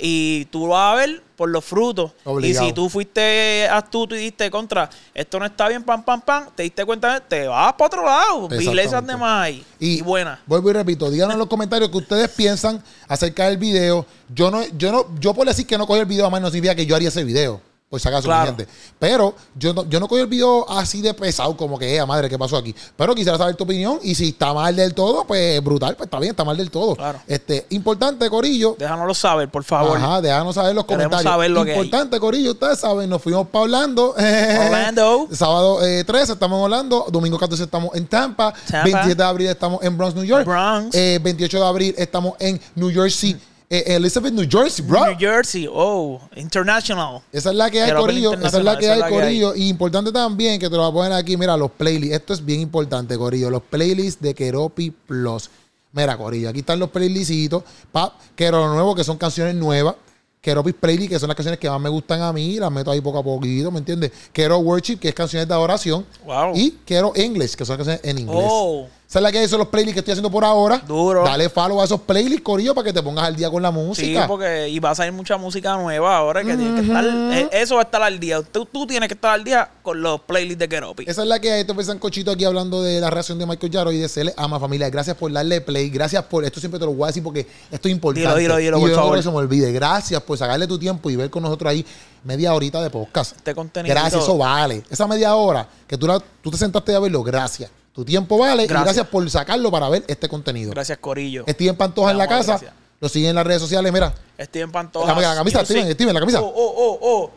y 0.00 0.46
tú 0.46 0.68
vas 0.68 0.92
a 0.92 0.96
ver 0.96 1.22
por 1.36 1.48
los 1.48 1.64
frutos. 1.64 2.12
Obligado. 2.24 2.66
Y 2.66 2.68
si 2.68 2.74
tú 2.74 2.88
fuiste 2.88 3.68
astuto 3.68 4.14
y 4.14 4.18
diste 4.18 4.50
contra, 4.50 4.88
esto 5.14 5.38
no 5.38 5.46
está 5.46 5.68
bien, 5.68 5.82
pam, 5.82 6.02
pam, 6.02 6.20
pam, 6.20 6.48
te 6.54 6.64
diste 6.64 6.84
cuenta, 6.84 7.20
te 7.20 7.46
vas 7.46 7.72
para 7.74 7.86
otro 7.86 8.04
lado. 8.04 8.48
Iglesias 8.60 9.06
de 9.06 9.16
más 9.16 9.44
ahí. 9.44 9.64
Y, 9.78 10.02
buenas. 10.02 10.38
Vuelvo 10.46 10.70
y 10.70 10.72
repito, 10.74 11.10
díganos 11.10 11.34
en 11.34 11.38
los 11.38 11.48
comentarios 11.48 11.90
que 11.90 11.98
ustedes 11.98 12.28
piensan 12.30 12.82
acerca 13.08 13.46
del 13.48 13.58
video. 13.58 14.06
Yo 14.34 14.50
no, 14.50 14.62
yo 14.76 14.92
no, 14.92 15.06
yo 15.18 15.34
por 15.34 15.46
decir 15.46 15.66
que 15.66 15.78
no 15.78 15.86
cogí 15.86 16.00
el 16.00 16.06
video 16.06 16.26
a 16.26 16.30
más 16.30 16.40
no 16.40 16.50
significa 16.50 16.74
que 16.74 16.86
yo 16.86 16.96
haría 16.96 17.08
ese 17.08 17.24
video. 17.24 17.69
Por 17.90 17.98
si 17.98 18.06
acaso, 18.06 18.28
Claro. 18.28 18.46
gente. 18.46 18.68
Pero 19.00 19.34
yo 19.56 19.74
no, 19.74 19.84
yo 19.88 19.98
no 19.98 20.06
cogí 20.06 20.20
el 20.20 20.28
video 20.28 20.64
así 20.70 21.02
de 21.02 21.12
pesado, 21.12 21.56
como 21.56 21.76
que, 21.76 21.96
eh, 21.96 22.06
madre, 22.06 22.28
¿qué 22.28 22.38
pasó 22.38 22.56
aquí? 22.56 22.72
Pero 22.96 23.16
quisiera 23.16 23.36
saber 23.36 23.56
tu 23.56 23.64
opinión. 23.64 23.98
Y 24.04 24.14
si 24.14 24.28
está 24.28 24.54
mal 24.54 24.76
del 24.76 24.94
todo, 24.94 25.24
pues 25.24 25.60
brutal, 25.60 25.96
pues 25.96 26.06
está 26.06 26.20
bien, 26.20 26.30
está 26.30 26.44
mal 26.44 26.56
del 26.56 26.70
todo. 26.70 26.94
Claro. 26.94 27.20
Este, 27.26 27.66
importante, 27.70 28.30
Corillo. 28.30 28.76
Déjanoslo 28.78 29.12
saber, 29.12 29.48
por 29.48 29.64
favor. 29.64 29.98
Ajá, 29.98 30.20
déjanos 30.20 30.54
saber 30.54 30.72
los 30.72 30.84
Queremos 30.84 31.06
comentarios. 31.06 31.32
saber 31.32 31.50
lo 31.50 31.64
que 31.64 31.72
hay. 31.72 31.78
Importante, 31.80 32.20
Corillo, 32.20 32.52
ustedes 32.52 32.78
saben, 32.78 33.10
nos 33.10 33.20
fuimos 33.20 33.48
para 33.48 33.64
Orlando. 33.64 34.10
Orlando. 34.16 35.26
Sábado 35.32 35.84
eh, 35.84 36.04
13 36.04 36.34
estamos 36.34 36.58
en 36.58 36.64
Orlando. 36.66 37.06
Domingo 37.10 37.40
14 37.40 37.64
estamos 37.64 37.92
en 37.96 38.06
Tampa. 38.06 38.52
Tampa. 38.70 38.84
27 38.84 39.14
de 39.16 39.24
abril 39.24 39.48
estamos 39.48 39.82
en 39.82 39.98
Bronx, 39.98 40.14
New 40.14 40.22
York. 40.22 40.46
Bronx. 40.46 40.94
Eh, 40.94 41.18
28 41.20 41.58
de 41.58 41.66
abril 41.66 41.94
estamos 41.98 42.34
en 42.38 42.60
New 42.76 42.92
Jersey. 42.92 43.36
Eh, 43.70 43.84
Elizabeth, 43.86 44.32
New 44.34 44.48
Jersey, 44.50 44.84
bro. 44.84 45.06
New 45.06 45.16
Jersey, 45.16 45.68
oh, 45.72 46.20
international. 46.34 47.22
Esa 47.30 47.50
es 47.50 47.56
la 47.56 47.70
que 47.70 47.80
hay, 47.80 47.92
Corillo. 47.92 48.34
Esa 48.34 48.58
es 48.58 48.64
la 48.64 48.76
que 48.76 48.90
hay. 48.90 49.00
Corillo. 49.08 49.54
Y 49.54 49.68
importante 49.68 50.10
también 50.10 50.58
que 50.58 50.68
te 50.68 50.76
lo 50.76 50.82
voy 50.82 50.90
a 50.90 50.92
poner 50.92 51.12
aquí. 51.12 51.36
Mira, 51.36 51.56
los 51.56 51.70
playlists. 51.70 52.16
Esto 52.16 52.32
es 52.32 52.44
bien 52.44 52.60
importante, 52.60 53.16
Corillo. 53.16 53.48
Los 53.48 53.62
playlists 53.62 54.20
de 54.20 54.34
Keropi 54.34 54.90
Plus. 54.90 55.48
Mira, 55.92 56.18
Corillo, 56.18 56.48
aquí 56.48 56.58
están 56.58 56.80
los 56.80 56.90
playlistitos. 56.90 57.62
Pa, 57.92 58.12
Quero 58.34 58.58
lo 58.58 58.74
nuevo, 58.74 58.94
que 58.94 59.04
son 59.04 59.16
canciones 59.16 59.54
nuevas. 59.54 59.94
Keropi 60.40 60.72
Playlist, 60.72 61.10
que 61.10 61.18
son 61.18 61.28
las 61.28 61.36
canciones 61.36 61.60
que 61.60 61.68
más 61.68 61.80
me 61.80 61.90
gustan 61.90 62.22
a 62.22 62.32
mí. 62.32 62.58
Las 62.58 62.72
meto 62.72 62.90
ahí 62.90 63.00
poco 63.00 63.18
a 63.18 63.22
poquito, 63.22 63.70
¿me 63.70 63.78
entiendes? 63.78 64.10
Quiero 64.32 64.58
Worship, 64.58 64.96
que 64.96 65.08
es 65.08 65.14
canciones 65.14 65.46
de 65.46 65.54
adoración. 65.54 66.06
Wow. 66.24 66.56
Y 66.56 66.78
quiero 66.84 67.12
English, 67.14 67.54
que 67.54 67.64
son 67.64 67.76
canciones 67.76 68.00
en 68.02 68.18
inglés. 68.18 68.46
Oh. 68.48 68.88
¿Sabes 69.12 69.24
la 69.24 69.32
que 69.32 69.38
hay? 69.40 69.48
Son 69.48 69.58
los 69.58 69.66
playlists 69.66 69.94
que 69.94 69.98
estoy 69.98 70.12
haciendo 70.12 70.30
por 70.30 70.44
ahora. 70.44 70.78
Duro. 70.86 71.24
Dale 71.24 71.48
follow 71.50 71.80
a 71.80 71.84
esos 71.84 72.00
playlists, 72.00 72.42
Corillo, 72.44 72.76
para 72.76 72.84
que 72.84 72.92
te 72.92 73.02
pongas 73.02 73.24
al 73.24 73.34
día 73.34 73.50
con 73.50 73.60
la 73.60 73.70
Sí, 73.70 73.74
música. 73.74 74.28
porque 74.28 74.68
y 74.68 74.78
va 74.78 74.90
a 74.90 74.94
salir 74.94 75.12
mucha 75.12 75.36
música 75.36 75.74
nueva 75.76 76.16
ahora 76.16 76.44
que 76.44 76.56
tiene 76.56 76.80
que 76.80 76.86
estar. 76.86 77.04
eh, 77.04 77.48
Eso 77.50 77.74
va 77.74 77.80
a 77.80 77.84
estar 77.86 78.00
al 78.04 78.20
día. 78.20 78.40
Tú, 78.40 78.66
tú 78.66 78.86
tienes 78.86 79.08
que 79.08 79.14
estar 79.14 79.32
al 79.32 79.42
día 79.42 79.68
con 79.82 80.00
los 80.00 80.20
playlists 80.20 80.60
de 80.60 80.68
Keropi. 80.68 81.04
Esa 81.08 81.22
es 81.22 81.28
la 81.28 81.40
que 81.40 81.50
hay. 81.50 81.62
Esto 81.62 81.74
fue 81.74 81.82
Sancochito 81.82 82.30
aquí 82.30 82.44
hablando 82.44 82.84
de 82.84 83.00
la 83.00 83.10
reacción 83.10 83.36
de 83.40 83.46
Michael 83.46 83.72
Yaro 83.72 83.90
y 83.90 83.98
de 83.98 84.08
Se 84.08 84.22
le 84.22 84.32
ama 84.36 84.60
familia. 84.60 84.88
Gracias 84.90 85.16
por 85.16 85.32
darle 85.32 85.60
play. 85.60 85.90
Gracias 85.90 86.22
por. 86.26 86.44
Esto 86.44 86.60
siempre 86.60 86.78
te 86.78 86.86
lo 86.86 86.92
voy 86.92 87.02
a 87.02 87.06
decir 87.08 87.24
porque 87.24 87.48
esto 87.68 87.88
es 87.88 87.92
importante. 87.92 88.20
Dilo, 88.38 88.38
dilo, 88.38 88.56
dilo, 88.58 88.76
y 88.78 88.80
por 88.82 88.90
yo 88.90 88.94
no 88.96 89.02
favor. 89.02 89.16
que 89.16 89.22
se 89.24 89.30
me 89.30 89.36
olvide. 89.38 89.72
Gracias 89.72 90.22
por 90.22 90.38
sacarle 90.38 90.68
tu 90.68 90.78
tiempo 90.78 91.10
y 91.10 91.16
ver 91.16 91.30
con 91.30 91.42
nosotros 91.42 91.68
ahí 91.68 91.84
media 92.22 92.54
horita 92.54 92.80
de 92.80 92.90
podcast. 92.90 93.34
Este 93.34 93.56
contenido. 93.56 93.92
Gracias, 93.92 94.22
eso 94.22 94.38
vale. 94.38 94.84
Esa 94.88 95.08
media 95.08 95.34
hora 95.34 95.66
que 95.88 95.98
tú, 95.98 96.06
la- 96.06 96.22
tú 96.40 96.48
te 96.52 96.56
sentaste 96.56 96.94
a 96.94 97.00
verlo, 97.00 97.24
gracias. 97.24 97.72
Tu 97.92 98.04
tiempo 98.04 98.38
vale 98.38 98.64
y 98.64 98.66
Gracias. 98.66 98.84
gracias 98.84 99.06
por 99.08 99.28
sacarlo 99.30 99.70
para 99.70 99.88
ver 99.88 100.04
este 100.06 100.28
contenido. 100.28 100.70
Gracias, 100.70 100.98
Corillo. 100.98 101.44
Steven 101.48 101.76
Pantoja 101.76 102.12
en 102.12 102.18
la 102.18 102.28
casa. 102.28 102.52
gracias. 102.52 102.72
Lo 103.00 103.08
siguen 103.08 103.30
en 103.30 103.36
las 103.36 103.46
redes 103.46 103.60
sociales. 103.62 103.92
Mira. 103.92 104.14
Steven 104.38 104.70
Pantoja. 104.70 105.14
La- 105.14 105.20
la 105.20 105.34
camisa. 105.34 105.64
Steven, 105.64 105.90
Steven, 105.92 106.14
la 106.14 106.20
camisa. 106.20 106.40
Oh, 106.40 106.52
oh, 106.54 106.74
oh, 106.76 106.98
oh. 107.02 107.30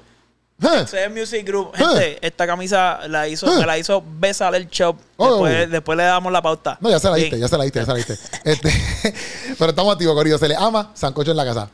CM 0.85 1.19
Music 1.19 1.45
Group. 1.45 1.75
Gente, 1.75 2.19
esta 2.25 2.45
camisa 2.47 2.99
la 3.07 3.27
hizo, 3.27 3.47
me 3.47 3.65
la 3.65 3.77
hizo 3.77 4.03
Besaler 4.05 4.67
Shop. 4.69 4.95
Oh. 5.17 5.27
Después, 5.45 5.71
después 5.71 5.97
le 5.97 6.03
damos 6.03 6.31
la 6.31 6.41
pauta. 6.41 6.77
No, 6.79 6.89
ya 6.89 6.99
se 6.99 7.09
la 7.09 7.15
diste, 7.15 7.39
ya 7.39 7.47
se 7.47 7.57
la 7.57 7.63
diste, 7.63 7.79
ya 7.79 7.85
se 7.85 7.91
la 7.91 7.97
diste. 7.97 8.17
Este, 8.43 8.71
pero 9.59 9.71
estamos 9.71 9.91
activos, 9.93 10.15
Corillo. 10.15 10.37
Se 10.37 10.47
le 10.47 10.55
ama. 10.55 10.91
Sancocho 10.93 11.31
en 11.31 11.37
la 11.37 11.45
casa. 11.45 11.69